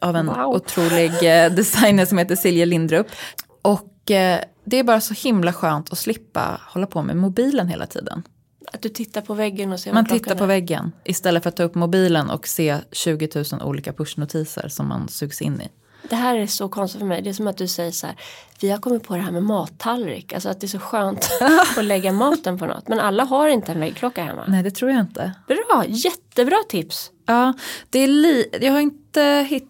av 0.00 0.16
en 0.16 0.26
Wow. 0.26 0.36
otrolig 0.46 1.10
eh, 1.44 1.52
designer 1.54 2.04
som 2.04 2.18
heter 2.18 2.36
Silje 2.36 2.66
Lindrup. 2.66 3.06
Och 3.62 4.10
eh, 4.10 4.40
det 4.64 4.76
är 4.78 4.84
bara 4.84 5.00
så 5.00 5.14
himla 5.14 5.52
skönt 5.52 5.92
att 5.92 5.98
slippa 5.98 6.60
hålla 6.66 6.86
på 6.86 7.02
med 7.02 7.16
mobilen 7.16 7.68
hela 7.68 7.86
tiden. 7.86 8.22
Att 8.72 8.82
du 8.82 8.88
tittar 8.88 9.20
på 9.20 9.34
väggen 9.34 9.72
och 9.72 9.80
ser 9.80 9.92
Man 9.92 10.06
tittar 10.06 10.34
på 10.34 10.44
är. 10.44 10.48
väggen 10.48 10.92
istället 11.04 11.42
för 11.42 11.48
att 11.50 11.56
ta 11.56 11.62
upp 11.62 11.74
mobilen 11.74 12.30
och 12.30 12.48
se 12.48 12.76
20 12.92 13.28
000 13.34 13.62
olika 13.62 13.92
pushnotiser 13.92 14.68
som 14.68 14.88
man 14.88 15.08
sugs 15.08 15.42
in 15.42 15.60
i. 15.60 15.68
Det 16.10 16.16
här 16.16 16.36
är 16.38 16.46
så 16.46 16.68
konstigt 16.68 16.98
för 16.98 17.06
mig. 17.06 17.22
Det 17.22 17.28
är 17.30 17.34
som 17.34 17.46
att 17.46 17.56
du 17.56 17.68
säger 17.68 17.90
så 17.90 18.06
här. 18.06 18.16
Vi 18.60 18.70
har 18.70 18.78
kommit 18.78 19.02
på 19.04 19.14
det 19.16 19.20
här 19.22 19.30
med 19.30 19.42
mattallrik. 19.42 20.32
Alltså 20.32 20.48
att 20.48 20.60
det 20.60 20.66
är 20.66 20.68
så 20.68 20.78
skönt 20.78 21.28
att 21.76 21.84
lägga 21.84 22.12
maten 22.12 22.58
på 22.58 22.66
något. 22.66 22.88
Men 22.88 23.00
alla 23.00 23.24
har 23.24 23.48
inte 23.48 23.72
en 23.72 23.80
väggklocka 23.80 24.24
hemma. 24.24 24.44
Nej, 24.48 24.62
det 24.62 24.70
tror 24.70 24.90
jag 24.90 25.00
inte. 25.00 25.32
Bra, 25.46 25.84
jättebra 25.88 26.56
tips. 26.68 27.10
Ja, 27.26 27.52
det 27.90 27.98
är 27.98 28.08
li- 28.08 28.48
jag 28.60 28.72
har 28.72 28.80
inte 28.80 29.46
hittat 29.50 29.68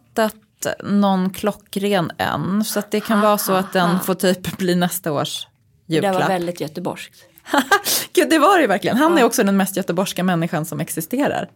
någon 0.85 1.31
klockren 1.31 2.11
än. 2.19 2.65
Så 2.65 2.79
att 2.79 2.91
det 2.91 3.01
kan 3.01 3.21
vara 3.21 3.39
så 3.39 3.53
att 3.53 3.73
den 3.73 4.01
får 4.01 4.15
typ 4.15 4.57
bli 4.59 4.75
nästa 4.75 5.13
års 5.13 5.47
Det 5.87 6.01
där 6.01 6.09
var 6.09 6.13
julklapp. 6.13 6.31
väldigt 6.31 6.61
göteborgskt. 6.61 7.25
Gud, 8.13 8.31
det 8.31 8.39
var 8.39 8.57
det 8.57 8.61
ju 8.63 8.67
verkligen. 8.69 8.97
Han 8.97 9.19
är 9.19 9.25
också 9.25 9.45
den 9.45 9.57
mest 9.57 9.77
göteborgska 9.77 10.23
människan 10.23 10.65
som 10.65 10.81
existerar. 10.81 11.51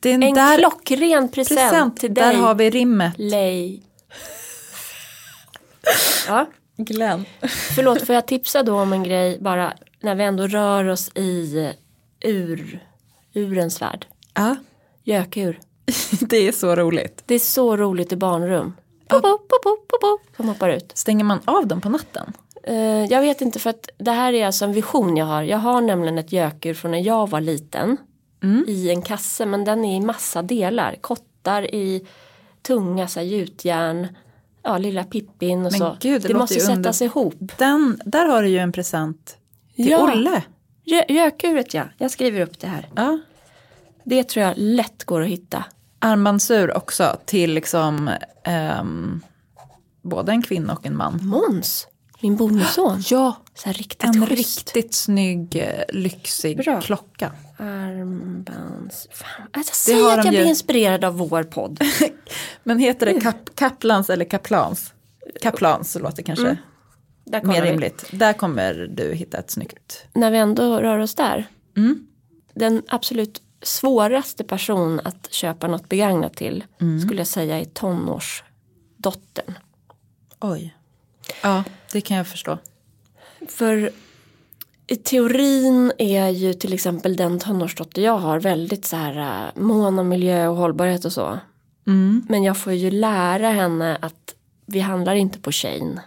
Det 0.00 0.10
är 0.10 0.14
en, 0.14 0.22
En 0.22 0.34
där 0.34 0.58
klockren 0.58 1.28
present, 1.28 1.60
present. 1.60 1.96
till 2.00 2.14
dig. 2.14 2.24
Där 2.24 2.34
har 2.34 2.54
vi 2.54 2.70
rimmet. 2.70 3.14
Lej. 3.16 3.82
Ja, 6.28 6.46
Glenn. 6.76 7.24
förlåt 7.74 8.06
får 8.06 8.14
jag 8.14 8.26
tipsa 8.26 8.62
då 8.62 8.80
om 8.80 8.92
en 8.92 9.02
grej 9.02 9.38
bara 9.40 9.72
när 10.00 10.14
vi 10.14 10.24
ändå 10.24 10.46
rör 10.46 10.84
oss 10.84 11.10
i 11.14 11.58
eh, 11.58 12.30
ur, 12.30 12.80
urens 13.34 13.82
värld. 13.82 14.06
Ja, 14.34 14.56
Gökur. 15.04 15.60
det 16.20 16.36
är 16.36 16.52
så 16.52 16.74
roligt. 16.76 17.22
Det 17.26 17.34
är 17.34 17.38
så 17.38 17.76
roligt 17.76 18.12
i 18.12 18.16
barnrum. 18.16 18.72
Pop, 19.08 19.22
pop, 19.22 19.48
pop, 19.48 19.62
pop, 19.62 19.88
pop, 19.88 20.00
pop, 20.00 20.36
som 20.36 20.48
hoppar 20.48 20.68
ut. 20.68 20.92
Stänger 20.94 21.24
man 21.24 21.40
av 21.44 21.66
dem 21.66 21.80
på 21.80 21.88
natten? 21.88 22.32
Eh, 22.62 23.04
jag 23.04 23.20
vet 23.20 23.40
inte 23.40 23.58
för 23.58 23.70
att 23.70 23.88
det 23.98 24.10
här 24.10 24.32
är 24.32 24.46
alltså 24.46 24.64
en 24.64 24.72
vision 24.72 25.16
jag 25.16 25.26
har. 25.26 25.42
Jag 25.42 25.58
har 25.58 25.80
nämligen 25.80 26.18
ett 26.18 26.32
gökur 26.32 26.74
från 26.74 26.90
när 26.90 26.98
jag 27.06 27.30
var 27.30 27.40
liten. 27.40 27.96
I 28.66 28.90
en 28.90 29.02
kasse 29.02 29.46
men 29.46 29.64
den 29.64 29.84
är 29.84 29.96
i 29.96 30.00
massa 30.00 30.42
delar. 30.42 30.96
Kottar 31.00 31.74
i 31.74 32.06
tunga 32.62 33.08
så 33.08 33.20
här, 33.20 33.26
gjutjärn. 33.26 34.06
Ja, 34.62 34.78
lilla 34.78 35.04
Pippin 35.04 35.58
och 35.66 35.72
Men 35.72 35.80
så. 35.80 35.96
gud, 36.00 36.22
det 36.22 36.28
det 36.28 36.34
måste 36.34 36.60
sättas 36.60 37.00
under- 37.00 37.04
ihop. 37.04 37.34
Den, 37.58 38.00
där 38.04 38.26
har 38.26 38.42
du 38.42 38.48
ju 38.48 38.58
en 38.58 38.72
present 38.72 39.36
till 39.76 39.88
Ja. 39.90 40.12
Olle. 40.12 40.42
Gö- 40.86 41.12
Gökuret 41.12 41.74
ja, 41.74 41.84
jag 41.98 42.10
skriver 42.10 42.40
upp 42.40 42.58
det 42.60 42.66
här. 42.66 42.88
Ja. 42.96 43.18
Det 44.04 44.24
tror 44.24 44.44
jag 44.46 44.54
lätt 44.56 45.04
går 45.04 45.22
att 45.22 45.28
hitta. 45.28 45.64
Armbandsur 46.04 46.76
också 46.76 47.16
till 47.24 47.54
liksom 47.54 48.10
ehm, 48.44 49.20
både 50.02 50.32
en 50.32 50.42
kvinna 50.42 50.72
och 50.72 50.86
en 50.86 50.96
man. 50.96 51.18
Måns, 51.22 51.86
min 52.20 52.36
bonusson. 52.36 53.02
Ja, 53.10 53.36
Så 53.54 53.66
här 53.66 53.72
riktigt 53.74 54.04
en 54.04 54.26
schysst. 54.26 54.74
riktigt 54.74 54.94
snygg, 54.94 55.56
eh, 55.56 55.84
lyxig 55.88 56.56
Bra. 56.64 56.80
klocka. 56.80 57.32
Armbands... 57.58 59.08
Fan. 59.12 59.48
Alltså, 59.52 59.72
säg 59.74 59.94
har 60.02 60.10
att 60.18 60.22
de 60.22 60.26
jag 60.26 60.34
ju. 60.34 60.40
blir 60.40 60.48
inspirerad 60.48 61.04
av 61.04 61.16
vår 61.18 61.42
podd. 61.42 61.80
Men 62.64 62.78
heter 62.78 63.06
det 63.06 63.20
kap, 63.20 63.36
Kaplans 63.54 64.10
eller 64.10 64.24
Kaplans? 64.24 64.92
Kaplans 65.42 65.96
låter 66.00 66.22
kanske 66.22 66.56
Där 67.24 67.40
kollar 67.40 67.52
mer 67.54 67.62
vi. 67.62 67.70
rimligt. 67.70 68.04
Där 68.10 68.32
kommer 68.32 68.74
du 68.74 69.14
hitta 69.14 69.38
ett 69.38 69.50
snyggt. 69.50 70.06
När 70.12 70.30
vi 70.30 70.38
ändå 70.38 70.80
rör 70.80 70.98
oss 70.98 71.14
där. 71.14 71.46
Mm. 71.76 72.06
Den 72.54 72.82
absolut 72.88 73.42
svåraste 73.66 74.44
person 74.44 75.00
att 75.04 75.32
köpa 75.32 75.66
något 75.66 75.88
begagnat 75.88 76.36
till 76.36 76.64
Mm. 76.80 77.00
skulle 77.00 77.20
jag 77.20 77.26
säga 77.26 77.60
är 77.60 77.64
tonårsdottern. 77.64 79.54
Oj. 80.40 80.76
Ja, 81.42 81.64
det 81.92 82.00
kan 82.00 82.16
jag 82.16 82.26
förstå. 82.26 82.58
För 83.48 83.90
i 84.86 84.96
teorin 84.96 85.92
är 85.98 86.28
ju 86.28 86.54
till 86.54 86.72
exempel 86.72 87.16
den 87.16 87.38
tonårsdotter 87.38 88.02
jag 88.02 88.18
har 88.18 88.40
väldigt 88.40 88.84
så 88.84 88.96
här 88.96 89.46
äh, 89.46 89.62
mån 89.62 89.98
om 89.98 90.08
miljö 90.08 90.48
och 90.48 90.56
hållbarhet 90.56 91.04
och 91.04 91.12
så. 91.12 91.38
Mm. 91.86 92.26
Men 92.28 92.42
jag 92.42 92.56
får 92.58 92.72
ju 92.72 92.90
lära 92.90 93.48
henne 93.48 93.98
att 94.02 94.34
vi 94.66 94.80
handlar 94.80 95.14
inte 95.14 95.38
på 95.38 95.52
Shein 95.52 96.00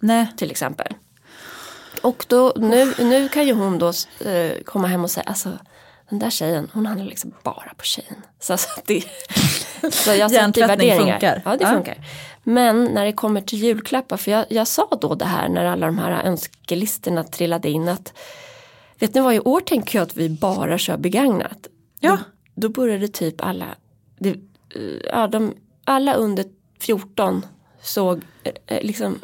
Nej, 0.00 0.26
till 0.36 0.50
exempel. 0.50 0.94
Och 2.02 2.24
då, 2.28 2.52
nu, 2.56 2.94
nu 2.98 3.28
kan 3.28 3.46
ju 3.46 3.52
hon 3.52 3.78
då 3.78 3.92
eh, 4.20 4.62
komma 4.64 4.88
hem 4.88 5.04
och 5.04 5.10
säga, 5.10 5.24
alltså 5.24 5.58
den 6.12 6.18
där 6.18 6.30
tjejen, 6.30 6.70
hon 6.72 6.86
handlar 6.86 7.06
liksom 7.06 7.32
bara 7.42 7.72
på 7.76 7.84
Shein. 7.84 8.16
Så, 8.40 8.52
alltså, 8.52 8.68
det, 8.86 9.04
så 9.92 10.10
jag 10.14 10.30
sätter 10.30 10.62
i 10.62 10.66
värderingar. 10.66 11.12
funkar. 11.12 11.42
Ja, 11.44 11.56
det 11.56 11.64
Ja. 11.64 11.70
funkar. 11.70 11.96
Men 12.42 12.84
när 12.84 13.04
det 13.04 13.12
kommer 13.12 13.40
till 13.40 13.58
julklappar, 13.58 14.16
för 14.16 14.30
jag, 14.30 14.46
jag 14.48 14.68
sa 14.68 14.88
då 15.00 15.14
det 15.14 15.24
här 15.24 15.48
när 15.48 15.64
alla 15.64 15.86
de 15.86 15.98
här 15.98 16.22
önskelistorna 16.24 17.24
trillade 17.24 17.70
in 17.70 17.88
att 17.88 18.12
Vet 18.98 19.14
ni 19.14 19.20
vad, 19.20 19.34
i 19.34 19.40
år 19.40 19.60
tänker 19.60 19.98
jag 19.98 20.02
att 20.06 20.16
vi 20.16 20.28
bara 20.28 20.78
kör 20.78 20.96
begagnat. 20.96 21.66
Ja. 22.00 22.10
Då, 22.10 22.18
då 22.54 22.68
började 22.68 23.08
typ 23.08 23.40
alla, 23.44 23.66
det, 24.18 24.30
eh, 24.30 24.36
ja, 25.12 25.26
de, 25.26 25.54
alla 25.84 26.14
under 26.14 26.44
14 26.80 27.46
såg 27.82 28.20
eh, 28.44 28.52
eh, 28.66 28.82
liksom 28.82 29.18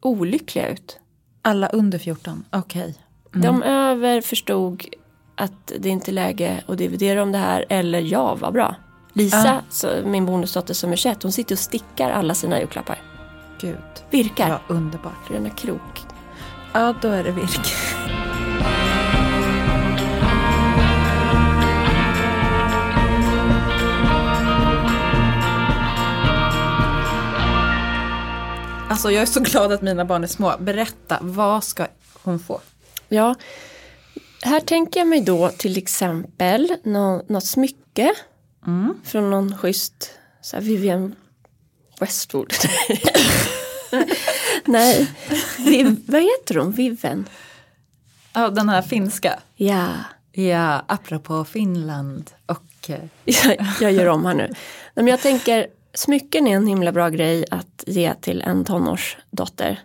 olyckliga 0.00 0.68
ut. 0.68 0.98
alla 1.42 1.68
under 1.68 1.98
14. 1.98 2.44
Okej. 2.50 2.94
De 3.32 3.62
över 3.62 4.20
förstod 4.20 4.84
att 5.42 5.72
det 5.78 5.88
inte 5.88 6.10
är 6.10 6.12
läge 6.12 6.64
att 6.68 6.78
dividera 6.78 7.22
om 7.22 7.32
det 7.32 7.38
här 7.38 7.64
eller 7.68 8.00
jag 8.00 8.38
var 8.38 8.50
bra. 8.50 8.74
Lisa, 9.12 9.36
Ja. 9.46 9.60
så, 9.70 9.88
min 10.04 10.26
bonusdotter 10.26 10.74
som 10.74 10.92
är 10.92 10.96
21, 10.96 11.22
hon 11.22 11.32
sitter 11.32 11.54
och 11.54 11.58
stickar 11.58 12.10
alla 12.10 12.34
sina 12.34 12.58
julklappar. 12.60 12.98
Gud. 13.60 13.76
Virkar. 14.10 14.48
Ja, 14.48 14.60
underbart. 14.74 15.28
Gröna 15.28 15.50
krok. 15.50 16.00
Ja, 16.72 16.94
då 17.02 17.08
är 17.08 17.24
det 17.24 17.30
virke. 17.32 17.60
Alltså 28.88 29.10
jag 29.10 29.22
är 29.22 29.26
så 29.26 29.40
glad 29.40 29.72
att 29.72 29.82
mina 29.82 30.04
barn 30.04 30.22
är 30.22 30.28
små. 30.28 30.52
Berätta, 30.58 31.18
vad 31.20 31.64
ska 31.64 31.86
hon 32.22 32.38
få? 32.38 32.60
Ja, 33.08 33.34
här 34.42 34.60
tänker 34.60 35.00
jag 35.00 35.06
mig 35.08 35.20
då 35.20 35.48
till 35.48 35.78
exempel 35.78 36.76
nå, 36.82 37.24
något 37.28 37.46
smycke 37.46 38.14
från 39.04 39.30
någon 39.30 39.58
schysst 39.58 40.10
så 40.40 40.56
här 40.56 40.62
Vivienne 40.62 41.10
Westwood. 42.00 42.52
Nej, 44.64 45.10
Viv, 45.58 45.96
vad 46.06 46.22
heter 46.22 46.54
hon? 46.54 46.72
Viven? 46.72 47.28
Ja, 48.32 48.48
den 48.48 48.68
här 48.68 48.82
finska. 48.82 49.40
Ja, 49.56 49.88
Ja, 50.34 50.84
apropå 50.86 51.44
Finland 51.44 52.30
och... 52.46 52.90
eh, 52.90 53.00
jag, 53.24 53.66
jag 53.80 53.92
gör 53.92 54.06
om 54.06 54.24
här 54.26 54.34
nu. 54.34 54.52
Men 54.94 55.06
jag 55.06 55.20
tänker, 55.20 55.66
smycken 55.94 56.46
är 56.46 56.56
en 56.56 56.66
himla 56.66 56.92
bra 56.92 57.08
grej 57.08 57.44
att 57.50 57.84
ge 57.86 58.14
till 58.14 58.42
en 58.42 58.64
tonårsdotter. 58.64 59.80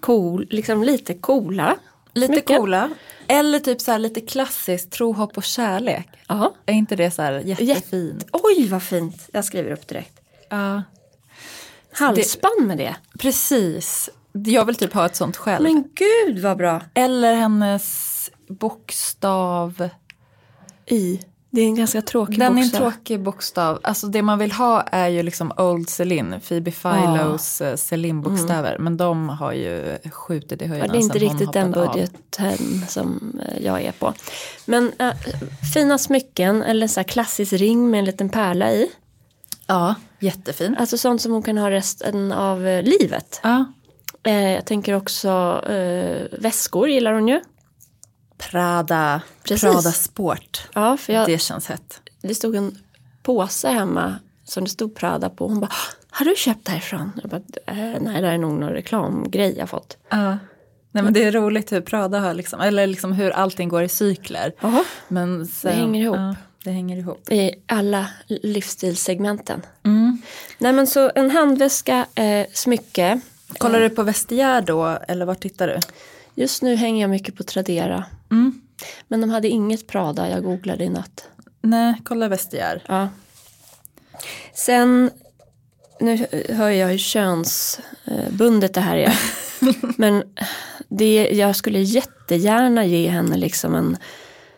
Cool, 0.00 0.46
liksom 0.50 0.82
lite 0.82 1.14
coola. 1.14 1.76
Lite 2.14 2.32
smycken. 2.32 2.56
coola. 2.56 2.90
Eller 3.28 3.58
typ 3.58 3.80
så 3.80 3.92
här 3.92 3.98
lite 3.98 4.20
klassiskt, 4.20 4.90
tro, 4.90 5.12
hopp 5.12 5.36
och 5.36 5.44
kärlek. 5.44 6.08
Ja. 6.28 6.54
Är 6.66 6.72
inte 6.74 6.96
det 6.96 7.10
så 7.10 7.22
här 7.22 7.32
jättefint? 7.40 8.26
Oj 8.32 8.68
vad 8.68 8.82
fint, 8.82 9.28
jag 9.32 9.44
skriver 9.44 9.70
upp 9.70 9.88
direkt. 9.88 10.20
Ja, 10.48 10.82
Halsband 11.92 12.66
med 12.66 12.78
det. 12.78 12.96
precis. 13.18 14.10
Jag 14.32 14.64
vill 14.64 14.74
typ 14.76 14.92
ha 14.92 15.06
ett 15.06 15.16
sånt 15.16 15.36
själv. 15.36 15.62
Men 15.62 15.84
gud 15.94 16.38
vad 16.38 16.56
bra. 16.56 16.80
Eller 16.94 17.34
hennes 17.34 18.30
bokstav. 18.48 19.88
I. 20.86 21.20
Det 21.54 21.60
är 21.60 21.66
en 21.66 21.74
ganska 21.74 22.02
tråkig 22.02 22.38
Den 22.38 22.42
är 22.42 22.62
en 22.62 22.68
bokstav. 22.68 22.78
tråkig 22.90 23.20
bokstav. 23.20 23.78
Alltså 23.82 24.06
det 24.06 24.22
man 24.22 24.38
vill 24.38 24.52
ha 24.52 24.82
är 24.82 25.08
ju 25.08 25.22
liksom 25.22 25.52
Old 25.56 25.88
Celine, 25.88 26.40
Phoebe 26.48 26.70
Philos 26.70 27.60
ah. 27.60 27.76
Celine-bokstäver. 27.76 28.78
Men 28.78 28.96
de 28.96 29.28
har 29.28 29.52
ju 29.52 29.98
skjutit 30.12 30.62
i 30.62 30.64
Ja, 30.64 30.68
höjden 30.70 30.88
det 30.92 30.98
är 30.98 31.00
inte 31.00 31.18
riktigt 31.18 31.52
den 31.52 31.74
av. 31.74 31.86
budgeten 31.86 32.84
som 32.88 33.40
eh, 33.48 33.64
jag 33.64 33.82
är 33.82 33.92
på. 33.92 34.12
Men 34.66 34.92
äh, 34.98 35.10
fina 35.74 35.98
smycken 35.98 36.62
eller 36.62 36.86
så 36.86 37.00
här 37.00 37.04
klassisk 37.04 37.52
ring 37.52 37.90
med 37.90 37.98
en 37.98 38.04
liten 38.04 38.28
pärla 38.28 38.72
i. 38.72 38.90
Ja, 39.66 39.94
jättefin. 40.20 40.76
Alltså 40.78 40.98
sånt 40.98 41.22
som 41.22 41.32
hon 41.32 41.42
kan 41.42 41.58
ha 41.58 41.70
resten 41.70 42.32
av 42.32 42.66
eh, 42.66 42.82
livet. 42.82 43.40
Ja. 43.42 43.64
Eh, 44.22 44.50
jag 44.52 44.64
tänker 44.64 44.94
också 44.94 45.62
eh, 45.68 46.22
väskor 46.38 46.88
gillar 46.88 47.12
hon 47.12 47.28
ju. 47.28 47.40
Prada, 48.38 49.20
Precis. 49.42 49.62
Prada 49.62 49.92
Sport. 49.92 50.68
Ja, 50.74 50.96
för 50.96 51.12
jag, 51.12 51.26
Det 51.26 51.38
känns 51.38 51.66
hett. 51.68 52.00
det 52.22 52.34
stod 52.34 52.54
en 52.56 52.78
påse 53.22 53.68
hemma 53.68 54.16
som 54.44 54.64
det 54.64 54.70
stod 54.70 54.94
Prada 54.94 55.30
på. 55.30 55.48
Hon 55.48 55.60
bara, 55.60 55.70
har 56.10 56.26
du 56.26 56.34
köpt 56.36 56.64
därifrån? 56.66 57.12
Jag 57.22 57.30
bara, 57.30 57.40
eh, 57.66 58.00
nej 58.00 58.22
det 58.22 58.28
är 58.28 58.38
nog 58.38 58.52
någon 58.52 58.70
reklamgrej 58.70 59.54
jag 59.58 59.68
fått. 59.68 59.96
Ja. 60.08 60.38
Nej 60.92 61.04
men 61.04 61.12
det 61.12 61.24
är 61.24 61.32
roligt 61.32 61.72
hur 61.72 61.80
Prada 61.80 62.20
har 62.20 62.34
liksom, 62.34 62.60
eller 62.60 62.86
liksom 62.86 63.12
hur 63.12 63.30
allting 63.30 63.68
går 63.68 63.82
i 63.82 63.88
cykler. 63.88 64.52
Men 65.08 65.46
sen, 65.46 65.70
Det 65.70 65.76
hänger 65.76 66.02
ihop. 66.02 66.16
Ja, 66.16 66.34
det 66.64 66.70
hänger 66.70 66.96
ihop. 66.96 67.30
I 67.32 67.54
alla 67.66 68.06
livsstilssegmenten. 68.28 69.62
Mm. 69.84 70.22
Nej 70.58 70.72
men 70.72 70.86
så 70.86 71.10
en 71.14 71.30
handväska, 71.30 72.06
eh, 72.14 72.46
smycke. 72.52 73.20
Kollar 73.58 73.80
du 73.80 73.90
på 73.90 74.02
Vestiaire 74.02 74.60
då 74.60 74.98
eller 75.08 75.26
var 75.26 75.34
tittar 75.34 75.66
du? 75.68 75.78
Just 76.34 76.62
nu 76.62 76.76
hänger 76.76 77.00
jag 77.00 77.10
mycket 77.10 77.36
på 77.36 77.42
Tradera. 77.42 78.04
Mm. 78.34 78.60
Men 79.08 79.20
de 79.20 79.30
hade 79.30 79.48
inget 79.48 79.86
Prada, 79.86 80.28
jag 80.28 80.42
googlade 80.42 80.84
i 80.84 80.88
natt. 80.88 81.28
Nej, 81.62 81.94
kolla 82.04 82.28
Vestiaire. 82.28 82.80
Ja. 82.86 83.08
Sen, 84.54 85.10
nu 86.00 86.26
hör 86.48 86.70
jag 86.70 86.88
hur 86.88 86.98
könsbundet 86.98 88.74
det 88.74 88.80
här 88.80 88.96
är. 88.96 89.18
Men 90.00 90.22
det, 90.88 91.28
jag 91.32 91.56
skulle 91.56 91.80
jättegärna 91.80 92.84
ge 92.84 93.08
henne 93.08 93.36
liksom 93.36 93.74
en 93.74 93.96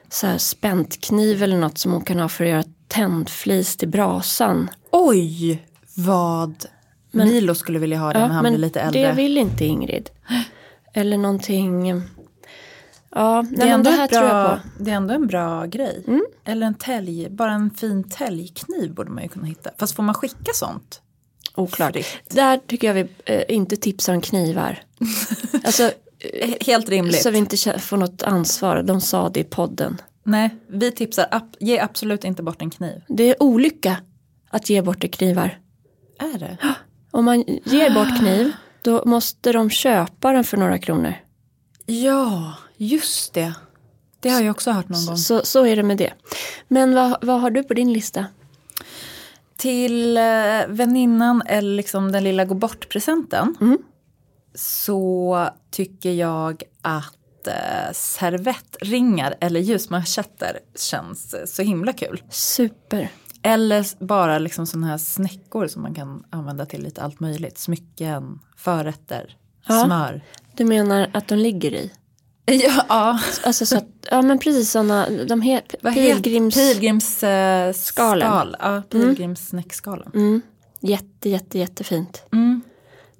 så 0.08 0.26
här 0.26 0.38
späntkniv 0.38 1.42
eller 1.42 1.56
något 1.56 1.78
som 1.78 1.92
hon 1.92 2.04
kan 2.04 2.18
ha 2.18 2.28
för 2.28 2.44
att 2.44 2.50
göra 2.50 2.64
tändflis 2.88 3.76
till 3.76 3.88
brasan. 3.88 4.70
Oj, 4.90 5.62
vad 5.94 6.64
Milo 7.10 7.54
skulle 7.54 7.78
vilja 7.78 7.98
ha 7.98 8.12
det 8.12 8.18
när 8.18 8.28
han 8.28 8.44
blir 8.44 8.58
lite 8.58 8.80
äldre. 8.80 9.06
det 9.06 9.12
vill 9.12 9.38
inte 9.38 9.64
Ingrid. 9.64 10.10
Eller 10.92 11.18
någonting. 11.18 12.02
Ja, 13.16 13.44
det, 13.50 13.62
är 13.62 13.66
ändå 13.66 13.90
det 13.90 13.96
här 13.96 14.08
bra, 14.08 14.18
tror 14.18 14.30
jag 14.30 14.50
på. 14.62 14.84
det 14.84 14.90
är 14.90 14.94
ändå 14.94 15.14
en 15.14 15.26
bra 15.26 15.66
grej. 15.66 16.04
Eller 16.44 16.66
en 16.66 16.74
tälj, 16.74 17.28
bara 17.30 17.52
en 17.52 17.70
fin 17.70 18.04
täljkniv 18.10 18.94
borde 18.94 19.10
man 19.10 19.22
ju 19.22 19.28
kunna 19.28 19.46
hitta. 19.46 19.70
Fast 19.78 19.96
får 19.96 20.02
man 20.02 20.14
skicka 20.14 20.52
sånt? 20.54 21.00
Oklart. 21.54 21.92
Fritt. 21.92 22.06
Där 22.30 22.58
tycker 22.66 22.86
jag 22.86 22.94
vi 22.94 23.08
eh, 23.24 23.42
inte 23.48 23.76
tipsar 23.76 24.14
om 24.14 24.20
knivar. 24.20 24.78
alltså, 25.64 25.90
Helt 26.66 26.88
rimligt. 26.88 27.22
så 27.22 27.30
vi 27.30 27.38
inte 27.38 27.78
får 27.78 27.96
något 27.96 28.22
ansvar. 28.22 28.82
De 28.82 29.00
sa 29.00 29.28
det 29.28 29.40
i 29.40 29.44
podden. 29.44 30.00
Nej, 30.24 30.50
vi 30.68 30.92
tipsar, 30.92 31.26
ab- 31.30 31.56
ge 31.60 31.78
absolut 31.78 32.24
inte 32.24 32.42
bort 32.42 32.62
en 32.62 32.70
kniv. 32.70 33.02
Det 33.08 33.24
är 33.30 33.42
olycka 33.42 33.96
att 34.50 34.70
ge 34.70 34.82
bort 34.82 35.10
knivar. 35.12 35.58
Är 36.18 36.38
det? 36.38 36.58
Om 37.10 37.24
man 37.24 37.44
ger 37.64 37.90
bort 37.94 38.18
kniv 38.18 38.52
då 38.82 39.02
måste 39.04 39.52
de 39.52 39.70
köpa 39.70 40.32
den 40.32 40.44
för 40.44 40.56
några 40.56 40.78
kronor. 40.78 41.14
Ja, 41.86 42.54
just 42.76 43.34
det. 43.34 43.54
Det 44.20 44.28
har 44.28 44.40
jag 44.40 44.50
också 44.50 44.70
hört 44.70 44.88
någon 44.88 45.06
gång. 45.06 45.16
Så, 45.16 45.40
så 45.44 45.66
är 45.66 45.76
det 45.76 45.82
med 45.82 45.96
det. 45.96 46.12
Men 46.68 46.94
vad, 46.94 47.24
vad 47.24 47.40
har 47.40 47.50
du 47.50 47.62
på 47.62 47.74
din 47.74 47.92
lista? 47.92 48.26
Till 49.56 50.16
eh, 50.16 50.22
väninnan 50.68 51.42
eller 51.46 51.74
liksom 51.76 52.12
den 52.12 52.24
lilla 52.24 52.44
gå 52.44 52.54
bort-presenten 52.54 53.54
Mm. 53.60 53.78
så 54.54 55.48
tycker 55.70 56.10
jag 56.12 56.62
att 56.82 57.46
eh, 57.46 57.92
servettringar 57.92 59.34
eller 59.40 59.60
ljusmanschetter 59.60 60.58
känns 60.78 61.34
så 61.54 61.62
himla 61.62 61.92
kul. 61.92 62.22
Super. 62.30 63.08
Eller 63.42 64.04
bara 64.04 64.38
liksom 64.38 64.66
sådana 64.66 64.86
här 64.86 64.98
snäckor 64.98 65.66
som 65.66 65.82
man 65.82 65.94
kan 65.94 66.24
använda 66.30 66.66
till 66.66 66.82
lite 66.82 67.02
allt 67.02 67.20
möjligt. 67.20 67.58
Smycken, 67.58 68.38
förrätter, 68.56 69.36
Ja. 69.66 69.84
smör. 69.84 70.20
Du 70.56 70.64
menar 70.64 71.10
att 71.14 71.28
de 71.28 71.36
ligger 71.36 71.72
i? 71.74 71.92
Ja, 72.52 72.84
ja. 72.88 73.20
Alltså 73.42 73.66
så 73.66 73.76
att, 73.76 73.86
ja 74.10 74.22
men 74.22 74.38
precis 74.38 74.70
sådana, 74.70 75.08
de 75.28 75.42
heter 75.42 75.92
pilgrims... 75.94 76.54
Pilgrims 76.54 77.22
eh. 77.22 77.72
Ja, 78.60 78.82
pilgrimssnäckskalen. 78.90 80.10
Mm. 80.14 80.42
Jätte, 80.80 81.28
jätte, 81.28 81.58
jättefint. 81.58 82.22
Mm. 82.32 82.60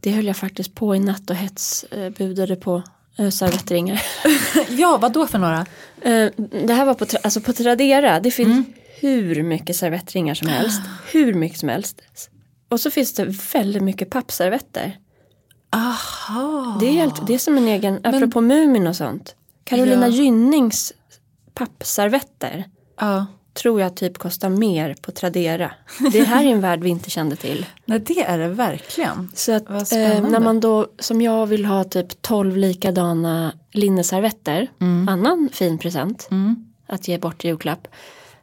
Det 0.00 0.10
höll 0.10 0.26
jag 0.26 0.36
faktiskt 0.36 0.74
på 0.74 0.96
i 0.96 0.98
natt 0.98 1.30
och 1.30 1.36
hetsbudade 1.36 2.56
på 2.56 2.82
äh, 3.18 3.30
servettringar. 3.30 4.02
Ja, 4.68 4.98
vad 5.02 5.12
då 5.12 5.26
för 5.26 5.38
några? 5.38 5.66
Eh, 6.00 6.30
det 6.66 6.72
här 6.72 6.84
var 6.84 6.94
på, 6.94 7.06
alltså 7.22 7.40
på 7.40 7.52
Tradera, 7.52 8.20
det 8.20 8.30
finns 8.30 8.66
hur 9.00 9.42
mycket 9.42 9.76
servettringar 9.76 10.34
som 10.34 10.48
helst. 10.48 10.80
Hur 11.12 11.34
mycket 11.34 11.58
som 11.58 11.68
helst. 11.68 12.02
Och 12.68 12.80
så 12.80 12.90
finns 12.90 13.14
det 13.14 13.24
väldigt 13.52 13.82
mycket 13.82 14.10
pappservetter. 14.10 14.96
Aha. 15.76 16.76
Det 16.80 16.86
är, 16.86 16.92
helt, 16.92 17.26
det 17.26 17.34
är 17.34 17.38
som 17.38 17.56
en 17.56 17.68
egen, 17.68 18.00
apropå 18.04 18.40
Mumin 18.40 18.86
och 18.86 18.96
sånt. 18.96 19.34
Carolina 19.64 20.06
Ja. 20.08 20.12
Gynnings 20.14 20.92
pappservetter 21.54 22.64
Ja. 23.00 23.26
tror 23.54 23.80
jag 23.80 23.96
typ 23.96 24.18
kostar 24.18 24.48
mer 24.48 24.94
på 25.02 25.12
Tradera. 25.12 25.70
Det 26.12 26.22
här 26.24 26.44
är 26.44 26.48
en 26.48 26.60
värld 26.60 26.80
vi 26.80 26.88
inte 26.90 27.10
kände 27.10 27.36
till. 27.36 27.66
Nej, 27.84 27.98
det 27.98 28.22
är 28.24 28.38
det 28.38 28.48
verkligen. 28.48 29.30
Så 29.34 29.52
att 29.52 29.68
eh, 29.70 30.22
när 30.22 30.40
man 30.40 30.60
då, 30.60 30.86
som 30.98 31.20
jag 31.22 31.46
vill 31.46 31.64
ha 31.64 31.84
typ 31.84 32.22
12 32.22 32.56
likadana 32.56 33.52
linneservetter, 33.72 34.70
annan 35.08 35.48
fin 35.52 35.78
present 35.78 36.28
Mm. 36.30 36.56
att 36.86 37.08
ge 37.08 37.18
bort 37.18 37.44
i 37.44 37.48
julklapp, 37.48 37.88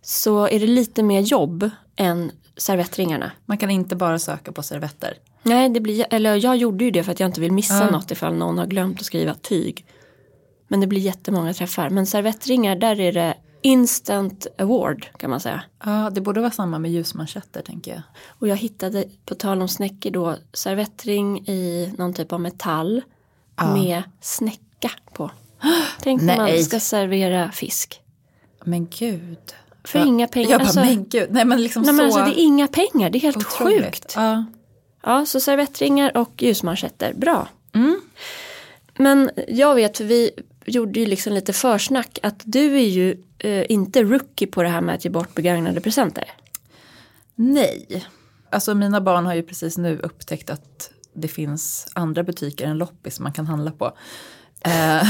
så 0.01 0.47
är 0.47 0.59
det 0.59 0.67
lite 0.67 1.03
mer 1.03 1.21
jobb 1.21 1.69
än 1.95 2.31
servettringarna. 2.57 3.31
Man 3.45 3.57
kan 3.57 3.69
inte 3.71 3.95
bara 3.95 4.19
söka 4.19 4.51
på 4.51 4.63
servetter. 4.63 5.13
Nej, 5.43 5.69
det 5.69 5.79
blir, 5.79 6.05
eller 6.09 6.35
jag 6.35 6.55
gjorde 6.57 6.85
ju 6.85 6.91
det 6.91 7.03
för 7.03 7.11
att 7.11 7.19
jag 7.19 7.27
inte 7.29 7.41
vill 7.41 7.51
missa 7.51 7.73
Ja. 7.83 7.89
något 7.89 8.11
ifall 8.11 8.33
någon 8.35 8.57
har 8.57 8.65
glömt 8.65 8.99
att 8.99 9.05
skriva 9.05 9.33
tyg. 9.33 9.85
Men 10.67 10.79
det 10.81 10.87
blir 10.87 11.01
jättemånga 11.01 11.53
träffar. 11.53 11.89
Men 11.89 12.05
servettringar, 12.05 12.75
där 12.75 12.99
är 12.99 13.11
det 13.11 13.37
instant 13.61 14.47
award 14.57 15.05
kan 15.17 15.29
man 15.29 15.39
säga. 15.39 15.63
Ja, 15.85 16.09
det 16.09 16.21
borde 16.21 16.39
vara 16.41 16.51
samma 16.51 16.79
med 16.79 16.91
ljusmanschetter 16.91 17.61
tänker 17.61 17.91
jag. 17.91 18.01
Och 18.27 18.47
jag 18.47 18.55
hittade, 18.55 19.03
på 19.25 19.35
tal 19.35 19.61
om 19.61 19.67
snäckor 19.67 20.11
då, 20.11 20.35
servettring 20.53 21.47
i 21.47 21.93
någon 21.97 22.13
typ 22.13 22.33
av 22.33 22.41
metall 22.41 23.01
Ja. 23.57 23.73
med 23.75 24.03
snäcka 24.21 24.91
på. 25.13 25.31
Tänk 26.01 26.21
om 26.21 26.27
man 26.27 26.63
ska 26.63 26.79
servera 26.79 27.51
fisk. 27.51 28.01
Men 28.65 28.87
gud. 28.99 29.37
För 29.83 29.99
Ja. 29.99 30.05
inga 30.05 30.27
pengar. 30.27 30.49
Jag 30.49 30.59
bara, 30.59 30.63
Alltså- 30.65 30.79
men 30.79 31.05
gud. 31.09 31.27
Nej 31.31 31.45
men 31.45 31.63
liksom 31.63 31.81
Nej, 31.81 31.87
så 31.89 31.93
men 31.95 32.05
alltså, 32.05 32.19
det 32.25 32.39
är 32.41 32.43
inga 32.43 32.67
pengar, 32.67 33.09
det 33.09 33.17
är 33.17 33.21
helt 33.21 33.37
otroligt. 33.37 33.83
sjukt. 33.85 34.13
Ja. 34.15 34.45
Ja, 35.03 35.25
så 35.25 35.39
servettringar 35.39 36.17
och 36.17 36.41
ljusmanschetter, 36.43 37.13
bra. 37.13 37.47
Mm. 37.73 38.01
Men 38.97 39.31
jag 39.47 39.75
vet, 39.75 39.97
för 39.97 40.03
vi 40.03 40.31
gjorde 40.65 40.99
ju 40.99 41.05
liksom 41.05 41.33
lite 41.33 41.53
försnack, 41.53 42.19
att 42.23 42.41
du 42.43 42.75
är 42.75 42.87
ju 42.89 43.23
eh, 43.37 43.71
inte 43.71 44.03
rookie 44.03 44.47
på 44.47 44.63
det 44.63 44.69
här 44.69 44.81
med 44.81 44.95
att 44.95 45.05
ge 45.05 45.11
bort 45.11 45.35
begagnade 45.35 45.81
presenter. 45.81 46.31
Nej. 47.35 48.05
Alltså 48.49 48.75
mina 48.75 49.01
barn 49.01 49.25
har 49.25 49.33
ju 49.33 49.43
precis 49.43 49.77
nu 49.77 49.99
upptäckt 49.99 50.49
att 50.49 50.91
det 51.13 51.27
finns 51.27 51.87
andra 51.93 52.23
butiker 52.23 52.65
än 52.67 52.77
loppis 52.77 53.19
man 53.19 53.33
kan 53.33 53.47
handla 53.47 53.71
på. 53.71 53.85
Eh, 54.61 54.71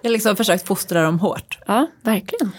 jag 0.00 0.08
har 0.08 0.12
liksom 0.12 0.36
försökt 0.36 0.66
fostra 0.66 1.02
dem 1.02 1.18
hårt. 1.18 1.58
Ja, 1.66 1.86
verkligen. 2.02 2.52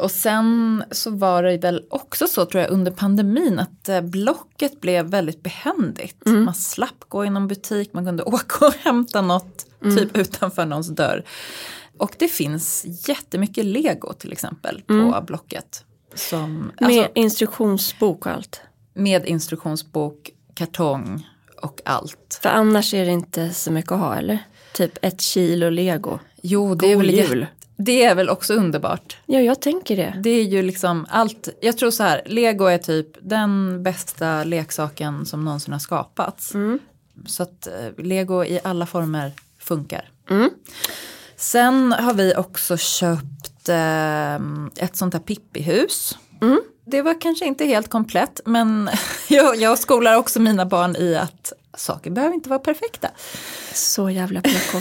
Och 0.00 0.10
sen 0.10 0.84
så 0.90 1.10
var 1.10 1.42
det 1.42 1.58
väl 1.58 1.84
också 1.90 2.26
så 2.26 2.44
tror 2.44 2.62
jag 2.62 2.70
under 2.70 2.90
pandemin 2.90 3.58
att 3.58 3.88
eh, 3.88 4.00
Blocket 4.00 4.80
blev 4.80 5.06
väldigt 5.06 5.42
behändigt. 5.42 6.16
Man 6.26 6.54
slapp 6.54 7.04
gå 7.08 7.24
i 7.24 7.30
någon 7.30 7.48
butik, 7.48 7.92
man 7.92 8.04
kunde 8.04 8.22
åka 8.26 8.66
och 8.66 8.74
hämta 8.74 9.20
något 9.20 9.66
typ 9.82 10.16
utanför 10.16 10.66
någons 10.66 10.88
dörr. 10.88 11.24
Och 11.98 12.14
det 12.18 12.28
finns 12.28 12.86
jättemycket 13.08 13.64
lego 13.64 14.12
till 14.12 14.32
exempel 14.32 14.82
på 14.86 15.24
Blocket. 15.26 15.84
Som, 16.14 16.72
Med 16.80 16.88
alltså, 16.88 17.12
instruktionsbok 17.14 18.26
och 18.26 18.32
allt. 18.32 18.60
med 18.94 19.26
instruktionsbok, 19.26 20.30
kartong 20.54 21.28
och 21.62 21.80
allt. 21.84 22.38
För 22.42 22.48
annars 22.48 22.94
är 22.94 23.04
det 23.04 23.10
inte 23.12 23.50
så 23.50 23.72
mycket 23.72 23.92
att 23.92 23.98
ha, 23.98 24.16
eller? 24.16 24.38
Typ 24.74 24.98
ett 25.02 25.20
kilo 25.20 25.70
lego. 25.70 26.18
Jo, 26.42 26.74
det 26.74 26.92
är, 26.92 26.96
God 26.96 27.06
väl, 27.06 27.14
jul. 27.14 27.46
Det 27.84 28.04
är 28.04 28.14
väl 28.14 28.28
också 28.28 28.54
underbart. 28.54 29.16
Ja, 29.26 29.40
jag 29.40 29.60
tänker 29.60 29.96
det. 29.96 30.14
Det 30.22 30.30
är 30.30 30.44
ju 30.44 30.62
liksom 30.62 31.06
allt, 31.10 31.48
jag 31.60 31.78
tror 31.78 31.90
så 31.90 32.02
här, 32.02 32.22
lego 32.26 32.64
är 32.66 32.78
typ 32.78 33.06
den 33.20 33.82
bästa 33.82 34.44
leksaken 34.44 35.26
som 35.26 35.44
någonsin 35.44 35.72
har 35.72 35.80
skapats. 35.80 36.52
Så 37.26 37.42
att 37.42 37.66
eh, 37.66 38.04
lego 38.04 38.44
i 38.44 38.60
alla 38.64 38.86
former 38.86 39.32
funkar. 39.58 40.10
Mm. 40.30 40.50
Sen 41.36 41.92
har 41.92 42.14
vi 42.14 42.34
också 42.36 42.76
köpt 42.76 43.68
eh, 43.68 44.34
ett 44.84 44.96
sånt 44.96 45.14
här 45.14 45.20
Pippi-hus. 45.20 46.18
Mm. 46.42 46.60
Det 46.84 47.02
var 47.02 47.20
kanske 47.20 47.46
inte 47.46 47.64
helt 47.64 47.88
komplett 47.88 48.40
men 48.44 48.90
jag, 49.28 49.56
jag 49.56 49.78
skolar 49.78 50.16
också 50.16 50.40
mina 50.40 50.66
barn 50.66 50.96
i 50.96 51.16
att 51.16 51.52
saker 51.76 52.10
behöver 52.10 52.34
inte 52.34 52.48
vara 52.48 52.58
perfekta. 52.58 53.08
Så 53.72 54.10
jävla 54.10 54.40
PK. 54.40 54.78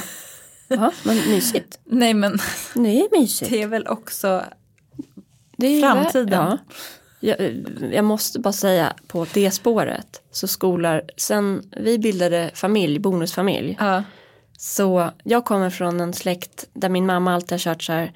Ja, 0.69 0.91
men 1.03 1.17
mysigt. 1.17 1.79
Nej 1.85 2.13
men 2.13 2.39
Det 2.73 2.99
är 2.99 3.19
mysigt. 3.19 3.51
det 3.51 3.61
är 3.61 3.67
väl 3.67 3.87
också 3.87 4.43
Det 5.57 5.67
är 5.67 5.81
Framtiden. 5.81 6.31
Ja. 6.31 6.57
Jag, 7.19 7.65
jag 7.91 8.05
måste 8.05 8.39
bara 8.39 8.53
säga 8.53 8.93
på 9.07 9.25
det 9.33 9.51
spåret 9.51 10.21
så 10.31 10.47
skolar, 10.47 11.03
sen 11.17 11.71
vi 11.77 11.99
bildade 11.99 12.51
familj, 12.53 12.99
bonusfamilj. 12.99 13.77
Ja. 13.79 14.03
Så 14.57 15.09
jag 15.23 15.45
kommer 15.45 15.69
från 15.69 15.99
en 15.99 16.13
släkt 16.13 16.65
där 16.73 16.89
min 16.89 17.05
mamma 17.05 17.33
alltid 17.33 17.51
har 17.51 17.57
kört 17.59 17.83
så 17.83 17.91
här 17.93 18.13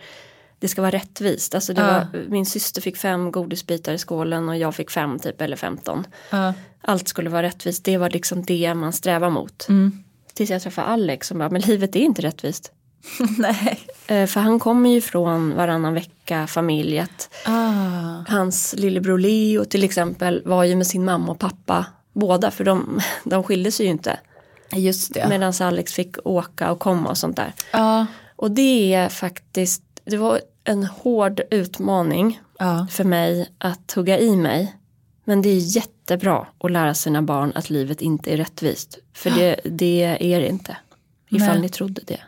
det 0.59 0.67
ska 0.67 0.81
vara 0.81 0.91
rättvist. 0.91 1.55
Alltså 1.55 1.73
Ja. 1.73 1.83
var, 1.83 2.07
min 2.27 2.45
syster 2.45 2.81
fick 2.81 2.97
fem 2.97 3.31
godisbitar 3.31 3.93
i 3.93 3.97
skålen 3.97 4.49
och 4.49 4.57
jag 4.57 4.75
fick 4.75 4.91
fem 4.91 5.19
typ 5.19 5.41
eller 5.41 5.55
femton. 5.55 6.07
Ja. 6.29 6.53
Allt 6.81 7.07
skulle 7.07 7.29
vara 7.29 7.43
rättvist, 7.43 7.83
det 7.85 7.97
var 7.97 8.09
liksom 8.09 8.43
det 8.43 8.73
man 8.73 8.93
strävar 8.93 9.29
mot. 9.29 9.69
Mm. 9.69 10.03
Tills 10.33 10.49
jag 10.49 10.61
träffade 10.61 10.87
Alex 10.87 11.27
som 11.27 11.37
bara, 11.39 11.49
men 11.49 11.61
livet 11.61 11.95
är 11.95 11.99
inte 11.99 12.21
rättvist. 12.21 12.71
Nej. 13.37 13.79
Eh, 14.07 14.25
För 14.27 14.39
han 14.39 14.59
kommer 14.59 14.89
ju 14.89 15.01
från 15.01 15.55
varannan 15.55 15.93
vecka 15.93 16.47
familj. 16.47 17.05
Ah. 17.45 18.23
hans 18.27 18.75
lillebror 18.77 19.17
Leo 19.19 19.65
till 19.65 19.83
exempel 19.83 20.41
var 20.45 20.63
ju 20.63 20.75
med 20.75 20.87
sin 20.87 21.05
mamma 21.05 21.31
och 21.31 21.39
pappa. 21.39 21.85
Båda 22.13 22.51
för 22.51 22.63
de, 22.63 23.01
de 23.23 23.43
skilde 23.43 23.71
sig 23.71 23.85
ju 23.85 23.91
inte. 23.91 24.19
Just 24.75 25.13
det. 25.13 25.25
Medan 25.29 25.53
Alex 25.61 25.93
fick 25.93 26.15
åka 26.27 26.71
och 26.71 26.79
komma 26.79 27.09
och 27.09 27.17
sånt 27.17 27.35
där. 27.35 27.53
ja. 27.71 28.05
Och 28.35 28.51
det 28.51 28.93
är 28.93 29.09
faktiskt, 29.09 29.83
det 30.05 30.17
var 30.17 30.39
en 30.63 30.83
hård 30.83 31.41
utmaning 31.51 32.39
Ja. 32.59 32.87
för 32.91 33.03
mig 33.03 33.49
att 33.57 33.91
hugga 33.95 34.19
i 34.19 34.35
mig. 34.35 34.75
Men 35.25 35.41
det 35.41 35.49
är 35.49 35.59
jättebra 36.03 36.47
att 36.59 36.71
lära 36.71 36.93
sina 36.93 37.21
barn 37.21 37.51
att 37.55 37.69
livet 37.69 38.01
inte 38.01 38.33
är 38.33 38.37
rättvist. 38.37 38.97
För 39.13 39.29
det, 39.29 39.59
det 39.63 40.17
är 40.19 40.39
det 40.39 40.47
inte. 40.47 40.77
Ifall 41.29 41.47
Nej. 41.47 41.61
ni 41.61 41.69
trodde 41.69 42.01
det. 42.07 42.19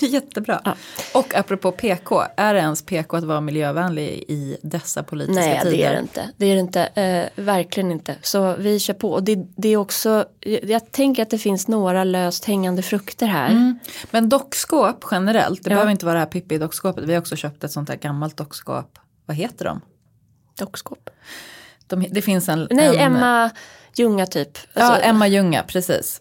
Jättebra. 0.06 0.60
Ja. 0.64 0.76
Och 1.14 1.34
apropå 1.34 1.72
PK, 1.72 2.22
är 2.36 2.54
det 2.54 2.60
ens 2.60 2.82
PK 2.86 3.16
att 3.16 3.24
vara 3.24 3.40
miljövänlig 3.40 4.24
i 4.28 4.56
dessa 4.62 5.02
politiska 5.02 5.40
Nej 5.40 5.60
tider? 5.62 5.76
det 5.76 5.82
är 5.84 5.92
det 5.92 6.00
inte. 6.00 6.30
Det 6.36 6.46
är 6.46 6.54
det 6.54 6.60
inte. 6.60 6.84
Eh, 6.86 7.44
verkligen 7.44 7.92
inte. 7.92 8.16
Så 8.22 8.54
vi 8.56 8.78
kör 8.78 8.94
på. 8.94 9.12
Och 9.12 9.22
det, 9.22 9.36
det 9.56 9.68
är 9.68 9.76
också, 9.76 10.24
jag, 10.40 10.64
jag 10.64 10.92
tänker 10.92 11.22
att 11.22 11.30
det 11.30 11.38
finns 11.38 11.68
några 11.68 12.04
löst 12.04 12.44
hängande 12.44 12.82
frukter 12.82 13.26
här. 13.26 13.50
Mm. 13.50 13.78
Men 14.10 14.28
dockskåp 14.28 15.04
generellt, 15.10 15.64
det 15.64 15.70
Ja. 15.70 15.74
behöver 15.74 15.90
inte 15.92 16.06
vara 16.06 16.14
det 16.14 16.20
här 16.20 16.26
Pippi-dockskåpet. 16.26 17.04
Vi 17.06 17.12
har 17.14 17.20
också 17.20 17.36
köpt 17.36 17.64
ett 17.64 17.72
sånt 17.72 17.88
här 17.88 17.96
gammalt 17.96 18.36
dockskåp. 18.36 18.98
Vad 19.26 19.36
heter 19.36 19.64
de? 19.64 19.80
Dockskåp. 20.58 21.10
De 21.96 22.06
det 22.10 22.22
finns 22.22 22.48
en... 22.48 22.68
Nej, 22.70 22.96
en, 22.96 23.16
Emma 23.16 23.50
Ljunga 23.94 24.26
typ. 24.26 24.58
Ja, 24.74 24.82
Alltså, 24.82 25.02
Emma 25.02 25.28
Ljunga, 25.28 25.62
precis. 25.62 26.20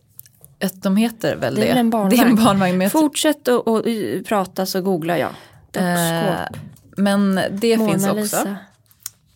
De 0.73 0.97
heter 0.97 1.35
väl 1.35 1.55
det? 1.55 1.61
Det 1.61 1.69
är 1.69 1.75
en 1.75 1.89
barnvagn. 1.89 2.89
Fortsätt 2.89 3.47
att 3.47 3.47
och, 3.47 3.67
och, 3.67 3.85
prata 4.27 4.65
så 4.65 4.81
googlar 4.81 5.17
jag. 5.17 5.29
Dockskåp. 5.71 6.55
Eh, 6.55 6.59
men 6.97 7.35
det 7.51 7.77
finns 7.77 8.07
Mona 8.07 8.11
också. 8.11 8.15
Lisa. 8.15 8.55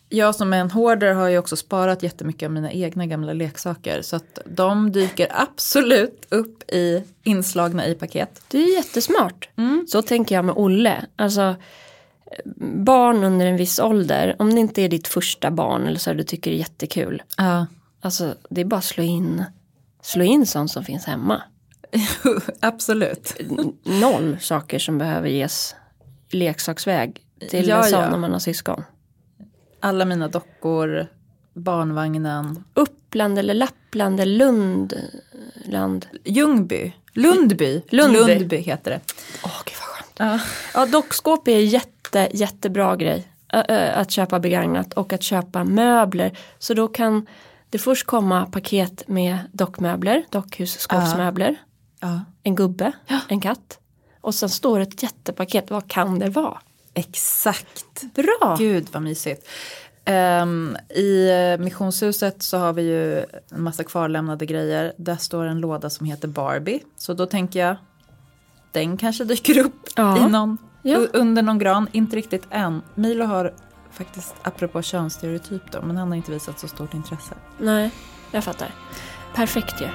Jag 0.08 0.34
som 0.34 0.52
är 0.52 0.58
en 0.58 0.70
hoarder 0.70 1.14
har 1.14 1.28
ju 1.28 1.38
också 1.38 1.56
sparat 1.56 2.02
jättemycket 2.02 2.46
av 2.46 2.52
mina 2.52 2.72
egna 2.72 3.06
gamla 3.06 3.32
leksaker. 3.32 4.02
Så 4.02 4.16
att 4.16 4.38
de 4.44 4.92
dyker 4.92 5.28
absolut 5.30 6.26
upp 6.28 6.70
i 6.70 7.02
inslagna 7.22 7.86
i 7.86 7.94
paket. 7.94 8.42
Det 8.48 8.58
är 8.58 8.76
jättesmart. 8.76 9.48
Mm. 9.56 9.86
Så 9.88 10.02
tänker 10.02 10.34
jag 10.34 10.44
med 10.44 10.54
Olle. 10.56 11.06
Alltså, 11.16 11.54
barn 12.84 13.24
under 13.24 13.46
en 13.46 13.56
viss 13.56 13.78
ålder, 13.78 14.36
om 14.38 14.54
det 14.54 14.60
inte 14.60 14.82
är 14.82 14.88
ditt 14.88 15.08
första 15.08 15.50
barn 15.50 15.86
eller 15.86 15.98
så 15.98 16.12
du 16.12 16.22
tycker 16.24 16.50
det 16.50 16.56
är 16.56 16.58
jättekul. 16.58 17.22
Ja, 17.36 17.66
Alltså 18.00 18.34
det 18.50 18.60
är 18.60 18.64
bara 18.64 18.76
att 18.78 18.84
slå 18.84 19.04
in, 19.04 19.44
slå 20.02 20.24
in 20.24 20.46
sånt 20.46 20.70
som 20.70 20.84
finns 20.84 21.04
hemma. 21.04 21.42
absolut. 22.60 23.34
Noll 23.84 24.36
saker 24.40 24.78
som 24.78 24.98
behöver 24.98 25.28
ges 25.28 25.74
leksaksväg 26.30 27.20
till 27.50 27.68
Ja, 27.68 27.76
en 27.84 27.90
sån 27.90 28.00
ja. 28.00 28.10
när 28.10 28.18
man 28.18 28.32
har 28.32 28.38
syskon. 28.38 28.84
Alla 29.80 30.04
mina 30.04 30.28
dockor, 30.28 31.06
barnvagnen. 31.54 32.64
Uppland 32.74 33.38
eller 33.38 33.54
Lappland 33.54 34.20
eller 34.20 34.38
Lundland. 34.38 36.06
Ljungby, 36.24 36.92
Lundby, 37.12 37.82
Lundby. 37.88 38.56
heter 38.56 38.90
det. 38.90 39.00
Åh 39.44 39.62
gud 39.64 39.74
vad 39.80 39.88
skönt. 39.88 40.12
Ja. 40.18 40.40
Ja, 40.80 40.86
dockskåp 40.86 41.48
är 41.48 41.58
jätte, 41.58 41.95
jättebra 42.14 42.96
grej. 42.96 43.32
Att 43.94 44.10
köpa 44.10 44.40
begagnat 44.40 44.92
och 44.94 45.12
att 45.12 45.22
köpa 45.22 45.64
möbler. 45.64 46.38
Så 46.58 46.74
då 46.74 46.88
kan 46.88 47.26
det 47.70 47.78
först 47.78 48.06
komma 48.06 48.46
paket 48.46 49.08
med 49.08 49.38
dockmöbler, 49.52 50.24
dockhusskåpsmöbler, 50.30 51.56
Ja. 52.00 52.20
en 52.42 52.54
gubbe, 52.54 52.92
en 53.28 53.40
katt. 53.40 53.78
Och 54.20 54.34
sen 54.34 54.48
står 54.48 54.80
ett 54.80 55.02
jättepaket, 55.02 55.70
vad 55.70 55.88
kan 55.90 56.18
det 56.18 56.28
vara? 56.28 56.58
Exakt. 56.94 58.02
Bra! 58.14 58.56
Gud 58.58 58.86
vad 58.92 59.02
mysigt. 59.02 59.48
Ehm, 60.04 60.76
I 60.94 61.28
eh, 61.30 61.58
missionshuset 61.64 62.42
så 62.42 62.58
har 62.58 62.72
vi 62.72 62.82
ju 62.82 63.18
en 63.50 63.62
massa 63.62 63.84
kvarlämnade 63.84 64.46
grejer. 64.46 64.92
Där 64.96 65.16
står 65.16 65.44
en 65.44 65.60
låda 65.60 65.90
som 65.90 66.06
heter 66.06 66.28
Barbie. 66.28 66.80
Så 66.96 67.14
då 67.14 67.26
tänker 67.26 67.60
jag, 67.60 67.76
den 68.72 68.96
kanske 68.96 69.24
dyker 69.24 69.58
upp 69.58 69.88
Ja. 69.96 70.26
i 70.26 70.30
någon, 70.30 70.58
Ja. 70.92 70.98
under 71.12 71.42
någon 71.42 71.58
gran. 71.58 71.88
Inte 71.92 72.16
riktigt 72.16 72.46
än. 72.50 72.82
Milo 72.94 73.24
har 73.24 73.52
faktiskt, 73.92 74.34
apropå 74.42 74.82
könsstereotyp 74.82 75.72
då, 75.72 75.82
men 75.82 75.96
han 75.96 76.08
har 76.08 76.16
inte 76.16 76.30
visat 76.32 76.58
så 76.60 76.68
stort 76.68 76.94
intresse. 76.94 77.34
Nej, 77.58 77.90
jag 78.30 78.44
fattar. 78.44 78.74
Perfekt 79.34 79.80
ju. 79.80 79.88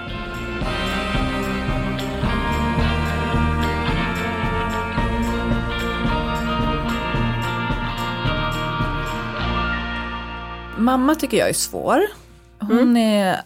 Mamma 10.77 11.15
tycker 11.15 11.37
jag 11.37 11.49
är 11.49 11.53
svår. 11.53 12.01
Hon 12.59 12.71
Mm. 12.79 12.97
är 12.97 13.41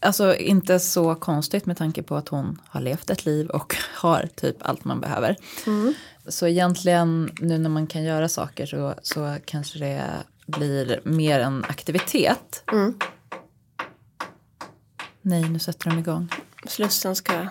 alltså 0.00 0.34
inte 0.36 0.78
så 0.80 1.14
konstigt 1.14 1.66
med 1.66 1.76
tanke 1.76 2.02
på 2.02 2.16
att 2.16 2.28
hon 2.28 2.58
har 2.68 2.80
levt 2.80 3.10
ett 3.10 3.26
liv 3.26 3.48
och 3.48 3.76
har 3.94 4.28
typ 4.36 4.56
allt 4.60 4.84
man 4.84 5.00
behöver. 5.00 5.36
Mm. 5.66 5.94
Så 6.30 6.46
egentligen 6.46 7.30
nu 7.40 7.58
när 7.58 7.70
man 7.70 7.86
kan 7.86 8.02
göra 8.02 8.28
saker 8.28 8.66
så, 8.66 8.94
så 9.02 9.36
kanske 9.44 9.78
det 9.78 10.02
blir 10.46 11.00
mer 11.04 11.40
en 11.40 11.64
aktivitet. 11.68 12.64
Mm. 12.72 12.98
Nej, 15.22 15.48
nu 15.48 15.58
sätter 15.58 15.90
de 15.90 15.98
igång. 15.98 16.28
Slussen 16.66 17.16
ska 17.16 17.46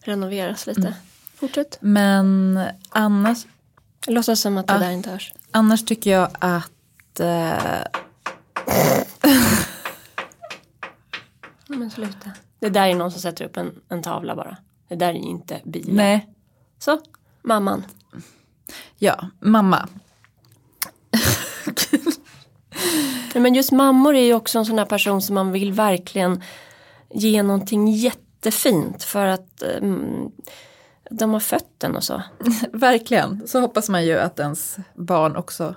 renoveras 0.00 0.66
lite. 0.66 0.80
Mm. 0.80 0.92
Fortsätt. 1.34 1.78
Men 1.80 2.60
annars, 2.88 3.46
Låtsas 4.06 4.40
som 4.40 4.58
att 4.58 4.66
det 4.66 4.72
Ja. 4.74 4.78
där 4.80 4.90
inte 4.90 5.10
hörs. 5.10 5.32
annars 5.50 5.84
tycker 5.84 6.10
jag 6.10 6.28
att 6.38 7.20
eh, 7.20 7.56
Men 11.66 11.90
sluta. 11.90 12.30
Det 12.60 12.68
där 12.68 12.86
är 12.86 12.94
någon 12.94 13.10
som 13.12 13.20
sätter 13.20 13.44
upp 13.44 13.56
en, 13.56 13.80
en 13.88 14.02
tavla 14.02 14.36
bara. 14.36 14.56
Det 14.88 14.94
där 14.96 15.08
är 15.08 15.12
inte 15.14 15.60
bilen. 15.64 15.96
nej, 15.96 16.28
Så, 16.78 17.00
mamman. 17.42 17.84
Ja, 18.98 19.28
mamma. 19.40 19.88
Nej, 23.34 23.42
men 23.42 23.54
just 23.54 23.72
mammor 23.72 24.14
är 24.14 24.24
ju 24.24 24.34
också 24.34 24.58
en 24.58 24.66
sån 24.66 24.78
här 24.78 24.86
person 24.86 25.22
som 25.22 25.34
man 25.34 25.52
vill 25.52 25.72
verkligen 25.72 26.42
ge 27.10 27.42
någonting 27.42 27.92
jättefint 27.92 29.02
för 29.02 29.26
att 29.26 29.62
um, 29.80 30.32
de 31.10 31.32
har 31.32 31.40
fött 31.40 31.70
den 31.78 31.96
och 31.96 32.04
så. 32.04 32.22
Verkligen, 32.72 33.48
så 33.48 33.60
hoppas 33.60 33.88
man 33.88 34.04
ju 34.06 34.18
att 34.18 34.38
ens 34.38 34.76
barn 34.94 35.36
också, 35.36 35.74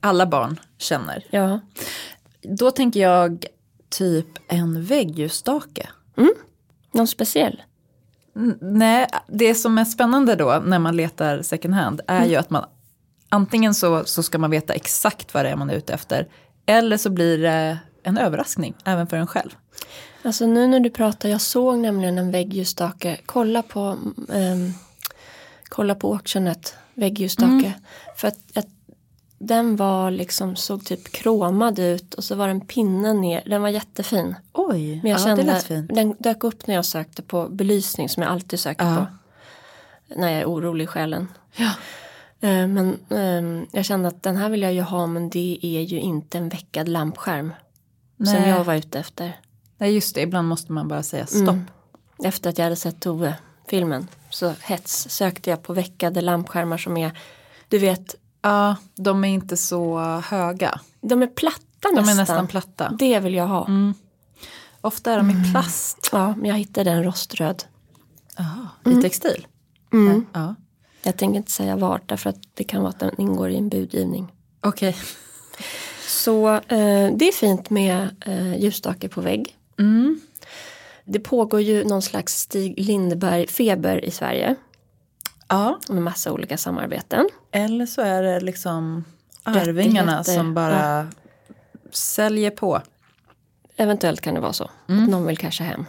alla 0.00 0.26
barn 0.26 0.60
känner. 0.78 1.26
Ja. 1.30 1.60
Då 2.42 2.70
tänker 2.70 3.00
jag 3.00 3.46
typ 3.88 4.26
en 4.48 4.84
väggljusstake. 4.84 5.88
Någon 6.94 7.06
speciell. 7.06 7.62
Nej, 8.60 9.06
det 9.26 9.54
som 9.54 9.78
är 9.78 9.84
spännande 9.84 10.34
då 10.34 10.62
när 10.66 10.78
man 10.78 10.96
letar 10.96 11.42
second 11.42 11.74
hand 11.74 12.00
är 12.06 12.26
ju 12.26 12.36
att 12.36 12.50
man 12.50 12.64
antingen 13.28 13.74
så, 13.74 14.04
så 14.04 14.22
ska 14.22 14.38
man 14.38 14.50
veta 14.50 14.72
exakt 14.72 15.34
vad 15.34 15.44
det 15.44 15.50
är 15.50 15.56
man 15.56 15.70
är 15.70 15.74
ute 15.74 15.92
efter 15.92 16.28
eller 16.66 16.96
så 16.96 17.10
blir 17.10 17.38
det 17.38 17.78
en 18.02 18.18
överraskning 18.18 18.74
även 18.84 19.06
för 19.06 19.16
en 19.16 19.26
själv. 19.26 19.50
Alltså 20.22 20.46
nu 20.46 20.66
när 20.66 20.80
du 20.80 20.90
pratar, 20.90 21.28
jag 21.28 21.40
såg 21.40 21.78
nämligen 21.78 22.18
en 22.18 22.30
väggljusstake. 22.30 23.20
Kolla 23.26 23.62
på, 23.62 23.98
um, 24.28 24.74
kolla 25.68 25.94
på 25.94 26.12
auctionet, 26.12 26.74
väggljusstake. 26.94 27.72
För 28.16 28.28
att, 28.28 28.38
att 28.54 28.68
den 29.46 29.76
var 29.76 30.10
liksom, 30.10 30.56
såg 30.56 30.84
typ 30.84 31.12
kromad 31.12 31.78
ut 31.78 32.14
och 32.14 32.24
så 32.24 32.34
var 32.34 32.46
det 32.46 32.50
en 32.50 32.60
pinne 32.66 33.12
ner. 33.12 33.42
Den 33.46 33.62
var 33.62 33.68
jättefin. 33.68 34.34
Oj, 34.52 35.00
Men 35.02 35.10
jag 35.10 35.20
ja, 35.20 35.24
kände, 35.24 35.42
det 35.42 35.46
lät 35.52 35.64
fint. 35.64 35.90
den 35.94 36.16
dök 36.18 36.44
upp 36.44 36.66
när 36.66 36.74
jag 36.74 36.84
sökte 36.84 37.22
på 37.22 37.48
belysning 37.48 38.08
som 38.08 38.22
jag 38.22 38.32
alltid 38.32 38.60
söker 38.60 38.84
Ja. 38.86 38.96
på. 38.96 39.06
När 40.20 40.30
jag 40.32 40.40
är 40.40 40.44
orolig 40.46 40.84
i 40.84 40.86
själen. 40.86 41.28
Ja. 41.56 41.70
Eh, 42.40 42.66
Men 42.66 42.98
ehm, 43.10 43.66
jag 43.72 43.84
kände 43.84 44.08
att 44.08 44.22
den 44.22 44.36
här 44.36 44.48
vill 44.48 44.62
jag 44.62 44.72
ju 44.74 44.80
ha 44.82 45.06
men 45.06 45.30
det 45.30 45.58
är 45.62 45.80
ju 45.80 46.00
inte 46.00 46.38
en 46.38 46.48
veckad 46.48 46.88
lampskärm. 46.88 47.52
Som 48.16 48.24
Nej. 48.34 48.48
jag 48.48 48.64
var 48.64 48.74
ute 48.74 48.98
efter. 48.98 49.40
Nej, 49.78 49.94
just 49.94 50.14
det, 50.14 50.20
ibland 50.20 50.48
måste 50.48 50.72
man 50.72 50.88
bara 50.88 51.02
säga 51.02 51.26
stopp. 51.26 51.48
Mm. 51.48 51.64
Efter 52.24 52.50
att 52.50 52.58
jag 52.58 52.64
hade 52.64 52.76
sett 52.76 53.00
Tove-filmen. 53.00 54.08
Så 54.30 54.52
hets 54.62 55.10
sökte 55.10 55.50
jag 55.50 55.62
på 55.62 55.72
veckade 55.72 56.20
lampskärmar 56.20 56.78
som 56.78 56.96
är, 56.96 57.18
du 57.68 57.78
vet, 57.78 58.14
Ja, 58.44 58.76
de 58.96 59.24
är 59.24 59.28
inte 59.28 59.56
så 59.56 59.98
höga. 60.20 60.80
de 61.00 61.22
är 61.22 61.26
platta 61.26 61.62
platta 61.90 62.02
De 62.02 62.10
är 62.10 62.14
nästan. 62.14 62.36
nästan 62.36 62.46
platta. 62.46 62.96
Det 62.98 63.20
vill 63.20 63.34
jag 63.34 63.46
ha. 63.46 63.68
Ofta 64.80 65.12
är 65.12 65.16
de 65.16 65.30
i 65.30 65.52
plast. 65.52 66.08
Ja, 66.12 66.34
men 66.36 66.50
jag 66.50 66.56
hittade 66.56 66.90
en 66.90 67.04
roströd. 67.04 67.64
I 68.86 69.02
textil. 69.02 69.46
Mm. 69.92 70.26
Ja. 70.32 70.54
Jag 71.02 71.16
tänker 71.16 71.36
inte 71.36 71.52
säga 71.52 71.76
vart 71.76 72.08
därför 72.08 72.30
att 72.30 72.38
det 72.54 72.64
kan 72.64 72.80
vara 72.82 72.90
att 72.90 72.98
den 72.98 73.20
ingår 73.20 73.50
i 73.50 73.56
en 73.56 73.68
budgivning. 73.68 74.32
Okej. 74.60 74.96
Så 76.06 76.48
eh, 76.54 77.10
det 77.16 77.28
är 77.28 77.32
fint 77.32 77.70
med 77.70 78.08
eh, 78.26 78.56
ljusstake 78.56 79.08
på 79.08 79.20
vägg. 79.20 79.56
Mm. 79.78 80.20
Det 81.04 81.20
pågår 81.20 81.60
ju 81.60 81.84
någon 81.84 82.02
slags 82.02 82.38
Stig 82.40 82.78
Lindberg-feber 82.78 84.04
i 84.04 84.10
Sverige. 84.10 84.54
Ja. 85.54 85.78
Med 85.88 86.02
massa 86.02 86.32
olika 86.32 86.58
samarbeten. 86.58 87.28
Eller 87.52 87.86
så 87.86 88.00
är 88.02 88.22
det 88.22 88.40
liksom 88.40 89.04
arvingarna 89.42 90.24
som 90.24 90.54
bara 90.54 91.08
säljer 91.92 92.50
på. 92.50 92.80
Eventuellt 93.76 94.20
kan 94.20 94.34
det 94.34 94.40
vara 94.40 94.52
så. 94.52 94.70
Mm. 94.88 95.04
Att 95.04 95.10
någon 95.10 95.26
vill 95.26 95.38
casha 95.38 95.64
hem. 95.64 95.84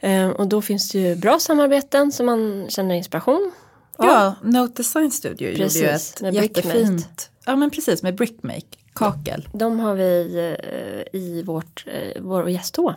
Eh, 0.00 0.28
och 0.28 0.46
då 0.48 0.62
finns 0.62 0.90
det 0.90 0.98
ju 0.98 1.16
bra 1.16 1.38
samarbeten 1.38 2.12
som 2.12 2.26
man 2.26 2.66
känner 2.68 2.94
inspiration. 2.94 3.52
Ja, 3.98 4.34
Note 4.42 4.72
Design 4.82 5.10
Studio 5.10 5.56
Precis, 5.56 5.76
gjorde 5.82 5.88
ju 5.90 5.94
ett 5.96 6.20
med 6.20 6.34
Brickmate. 6.34 6.68
jättefint. 6.68 7.30
Ja 7.46 7.56
men 7.56 7.70
precis 7.70 8.02
med 8.02 8.14
Brickmake, 8.14 8.66
kakel. 8.94 9.48
De 9.52 9.80
har 9.80 9.94
vi 9.94 10.36
eh, 11.12 11.20
i 11.20 11.42
vårt, 11.42 11.84
eh, 11.86 12.22
vår 12.22 12.50
gästtoa. 12.50 12.96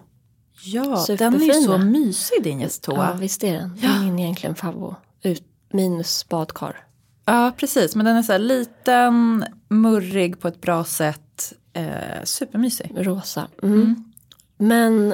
Ja, 0.63 0.81
den 0.83 0.91
är 0.91 0.97
Superfina. 1.39 1.53
ju 1.53 1.63
så 1.65 1.77
mysig 1.77 2.43
din 2.43 2.59
Ja, 2.59 2.63
gästtoa. 2.65 3.13
visst 3.19 3.43
är 3.43 3.53
den. 3.53 3.77
Det 3.81 3.87
är 3.87 3.99
min 3.99 4.19
egentligen 4.19 4.55
favvo. 4.55 4.95
Ut, 5.23 5.43
minus 5.73 6.29
badkar. 6.29 6.83
Ja, 7.25 7.51
precis. 7.57 7.95
Men 7.95 8.05
den 8.05 8.15
är 8.15 8.23
så 8.23 8.31
här 8.31 8.39
liten, 8.39 9.45
murrig 9.67 10.39
på 10.39 10.47
ett 10.47 10.61
bra 10.61 10.83
sätt. 10.83 11.53
Eh, 11.73 12.23
supermysig. 12.23 12.91
Rosa. 12.95 13.47
Mm. 13.63 14.13
Men 14.57 15.13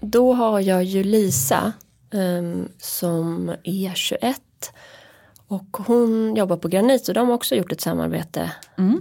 då 0.00 0.32
har 0.32 0.60
jag 0.60 0.84
ju 0.84 1.04
Lisa 1.04 1.72
ehm, 2.12 2.68
som 2.78 3.54
är 3.64 3.94
21. 3.94 4.40
Och 5.48 5.76
hon 5.86 6.36
jobbar 6.36 6.56
på 6.56 6.68
Granit 6.68 7.08
och 7.08 7.14
de 7.14 7.28
har 7.28 7.34
också 7.34 7.54
gjort 7.54 7.72
ett 7.72 7.80
samarbete 7.80 8.52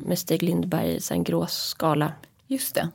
med 0.06 0.20
Stig 0.20 0.44
Lindberg 0.44 0.88
i 0.88 1.00
en 1.12 1.24
grå 1.24 1.48
skala. 1.48 2.12
Just 2.48 2.76
det. 2.76 2.90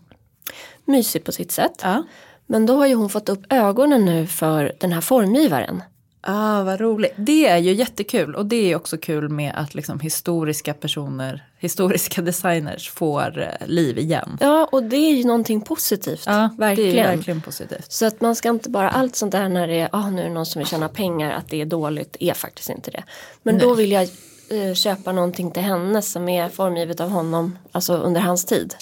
Mysig 0.84 1.24
på 1.24 1.32
sitt 1.32 1.52
sätt. 1.52 1.80
Ja. 1.82 2.04
Men 2.46 2.66
då 2.66 2.76
har 2.76 2.86
ju 2.86 2.94
hon 2.94 3.10
fått 3.10 3.28
upp 3.28 3.52
ögonen 3.52 4.04
nu 4.04 4.26
för 4.26 4.72
den 4.80 4.92
här 4.92 5.00
formgivaren. 5.00 5.82
Ah, 6.20 6.62
vad 6.62 6.80
roligt. 6.80 7.12
Det 7.16 7.46
är 7.46 7.58
ju 7.58 7.72
jättekul. 7.72 8.34
Och 8.34 8.46
det 8.46 8.72
är 8.72 8.76
också 8.76 8.98
kul 8.98 9.28
med 9.28 9.52
att 9.56 9.74
liksom 9.74 10.00
historiska 10.00 10.74
personer, 10.74 11.48
historiska 11.58 12.22
designers 12.22 12.90
får 12.90 13.38
eh, 13.42 13.66
liv 13.66 13.98
igen. 13.98 14.38
Ja, 14.40 14.68
och 14.72 14.82
det 14.82 14.96
är 14.96 15.14
ju 15.14 15.24
någonting 15.24 15.60
positivt. 15.60 16.22
Ja, 16.26 16.50
verkligen. 16.58 16.94
det 16.94 17.00
är 17.00 17.16
verkligen 17.16 17.40
positivt. 17.40 17.92
Så 17.92 18.06
att 18.06 18.20
man 18.20 18.36
ska 18.36 18.48
inte 18.48 18.70
bara 18.70 18.90
allt 18.90 19.16
sånt 19.16 19.32
där 19.32 19.48
när 19.48 19.66
det 19.68 19.80
är, 19.80 19.88
ah, 19.92 20.10
nu 20.10 20.20
är 20.22 20.26
det 20.26 20.32
någon 20.34 20.46
som 20.46 20.58
vill 20.58 20.68
tjäna 20.68 20.88
pengar, 20.88 21.30
att 21.30 21.48
det 21.48 21.60
är 21.60 21.66
dåligt, 21.66 22.16
är 22.20 22.34
faktiskt 22.34 22.70
inte 22.70 22.90
det. 22.90 23.02
Men 23.42 23.58
då 23.58 23.74
vill 23.74 23.92
jag 23.92 24.02
eh, 24.50 24.74
köpa 24.74 25.12
någonting 25.12 25.50
till 25.50 25.62
henne 25.62 26.02
som 26.02 26.28
är 26.28 26.48
formgivet 26.48 27.00
av 27.00 27.10
honom, 27.10 27.58
alltså 27.72 27.94
under 27.96 28.20
hans 28.20 28.44
tid. 28.44 28.74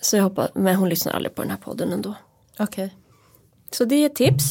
Så 0.00 0.16
jag 0.16 0.22
hoppas, 0.22 0.50
men 0.54 0.76
hon 0.76 0.88
lyssnar 0.88 1.12
aldrig 1.12 1.34
på 1.34 1.42
den 1.42 1.50
här 1.50 1.58
podden 1.58 1.92
ändå. 1.92 2.14
Okej. 2.58 2.94
Så 3.70 3.84
det 3.84 4.04
är 4.04 4.08
tips. 4.08 4.44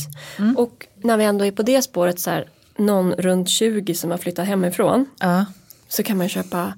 Och 0.57 0.88
när 0.95 1.18
vi 1.18 1.24
ändå 1.24 1.45
är 1.45 1.51
på 1.51 1.63
det 1.63 1.82
spåret 1.82 2.20
så 2.20 2.30
här, 2.30 2.49
någon 2.78 3.13
runt 3.13 3.49
20 3.49 3.95
som 3.95 4.11
har 4.11 4.18
flyttat 4.18 4.47
hemifrån. 4.47 5.05
Ja. 5.20 5.45
Så 5.88 6.03
kan 6.03 6.18
man 6.18 6.30
köpa 6.30 6.74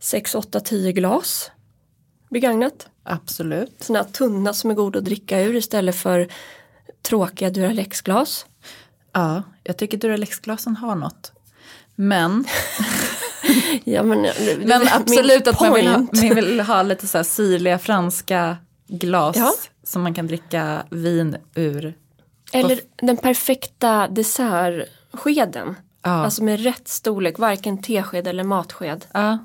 6, 0.00 0.34
8, 0.34 0.60
10 0.60 0.92
glas 0.92 1.50
begagnat. 2.30 2.88
Absolut. 3.02 3.76
Sådana 3.80 4.04
tunna 4.04 4.52
som 4.52 4.70
är 4.70 4.74
goda 4.74 4.98
att 4.98 5.04
dricka 5.04 5.40
ur 5.40 5.56
istället 5.56 5.96
för 5.96 6.28
tråkiga 7.02 7.50
Duralex-glas. 7.50 8.46
Ja, 9.12 9.42
jag 9.64 9.76
tycker 9.76 9.98
Duralex-glasen 9.98 10.76
har 10.76 10.94
något. 10.94 11.32
Men, 11.94 12.44
Ja, 13.84 14.02
men, 14.02 14.26
men 14.64 14.88
absolut 14.92 15.48
att 15.48 15.60
man 15.60 15.74
vill, 15.74 15.88
ha, 15.88 15.98
man 15.98 16.34
vill 16.34 16.60
ha 16.60 16.82
lite 16.82 17.06
så 17.06 17.18
här 17.18 17.24
syrliga 17.24 17.78
franska 17.78 18.56
glas 18.88 19.36
Ja. 19.36 19.52
Som 19.90 20.02
man 20.02 20.14
kan 20.14 20.26
dricka 20.26 20.82
vin 20.90 21.36
ur. 21.54 21.94
Eller 22.52 22.80
den 23.02 23.16
perfekta 23.16 24.08
dessertskeden. 24.08 25.74
Ja. 26.02 26.10
Alltså 26.10 26.44
med 26.44 26.60
rätt 26.62 26.88
storlek, 26.88 27.38
varken 27.38 27.82
tesked 27.82 28.26
eller 28.26 28.44
matsked. 28.44 29.06
Ja, 29.12 29.38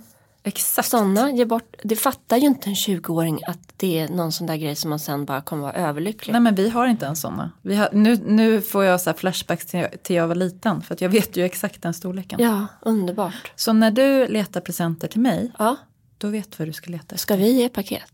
exakt. 0.43 0.87
Sådana 0.87 1.31
ger 1.31 1.45
bort, 1.45 1.75
det 1.83 1.95
fattar 1.95 2.37
ju 2.37 2.47
inte 2.47 2.69
en 2.69 2.75
20-åring 2.75 3.39
att 3.47 3.59
det 3.77 3.99
är 3.99 4.09
någon 4.09 4.31
sån 4.31 4.47
där 4.47 4.55
grej 4.55 4.75
som 4.75 4.89
man 4.89 4.99
sen 4.99 5.25
bara 5.25 5.41
kommer 5.41 5.61
vara 5.61 5.73
överlycklig. 5.73 6.31
Nej 6.31 6.41
men 6.41 6.55
vi 6.55 6.69
har 6.69 6.87
inte 6.87 7.05
ens 7.05 7.21
sådana. 7.21 7.51
Vi 7.61 7.75
har, 7.75 7.89
nu, 7.91 8.15
nu 8.25 8.61
får 8.61 8.83
jag 8.83 9.01
så 9.01 9.13
flashbacks 9.13 9.65
till, 9.65 9.87
till 10.03 10.15
jag 10.15 10.27
var 10.27 10.35
liten 10.35 10.81
för 10.81 10.93
att 10.93 11.01
jag 11.01 11.09
vet 11.09 11.37
ju 11.37 11.43
exakt 11.45 11.81
den 11.81 11.93
storleken. 11.93 12.39
Ja, 12.43 12.67
underbart. 12.81 13.51
Så 13.55 13.73
när 13.73 13.91
du 13.91 14.27
letar 14.27 14.61
presenter 14.61 15.07
till 15.07 15.21
mig, 15.21 15.51
Ja, 15.59 15.75
då 16.17 16.27
vet 16.27 16.51
du 16.51 16.55
vad 16.59 16.67
du 16.67 16.73
ska 16.73 16.91
leta 16.91 17.03
efter. 17.03 17.17
ska 17.17 17.35
vi 17.35 17.51
ge 17.51 17.69
paket? 17.69 18.11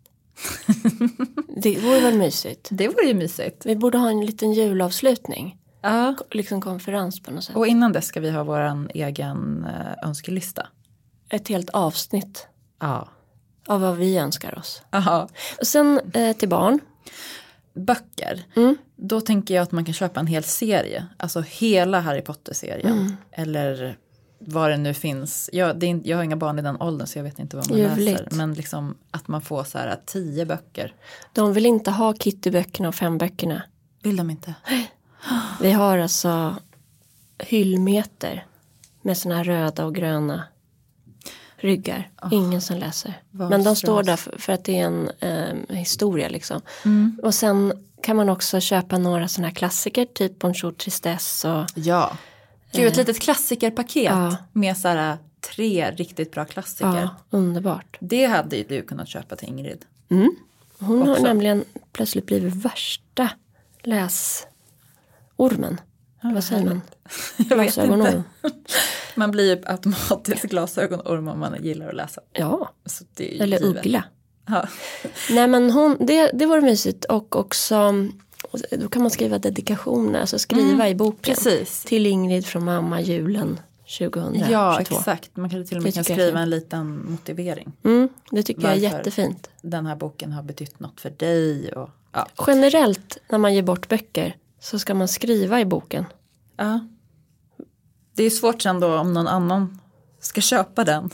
Det 1.58 1.80
vore 1.80 2.00
väl 2.00 2.18
mysigt. 2.18 2.68
Det 2.72 2.88
vore 2.88 3.06
ju 3.06 3.14
mysigt. 3.14 3.66
Vi 3.66 3.76
borde 3.76 3.98
ha 3.98 4.10
en 4.10 4.26
liten 4.26 4.54
julavslutning. 4.54 5.58
Ja. 5.82 6.16
Liksom 6.32 6.62
konferens 6.62 7.20
på 7.24 7.32
något 7.32 7.44
sätt. 7.44 7.56
Och 7.56 7.68
innan 7.68 7.92
det 7.92 8.02
ska 8.02 8.20
vi 8.20 8.32
ha 8.32 8.44
vår 8.44 8.88
egen 8.94 9.66
eh, 9.66 10.08
önskelista. 10.08 10.68
Ett 11.30 11.48
helt 11.48 11.70
avsnitt 11.70 12.48
Ja. 12.80 13.08
av 13.68 13.82
vad 13.82 13.98
vi 13.98 14.18
önskar 14.18 14.58
oss. 14.60 14.82
Aha. 14.92 15.30
Och 15.60 15.68
sen 15.68 16.00
eh, 16.14 16.36
till 16.36 16.50
barn. 16.50 16.80
Böcker. 17.74 18.44
Mm. 18.56 18.78
Då 18.96 19.22
tänker 19.22 19.54
jag 19.56 19.64
att 19.64 19.72
man 19.72 19.86
kan 19.86 19.94
köpa 19.94 20.20
en 20.20 20.28
hel 20.28 20.44
serie. 20.44 21.06
Alltså 21.18 21.42
hela 21.42 22.00
Harry 22.00 22.22
Potter-serien. 22.22 22.92
Mm. 23.00 23.16
Eller 23.32 23.98
vad 24.46 24.70
det 24.70 24.78
nu 24.78 24.94
finns. 24.94 25.50
Jag, 25.54 25.84
är, 25.84 26.02
jag 26.04 26.18
har 26.18 26.24
inga 26.24 26.36
barn 26.36 26.60
i 26.60 26.62
den 26.62 26.82
åldern 26.82 27.08
så 27.08 27.20
jag 27.20 27.24
vet 27.24 27.40
inte 27.40 27.58
vad 27.58 27.70
man 27.70 27.80
Ljuvligt. 27.80 28.20
läser. 28.20 28.38
Men 28.38 28.54
liksom 28.54 28.96
att 29.12 29.28
man 29.28 29.42
får 29.42 29.64
så 29.64 29.78
här 29.78 30.00
tio 30.06 30.46
böcker. 30.46 30.94
De 31.34 31.54
vill 31.54 31.66
inte 31.66 31.92
ha 31.92 32.14
Kittyböckerna 32.14 32.88
och 32.88 32.96
femböckerna. 32.96 33.64
Vill 34.04 34.16
de 34.18 34.30
inte? 34.30 34.54
Vi 35.62 35.72
har 35.72 35.98
alltså 35.98 36.56
hyllmeter 37.40 38.46
med 39.02 39.18
såna 39.18 39.36
här 39.36 39.44
röda 39.44 39.86
och 39.86 39.96
gröna 39.96 40.44
ryggar. 41.58 42.10
Ingen 42.32 42.62
som 42.62 42.78
läser. 42.78 43.22
Men 43.32 43.64
de 43.64 43.76
står 43.76 44.04
där 44.04 44.16
för, 44.16 44.38
för 44.38 44.54
att 44.54 44.64
det 44.66 44.80
är 44.80 44.86
en 44.86 45.10
eh, 45.20 45.76
historia 45.76 46.30
liksom. 46.30 46.62
Och 47.24 47.34
sen 47.34 47.74
kan 48.04 48.16
man 48.16 48.30
också 48.30 48.60
köpa 48.60 48.98
några 48.98 49.28
såna 49.28 49.48
här 49.48 49.56
klassiker, 49.56 50.06
typ 50.06 50.40
Bonjour 50.40 50.72
Tristesse 50.72 51.50
och 51.50 51.66
Ja. 51.76 52.18
Gud, 52.74 52.88
ett 52.88 52.96
litet 52.98 53.20
klassikerpaket 53.20 54.04
Ja. 54.04 54.36
med 54.54 54.78
så 54.78 54.88
här 54.88 55.18
tre 55.56 55.92
riktigt 55.92 56.32
bra 56.32 56.46
klassiker. 56.46 56.88
ja, 57.02 57.10
underbart. 57.30 57.98
Det 58.00 58.26
hade 58.26 58.56
ju 58.58 58.64
du 58.64 58.82
kunnat 58.82 59.08
köpa 59.08 59.36
till 59.36 59.48
Ingrid. 59.50 59.86
Hon 60.80 61.02
har 61.02 61.12
Också. 61.12 61.24
nämligen 61.24 61.64
plötsligt 61.92 62.26
blivit 62.26 62.54
värsta 62.56 63.30
läsormen. 63.84 65.82
Vad 66.22 66.44
säger 66.44 66.66
man? 66.66 66.82
Glasögonorm. 67.38 68.24
Man 69.16 69.32
blir 69.32 69.56
ju 69.56 69.64
automatiskt 69.66 70.44
glasögonorm 70.44 71.28
om 71.28 71.40
man 71.40 71.64
gillar 71.64 71.88
att 71.90 71.96
läsa. 71.96 72.22
Ja, 72.34 72.74
Så 72.86 73.04
det 73.16 73.32
är 73.32 73.36
ju 73.38 73.44
eller 73.44 73.60
givet. 73.60 73.78
uggla. 73.86 74.04
Ja. 74.48 74.68
Nej 75.30 75.48
men 75.48 75.72
hon, 75.72 75.98
det, 76.00 76.32
det 76.34 76.46
var 76.46 76.62
mysigt 76.62 77.06
och 77.06 77.36
också 77.36 77.94
då 78.72 78.90
kan 78.90 79.02
man 79.02 79.12
skriva 79.12 79.40
dedikationer, 79.40 80.20
alltså 80.20 80.40
skriva 80.40 80.90
i 80.90 80.96
boken. 80.96 81.36
Precis. 81.36 81.84
Till 81.84 82.06
Ingrid 82.06 82.46
från 82.46 82.66
mamma 82.66 83.02
julen 83.02 83.60
2022. 84.00 84.52
Ja, 84.52 84.80
exakt. 84.80 85.38
Man 85.38 85.50
kanske 85.50 85.70
till 85.70 85.78
och 85.78 85.84
med 85.84 85.94
kan 85.94 86.04
skriva 86.04 86.40
en 86.40 86.50
liten 86.50 87.12
motivering. 87.12 87.72
Mm, 87.84 88.10
det 88.32 88.44
tycker 88.44 88.62
jag 88.62 88.72
är 88.72 88.76
jättefint. 88.76 89.50
Den 89.62 89.86
här 89.86 89.96
boken 89.96 90.32
har 90.32 90.44
betytt 90.44 90.80
något 90.80 91.02
för 91.02 91.10
dig. 91.10 91.74
Och, 91.74 91.90
ja. 92.12 92.28
Generellt 92.48 93.18
när 93.30 93.38
man 93.38 93.54
ger 93.54 93.64
bort 93.64 93.90
böcker 93.90 94.36
så 94.60 94.80
ska 94.80 94.94
man 94.94 95.08
skriva 95.08 95.60
i 95.60 95.66
boken. 95.66 96.06
Ja. 96.58 96.80
Det 98.14 98.24
är 98.24 98.30
svårt 98.30 98.62
sen 98.62 98.80
då 98.80 98.98
om 98.98 99.14
någon 99.14 99.28
annan 99.28 99.80
ska 100.20 100.42
köpa 100.42 100.84
den. 100.84 101.10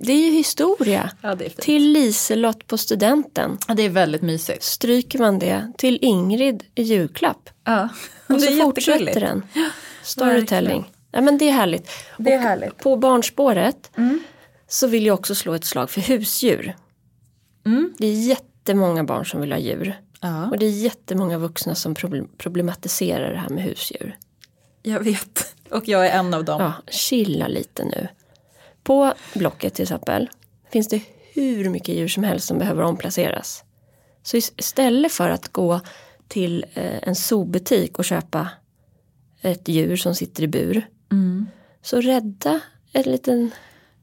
Det 0.00 0.12
är 0.12 0.26
ju 0.26 0.30
historia. 0.30 1.10
Ja, 1.22 1.34
är. 1.46 1.48
Till 1.48 1.92
Liselott 1.92 2.66
på 2.66 2.78
studenten. 2.78 3.58
Ja, 3.68 3.74
det 3.74 3.82
är 3.82 3.88
väldigt 3.88 4.22
mysigt. 4.22 4.62
Stryker 4.62 5.18
man 5.18 5.38
det 5.38 5.72
till 5.78 5.98
Ingrid 6.02 6.64
i 6.74 6.82
julklapp. 6.82 7.50
Ja. 7.64 7.88
Och 8.28 8.40
så 8.42 8.56
fortsätter 8.62 9.20
den. 9.20 9.42
Storytelling. 10.02 10.90
Ja, 11.12 11.20
men 11.20 11.38
det 11.38 11.48
är 11.48 11.52
härligt. 11.52 11.90
Det 12.18 12.32
är 12.32 12.38
härligt. 12.38 12.64
Mm. 12.64 12.76
På 12.82 12.96
barnspåret 12.96 13.90
så 14.68 14.86
vill 14.86 15.06
jag 15.06 15.14
också 15.18 15.34
slå 15.34 15.54
ett 15.54 15.64
slag 15.64 15.90
för 15.90 16.00
husdjur. 16.00 16.76
Mm. 17.66 17.94
Det 17.98 18.06
är 18.06 18.12
jättemånga 18.28 19.04
barn 19.04 19.26
som 19.26 19.40
vill 19.40 19.52
ha 19.52 19.58
djur. 19.58 20.00
Ja, 20.20 20.46
Och 20.50 20.58
det 20.58 20.66
är 20.66 20.70
jättemånga 20.70 21.38
vuxna 21.38 21.74
som 21.74 21.94
problem- 21.94 22.28
problematiserar 22.38 23.32
det 23.32 23.38
här 23.38 23.48
med 23.48 23.62
husdjur. 23.64 24.16
jag 24.82 25.00
vet. 25.04 25.54
Och 25.70 25.88
jag 25.88 26.06
är 26.06 26.18
en 26.18 26.34
av 26.34 26.44
dem. 26.44 26.60
Ja, 26.62 26.72
chilla 26.92 27.48
lite 27.48 27.84
nu. 27.84 28.08
På 28.84 29.12
Blocket 29.34 29.74
till 29.74 29.82
exempel 29.82 30.30
finns 30.72 30.88
det 30.88 31.02
hur 31.34 31.70
mycket 31.70 31.94
djur 31.94 32.08
som 32.08 32.24
helst 32.24 32.46
som 32.46 32.58
behöver 32.58 32.82
omplaceras. 32.82 33.64
Så 34.22 34.36
istället 34.36 35.12
för 35.12 35.30
att 35.30 35.48
gå 35.48 35.80
till 36.28 36.64
eh, 36.74 37.08
en 37.08 37.14
zoobutik 37.14 37.98
och 37.98 38.04
köpa 38.04 38.48
ett 39.40 39.68
djur 39.68 39.96
som 39.96 40.14
sitter 40.14 40.42
i 40.42 40.48
bur. 40.48 40.88
Mm. 41.12 41.46
Så 41.82 42.00
rädda 42.00 42.60
en 42.92 43.02
liten 43.02 43.50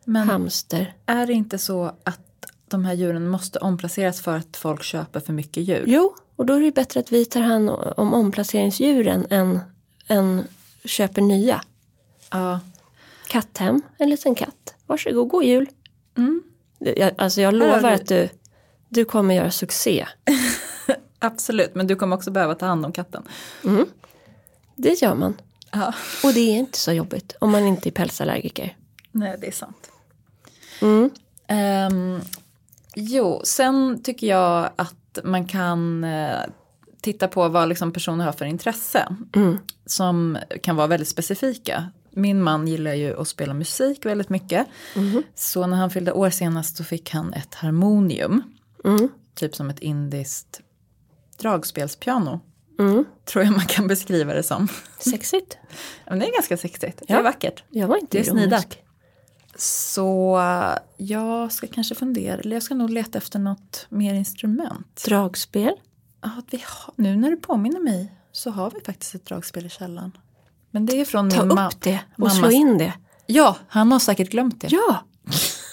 Men 0.05 0.27
hamster. 0.29 0.93
är 1.05 1.27
det 1.27 1.33
inte 1.33 1.57
så 1.57 1.85
att 2.03 2.45
de 2.67 2.85
här 2.85 2.93
djuren 2.93 3.27
måste 3.27 3.59
omplaceras 3.59 4.21
för 4.21 4.37
att 4.37 4.57
folk 4.57 4.83
köper 4.83 5.19
för 5.19 5.33
mycket 5.33 5.63
djur? 5.63 5.83
Jo, 5.87 6.15
och 6.35 6.45
då 6.45 6.53
är 6.53 6.61
det 6.61 6.71
bättre 6.71 6.99
att 6.99 7.11
vi 7.11 7.25
tar 7.25 7.41
hand 7.41 7.69
om 7.97 8.13
omplaceringsdjuren 8.13 9.27
än, 9.29 9.59
än 10.07 10.43
köper 10.85 11.21
nya. 11.21 11.61
Ja. 12.31 12.59
Katthem, 13.31 13.81
en 13.97 14.09
liten 14.09 14.35
katt. 14.35 14.75
Varsågod, 14.85 15.29
god 15.29 15.43
jul. 15.43 15.69
Mm. 16.17 16.43
Jag, 16.79 17.11
alltså 17.17 17.41
jag 17.41 17.53
lovar 17.53 17.91
att 17.91 18.07
du, 18.07 18.29
du 18.89 19.05
kommer 19.05 19.35
göra 19.35 19.51
succé. 19.51 20.07
Absolut, 21.19 21.75
men 21.75 21.87
du 21.87 21.95
kommer 21.95 22.15
också 22.15 22.31
behöva 22.31 22.55
ta 22.55 22.65
hand 22.65 22.85
om 22.85 22.91
katten. 22.91 23.23
Det 24.75 25.01
gör 25.01 25.15
man. 25.15 25.37
Ja. 25.71 25.93
Och 26.23 26.33
det 26.33 26.39
är 26.39 26.57
inte 26.57 26.77
så 26.77 26.91
jobbigt 26.91 27.35
om 27.39 27.51
man 27.51 27.67
inte 27.67 27.89
är 27.89 27.91
pälsallergiker. 27.91 28.77
Nej, 29.11 29.37
det 29.41 29.47
är 29.47 29.51
sant. 29.51 29.91
Mm. 30.81 31.09
Ehm, 31.47 32.21
jo, 32.95 33.41
sen 33.43 34.03
tycker 34.03 34.27
jag 34.27 34.69
att 34.75 35.19
man 35.23 35.47
kan 35.47 36.03
eh, 36.03 36.39
titta 37.01 37.27
på 37.27 37.47
vad 37.47 37.69
liksom 37.69 37.93
personer 37.93 38.25
har 38.25 38.31
för 38.31 38.45
intressen. 38.45 39.29
Mm. 39.35 39.57
Som 39.85 40.37
kan 40.61 40.75
vara 40.75 40.87
väldigt 40.87 41.09
specifika. 41.09 41.91
Min 42.11 42.41
man 42.41 42.67
gillar 42.67 42.93
ju 42.93 43.21
att 43.21 43.27
spela 43.27 43.53
musik 43.53 44.05
väldigt 44.05 44.29
mycket. 44.29 44.67
Mhm. 44.95 45.23
Så 45.35 45.67
när 45.67 45.77
han 45.77 45.89
fyllde 45.89 46.11
år 46.11 46.29
senast 46.29 46.77
så 46.77 46.83
fick 46.83 47.09
han 47.11 47.33
ett 47.33 47.55
harmonium. 47.55 48.43
Mm. 48.85 49.09
Typ 49.35 49.55
som 49.55 49.69
ett 49.69 49.79
indiskt 49.79 50.61
dragspelspiano. 51.37 52.39
Mm. 52.79 53.05
Tror 53.25 53.43
jag 53.45 53.53
man 53.53 53.65
kan 53.65 53.87
beskriva 53.87 54.33
det 54.33 54.43
som. 54.43 54.67
Sexigt. 54.99 55.57
Men 56.09 56.19
det 56.19 56.27
är 56.27 56.33
ganska 56.33 56.57
sexigt. 56.57 56.97
Det 56.99 57.05
Ja. 57.13 57.19
är 57.19 57.23
vackert. 57.23 57.63
Jag 57.69 57.87
var 57.87 57.97
inte 57.97 58.17
Det 58.17 58.27
är 58.27 58.31
snidat. 58.31 58.77
Så 59.55 60.39
jag 60.97 61.51
ska 61.51 61.67
kanske 61.67 61.95
fundera, 61.95 62.37
eller 62.39 62.55
jag 62.55 62.63
ska 62.63 62.75
nog 62.75 62.89
leta 62.89 63.17
efter 63.17 63.39
något 63.39 63.85
mer 63.89 64.13
instrument. 64.13 65.03
Dragspel. 65.05 65.73
Ja, 66.21 66.29
vi 66.51 66.63
har, 66.67 66.93
nu 66.97 67.15
när 67.15 67.29
du 67.29 67.37
påminner 67.37 67.79
mig 67.79 68.11
så 68.31 68.49
har 68.49 68.71
vi 68.71 68.79
faktiskt 68.85 69.15
ett 69.15 69.25
dragspel 69.25 69.65
i 69.65 69.69
källaren. 69.69 70.11
Men 70.71 70.85
det 70.85 71.01
är 71.01 71.05
från 71.05 71.29
Ta 71.29 71.45
min 71.45 71.57
upp 71.59 71.81
det 71.81 71.99
och 72.13 72.19
mammas- 72.19 72.37
slå 72.39 72.51
in 72.51 72.77
det. 72.77 72.93
Ja, 73.25 73.57
han 73.67 73.91
har 73.91 73.99
säkert 73.99 74.29
glömt 74.29 74.61
det. 74.61 74.67
Ja, 74.71 75.05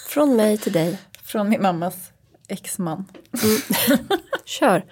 från 0.07 0.35
mig 0.35 0.57
till 0.57 0.71
dig. 0.73 0.97
Från 1.23 1.49
min 1.49 1.61
mammas 1.61 1.95
exman. 2.47 3.05
Kör. 4.45 4.85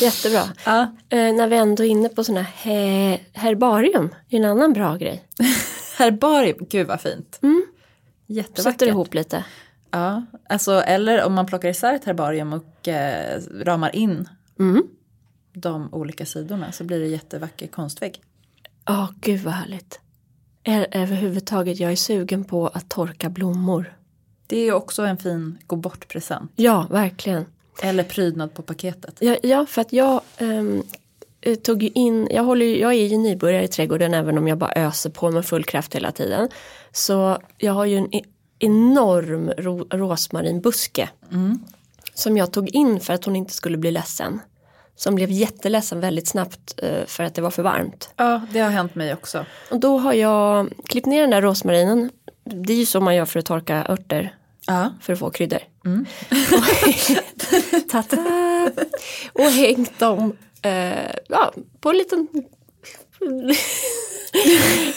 Jättebra. 0.00 0.42
Ja. 0.64 0.82
Eh, 1.08 1.32
när 1.34 1.46
vi 1.48 1.56
ändå 1.56 1.84
är 1.84 1.88
inne 1.88 2.08
på 2.08 2.24
sådana 2.24 2.46
he- 2.62 3.18
herbarium, 3.32 4.14
är 4.30 4.36
en 4.36 4.44
annan 4.44 4.72
bra 4.72 4.96
grej. 4.96 5.24
Herbarium, 5.98 6.66
gud 6.70 6.86
vad 6.86 7.00
fint. 7.00 7.38
Mm. 7.42 7.66
Jättevackert. 8.26 8.62
Sätter 8.62 8.86
ihop 8.86 9.14
lite. 9.14 9.44
Ja, 9.90 10.26
alltså, 10.48 10.72
eller 10.72 11.24
om 11.24 11.34
man 11.34 11.46
plockar 11.46 11.68
isär 11.68 11.94
ett 11.94 12.04
herbarium 12.04 12.52
och 12.52 12.88
eh, 12.88 13.40
ramar 13.64 13.96
in 13.96 14.28
Mm. 14.60 14.82
de 15.52 15.94
olika 15.94 16.26
sidorna 16.26 16.72
så 16.72 16.84
blir 16.84 17.00
det 17.00 17.06
jättevacker 17.06 17.66
konstvägg. 17.66 18.22
Ja, 18.88 19.08
gud 19.20 19.40
vad 19.40 19.54
härligt. 19.54 20.00
Är, 20.64 20.86
överhuvudtaget, 20.90 21.80
jag 21.80 21.92
är 21.92 21.96
sugen 21.96 22.44
på 22.44 22.68
att 22.68 22.88
torka 22.88 23.30
blommor. 23.30 23.96
Det 24.46 24.56
är 24.56 24.72
också 24.72 25.02
en 25.02 25.16
fin 25.16 25.58
gå 25.66 25.76
bort-present. 25.76 26.52
Ja, 26.56 26.86
verkligen. 26.90 27.44
Eller 27.82 28.04
prydnad 28.04 28.54
på 28.54 28.62
paketet. 28.62 29.16
Ja, 29.20 29.36
ja 29.42 29.66
för 29.66 29.80
att 29.80 29.92
jag 29.92 30.20
eh, 31.40 31.54
tog 31.54 31.82
ju 31.82 31.88
in, 31.88 32.28
jag, 32.30 32.44
håller, 32.44 32.66
jag 32.66 32.92
är 32.94 33.06
ju 33.06 33.18
nybörjare 33.18 33.64
i 33.64 33.68
trädgården 33.68 34.14
även 34.14 34.38
om 34.38 34.48
jag 34.48 34.58
bara 34.58 34.72
öser 34.72 35.10
på 35.10 35.30
med 35.30 35.46
full 35.46 35.64
kraft 35.64 35.94
hela 35.94 36.12
tiden. 36.12 36.48
Så 36.92 37.38
jag 37.58 37.72
har 37.72 37.84
ju 37.84 37.96
en 37.96 38.14
e- 38.14 38.24
enorm 38.58 39.50
ro, 39.58 39.86
rosmarinbuske. 39.90 41.08
Som 42.14 42.36
jag 42.36 42.52
tog 42.52 42.68
in 42.68 43.00
för 43.00 43.12
att 43.14 43.24
hon 43.24 43.36
inte 43.36 43.52
skulle 43.54 43.76
bli 43.78 43.90
ledsen. 43.90 44.40
Som 44.98 45.14
blev 45.14 45.30
jätteledsen 45.30 46.00
väldigt 46.00 46.28
snabbt 46.28 46.74
eh, 46.82 47.06
för 47.06 47.24
att 47.24 47.34
det 47.34 47.42
var 47.42 47.50
för 47.50 47.62
varmt. 47.62 48.10
Ja, 48.16 48.40
det 48.52 48.60
har 48.60 48.70
hänt 48.70 48.94
mig 48.94 49.12
också. 49.12 49.46
Och 49.70 49.80
då 49.80 49.98
har 49.98 50.12
jag 50.12 50.68
klippt 50.84 51.06
ner 51.06 51.20
den 51.20 51.30
där 51.30 51.42
rosmarinen. 51.42 52.10
Det 52.44 52.72
är 52.72 52.76
ju 52.76 52.86
så 52.86 53.00
man 53.00 53.14
gör 53.16 53.24
för 53.24 53.38
att 53.38 53.46
torka 53.46 53.86
örter. 53.88 54.34
Ja. 54.66 54.92
För 55.00 55.12
att 55.12 55.18
få 55.18 55.30
kryddor. 55.30 55.60
Och, 56.52 57.88
ta-ta! 57.90 58.70
och 59.32 59.50
hängt 59.50 59.98
dem 59.98 60.36
eh, 60.62 61.10
ja, 61.28 61.52
på 61.80 61.90
en 61.90 61.98
liten... 61.98 62.28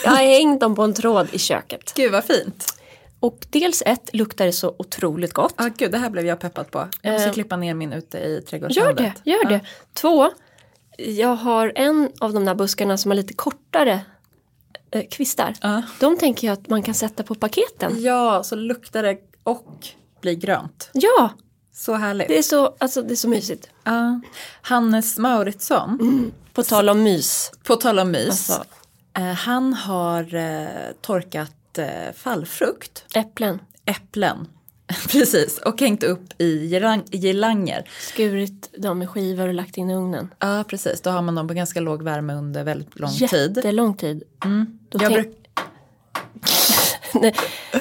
jag 0.03 0.11
har 0.11 0.23
hängt 0.23 0.59
dem 0.59 0.75
på 0.75 0.83
en 0.83 0.93
tråd 0.93 1.27
i 1.31 1.39
köket. 1.39 1.93
Gud 1.95 2.11
vad 2.11 2.23
fint. 2.23 2.80
Och 3.21 3.45
dels 3.49 3.83
ett 3.85 4.09
luktar 4.13 4.45
det 4.45 4.53
så 4.53 4.75
otroligt 4.79 5.33
gott. 5.33 5.53
Ja, 5.57 5.69
gud, 5.77 5.91
det 5.91 5.97
här 5.97 6.09
blev 6.09 6.25
jag 6.25 6.39
peppad 6.39 6.71
på. 6.71 6.87
Jag 7.01 7.13
måste 7.13 7.27
Eh. 7.27 7.33
klippa 7.33 7.55
ner 7.57 7.73
min 7.73 7.93
ute 7.93 8.17
i 8.17 8.33
Gör 8.33 8.41
trädgårdslandet. 8.41 9.13
det, 9.23 9.29
gör 9.31 9.45
det. 9.49 9.61
Två, 9.93 10.29
jag 10.97 11.35
har 11.35 11.71
en 11.75 12.09
av 12.19 12.33
de 12.33 12.45
där 12.45 12.55
buskarna 12.55 12.97
som 12.97 13.11
har 13.11 13.15
lite 13.15 13.33
kortare 13.33 13.99
eh, 14.91 15.03
kvistar. 15.11 15.53
Ja. 15.61 15.81
De 15.99 16.17
tänker 16.17 16.47
jag 16.47 16.53
att 16.53 16.69
man 16.69 16.83
kan 16.83 16.93
sätta 16.93 17.23
på 17.23 17.35
paketen. 17.35 18.01
Ja, 18.01 18.43
så 18.43 18.55
luktar 18.55 19.03
det 19.03 19.17
och 19.43 19.87
blir 20.21 20.33
grönt. 20.33 20.89
Ja, 20.93 21.29
Så 21.73 21.93
härligt. 21.93 22.27
det 22.27 22.37
är 22.37 22.41
så, 22.43 22.75
alltså, 22.77 23.01
det 23.01 23.13
är 23.13 23.15
så 23.15 23.29
mysigt. 23.29 23.69
Ja. 23.83 24.21
Hannes 24.61 25.17
Mauritsson, 25.17 26.31
På 26.53 26.63
tal 26.63 26.89
om 26.89 27.03
mys. 27.03 27.51
på 27.63 27.75
tal 27.75 27.99
om 27.99 28.11
mys. 28.11 28.27
Alltså, 28.49 28.63
Eh, 29.17 29.23
han 29.23 29.73
har 29.73 30.35
eh, 30.35 30.67
torkat 31.01 31.51
eh, 31.77 32.13
fallfrukt, 32.15 33.05
äpplen. 33.15 33.59
äpplen, 33.85 34.47
precis, 35.11 35.57
och 35.57 35.79
hängt 35.81 36.03
upp 36.03 36.41
i 36.41 36.67
girang- 36.73 37.07
girlanger. 37.11 37.89
Skurit 37.99 38.73
dem 38.77 39.01
i 39.01 39.07
skivor 39.07 39.47
och 39.47 39.53
lagt 39.53 39.77
in 39.77 39.89
i 39.89 39.95
ugnen. 39.95 40.33
Ja, 40.39 40.63
precis. 40.67 41.01
Då 41.01 41.09
har 41.09 41.21
man 41.21 41.35
dem 41.35 41.47
på 41.47 41.53
ganska 41.53 41.79
låg 41.79 42.03
värme 42.03 42.33
under 42.33 42.63
väldigt 42.63 42.99
lång 42.99 43.09
tid. 43.11 43.57
Jättelång 43.57 43.93
tid. 43.97 44.23
Då 44.89 44.99
Jag 45.03 45.11
tänk- 45.13 45.13
bruk- 45.13 45.37
Nej, 47.13 47.35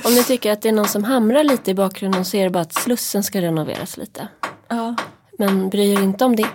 Om 0.05 0.14
ni 0.14 0.24
tycker 0.24 0.53
att 0.53 0.62
det 0.62 0.68
är 0.68 0.72
någon 0.72 0.88
som 0.88 1.05
hamrar 1.05 1.45
lite 1.45 1.70
i 1.70 1.74
bakgrunden 1.74 2.24
så 2.24 2.36
är 2.36 2.45
det 2.45 2.51
bara 2.51 2.61
att 2.62 2.74
slussen 2.74 3.22
ska 3.22 3.41
renoveras 3.41 3.97
lite. 3.97 4.28
ja. 4.68 4.97
Men 5.38 5.68
bry 5.70 5.93
er 5.93 6.01
inte 6.03 6.24
om 6.24 6.36
det. 6.36 6.47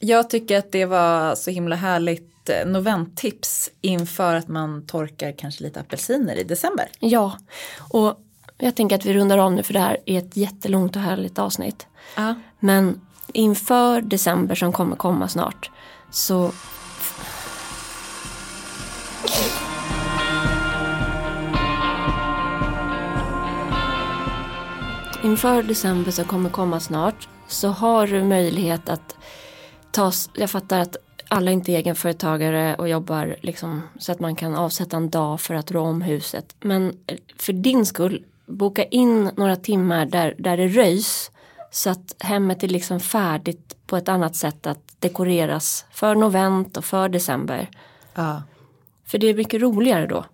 Jag 0.00 0.30
tycker 0.30 0.58
att 0.58 0.72
det 0.72 0.84
var 0.86 1.34
så 1.34 1.50
himla 1.50 1.76
härligt 1.76 2.33
eh, 2.48 2.66
noventtips 2.66 3.70
inför 3.80 4.34
att 4.34 4.48
man 4.48 4.86
torkar 4.86 5.32
kanske 5.32 5.64
lite 5.64 5.80
apelsiner 5.80 6.36
i 6.36 6.44
december. 6.44 6.88
Ja, 6.98 7.38
och 7.78 8.20
jag 8.58 8.74
tänker 8.74 8.96
att 8.96 9.04
vi 9.04 9.14
rundar 9.14 9.38
av 9.38 9.52
nu 9.52 9.62
för 9.62 9.72
det 9.72 9.80
här 9.80 9.98
är 10.06 10.18
ett 10.18 10.36
jättelångt 10.36 10.96
och 10.96 11.02
härligt 11.02 11.38
avsnitt. 11.38 11.86
Ja. 12.16 12.34
Men 12.60 13.00
inför 13.32 14.00
december 14.00 14.54
som 14.54 14.72
kommer 14.72 14.96
komma 14.96 15.28
snart 15.28 15.70
så 16.10 16.52
Inför 25.24 25.62
december 25.62 26.10
som 26.10 26.24
kommer 26.24 26.50
komma 26.50 26.80
snart 26.80 27.28
så 27.48 27.68
har 27.68 28.06
du 28.06 28.24
möjlighet 28.24 28.88
att 28.88 29.16
ta, 29.90 30.12
jag 30.34 30.50
fattar 30.50 30.78
att 30.80 30.96
alla 31.28 31.50
inte 31.50 31.72
är 31.72 31.76
egenföretagare 31.76 32.74
och 32.74 32.88
jobbar 32.88 33.36
liksom 33.40 33.82
så 33.98 34.12
att 34.12 34.20
man 34.20 34.36
kan 34.36 34.54
avsätta 34.54 34.96
en 34.96 35.10
dag 35.10 35.40
för 35.40 35.54
att 35.54 35.70
rå 35.70 35.82
om 35.82 36.02
huset. 36.02 36.54
Men 36.60 36.96
för 37.38 37.52
din 37.52 37.86
skull, 37.86 38.24
boka 38.46 38.84
in 38.84 39.30
några 39.36 39.56
timmar 39.56 40.06
där, 40.06 40.34
där 40.38 40.56
det 40.56 40.68
röjs 40.68 41.30
så 41.70 41.90
att 41.90 42.14
hemmet 42.18 42.62
är 42.62 42.68
liksom 42.68 43.00
färdigt 43.00 43.76
på 43.86 43.96
ett 43.96 44.08
annat 44.08 44.36
sätt 44.36 44.66
att 44.66 44.80
dekoreras 44.98 45.84
för 45.90 46.14
novent 46.14 46.76
och 46.76 46.84
för 46.84 47.08
december. 47.08 47.68
ja. 48.14 48.42
För 49.06 49.18
det 49.18 49.26
är 49.26 49.34
mycket 49.34 49.62
roligare 49.62 50.06
då. 50.06 50.24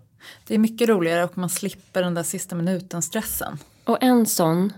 Det 0.47 0.55
är 0.55 0.59
mycket 0.59 0.89
roligare 0.89 1.25
och 1.25 1.39
man 1.39 1.49
slipper 1.49 2.03
den 2.03 2.15
där 2.15 2.23
sista 2.23 2.57
minuten 2.57 3.03
stressen. 3.03 3.59
Och 3.85 4.03
en 4.03 4.27
sån 4.27 4.73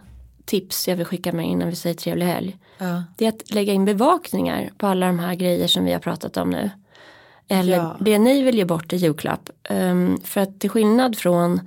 tips 0.45 0.89
jag 0.89 0.97
vill 0.97 1.07
skicka 1.07 1.33
med 1.33 1.47
innan 1.47 1.69
vi 1.69 1.77
säger 1.77 1.95
trevlig 1.97 2.27
helg. 2.27 2.57
Ja. 2.79 3.05
Det 3.17 3.25
är 3.25 3.29
att 3.29 3.51
lägga 3.51 3.73
in 3.73 3.85
bevakningar 3.85 4.71
på 4.79 4.87
alla 4.87 5.07
de 5.07 5.19
här 5.19 5.35
grejer 5.35 5.67
som 5.67 5.85
vi 5.85 5.93
har 5.93 6.01
pratat 6.01 6.37
om 6.37 6.51
nu. 6.51 6.71
Eller 7.49 7.77
Ja. 7.77 7.97
det 8.01 8.19
ni 8.19 8.43
vill 8.43 8.57
ge 8.57 8.65
bort 8.65 8.93
i 8.93 8.97
julklapp. 8.97 9.51
Ehm, 9.65 10.21
för 10.25 10.41
att 10.41 10.61
till 10.61 10.71
skillnad 10.71 11.17
från 11.19 11.61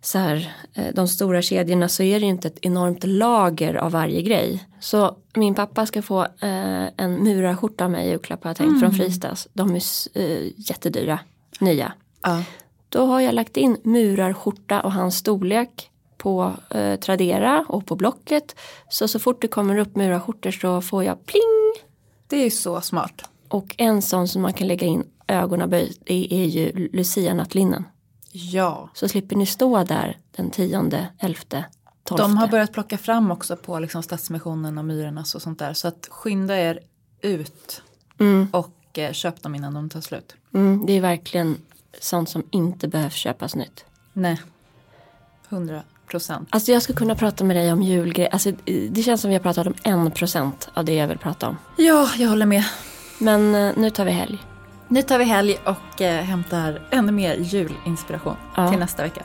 så 0.00 0.18
här, 0.18 0.54
eh, 0.74 0.94
de 0.94 1.08
stora 1.08 1.42
kedjorna 1.42 1.88
så 1.88 2.02
är 2.02 2.20
det 2.20 2.26
inte 2.26 2.48
ett 2.48 2.58
enormt 2.62 3.04
lager 3.04 3.74
av 3.74 3.92
varje 3.92 4.22
grej. 4.22 4.64
Så 4.80 5.16
min 5.34 5.54
pappa 5.54 5.86
ska 5.86 6.02
få 6.02 6.22
eh, 6.22 6.86
en 6.96 7.24
murarskjorta 7.24 7.84
av 7.84 7.90
mig 7.90 8.06
i 8.06 8.10
julklapp 8.10 8.44
har 8.44 8.50
jag 8.50 8.56
tänkt 8.56 8.80
från 8.80 8.92
Fristads. 8.92 9.48
De 9.52 9.74
är 9.74 9.82
eh, 10.14 10.46
jättedyra, 10.56 11.18
nya. 11.60 11.92
Ja. 12.22 12.42
Då 12.88 13.06
har 13.06 13.20
jag 13.20 13.34
lagt 13.34 13.56
in 13.56 13.76
murarskjorta 13.82 14.80
och 14.80 14.92
hans 14.92 15.16
storlek 15.16 15.90
på 16.26 16.52
eh, 16.70 16.96
Tradera 16.98 17.64
och 17.68 17.86
på 17.86 17.96
Blocket. 17.96 18.56
Så 18.88 19.08
så 19.08 19.18
fort 19.18 19.42
det 19.42 19.48
kommer 19.48 19.78
upp 19.78 19.96
murarskjortor 19.96 20.50
så 20.50 20.80
får 20.80 21.04
jag 21.04 21.26
pling. 21.26 21.74
Det 22.26 22.36
är 22.36 22.50
så 22.50 22.80
smart. 22.80 23.22
Och 23.48 23.74
en 23.78 24.02
sån 24.02 24.28
som 24.28 24.42
man 24.42 24.52
kan 24.52 24.68
lägga 24.68 24.86
in 24.86 25.04
ögonaböj 25.26 25.96
det 26.04 26.34
är 26.34 26.44
ju 26.44 26.88
Lucia 26.92 27.34
nattlinnen. 27.34 27.84
Ja. 28.32 28.90
Så 28.94 29.08
slipper 29.08 29.36
ni 29.36 29.46
stå 29.46 29.84
där 29.84 30.18
den 30.36 30.50
tionde, 30.50 31.08
elfte, 31.18 31.64
tolfte. 32.04 32.22
De 32.24 32.36
har 32.36 32.48
börjat 32.48 32.72
plocka 32.72 32.98
fram 32.98 33.30
också 33.30 33.56
på 33.56 33.78
liksom 33.78 34.02
Stadsmissionen 34.02 34.78
och 34.78 34.84
Myrornas 34.84 35.34
och 35.34 35.42
sånt 35.42 35.58
där. 35.58 35.72
Så 35.72 35.88
att 35.88 36.08
skynda 36.10 36.58
er 36.58 36.80
ut 37.20 37.82
Mm, 38.20 38.48
och 38.52 38.98
eh, 38.98 39.12
köp 39.12 39.42
dem 39.42 39.54
innan 39.54 39.74
de 39.74 39.88
tar 39.90 40.00
slut. 40.00 40.34
mm, 40.54 40.86
det 40.86 40.92
är 40.92 41.00
verkligen 41.00 41.56
sånt 42.00 42.28
som 42.28 42.42
inte 42.50 42.88
behöver 42.88 43.10
köpas 43.10 43.54
nytt. 43.54 43.84
Nej, 44.12 44.40
100 45.48 45.82
procent. 46.06 46.48
Alltså 46.50 46.72
jag 46.72 46.82
skulle 46.82 46.96
kunna 46.98 47.14
prata 47.14 47.44
med 47.44 47.56
dig 47.56 47.72
om 47.72 47.82
julgrejer. 47.82 48.30
Alltså, 48.32 48.52
det 48.90 49.02
känns 49.02 49.20
som 49.20 49.28
vi 49.30 49.36
har 49.36 49.42
pratat 49.42 49.66
om 49.66 49.74
en 49.82 50.10
procent 50.10 50.68
av 50.74 50.84
det 50.84 50.94
jag 50.94 51.08
vill 51.08 51.18
prata 51.18 51.48
om. 51.48 51.56
Ja, 51.76 52.08
jag 52.16 52.28
håller 52.28 52.46
med. 52.46 52.64
Men 53.18 53.54
eh, 53.54 53.72
nu 53.76 53.90
tar 53.90 54.04
vi 54.04 54.10
helg. 54.10 54.38
Nu 54.88 55.02
tar 55.02 55.18
vi 55.18 55.24
helg 55.24 55.58
och 55.64 56.02
eh, 56.02 56.24
hämtar 56.24 56.82
ännu 56.90 57.12
mer 57.12 57.34
julinspiration 57.36 58.36
Ja. 58.56 58.70
till 58.70 58.78
nästa 58.78 59.02
vecka. 59.02 59.22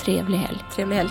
Trevlig 0.00 0.38
helg. 0.38 0.58
Trevlig 0.74 0.96
helg. 0.96 1.10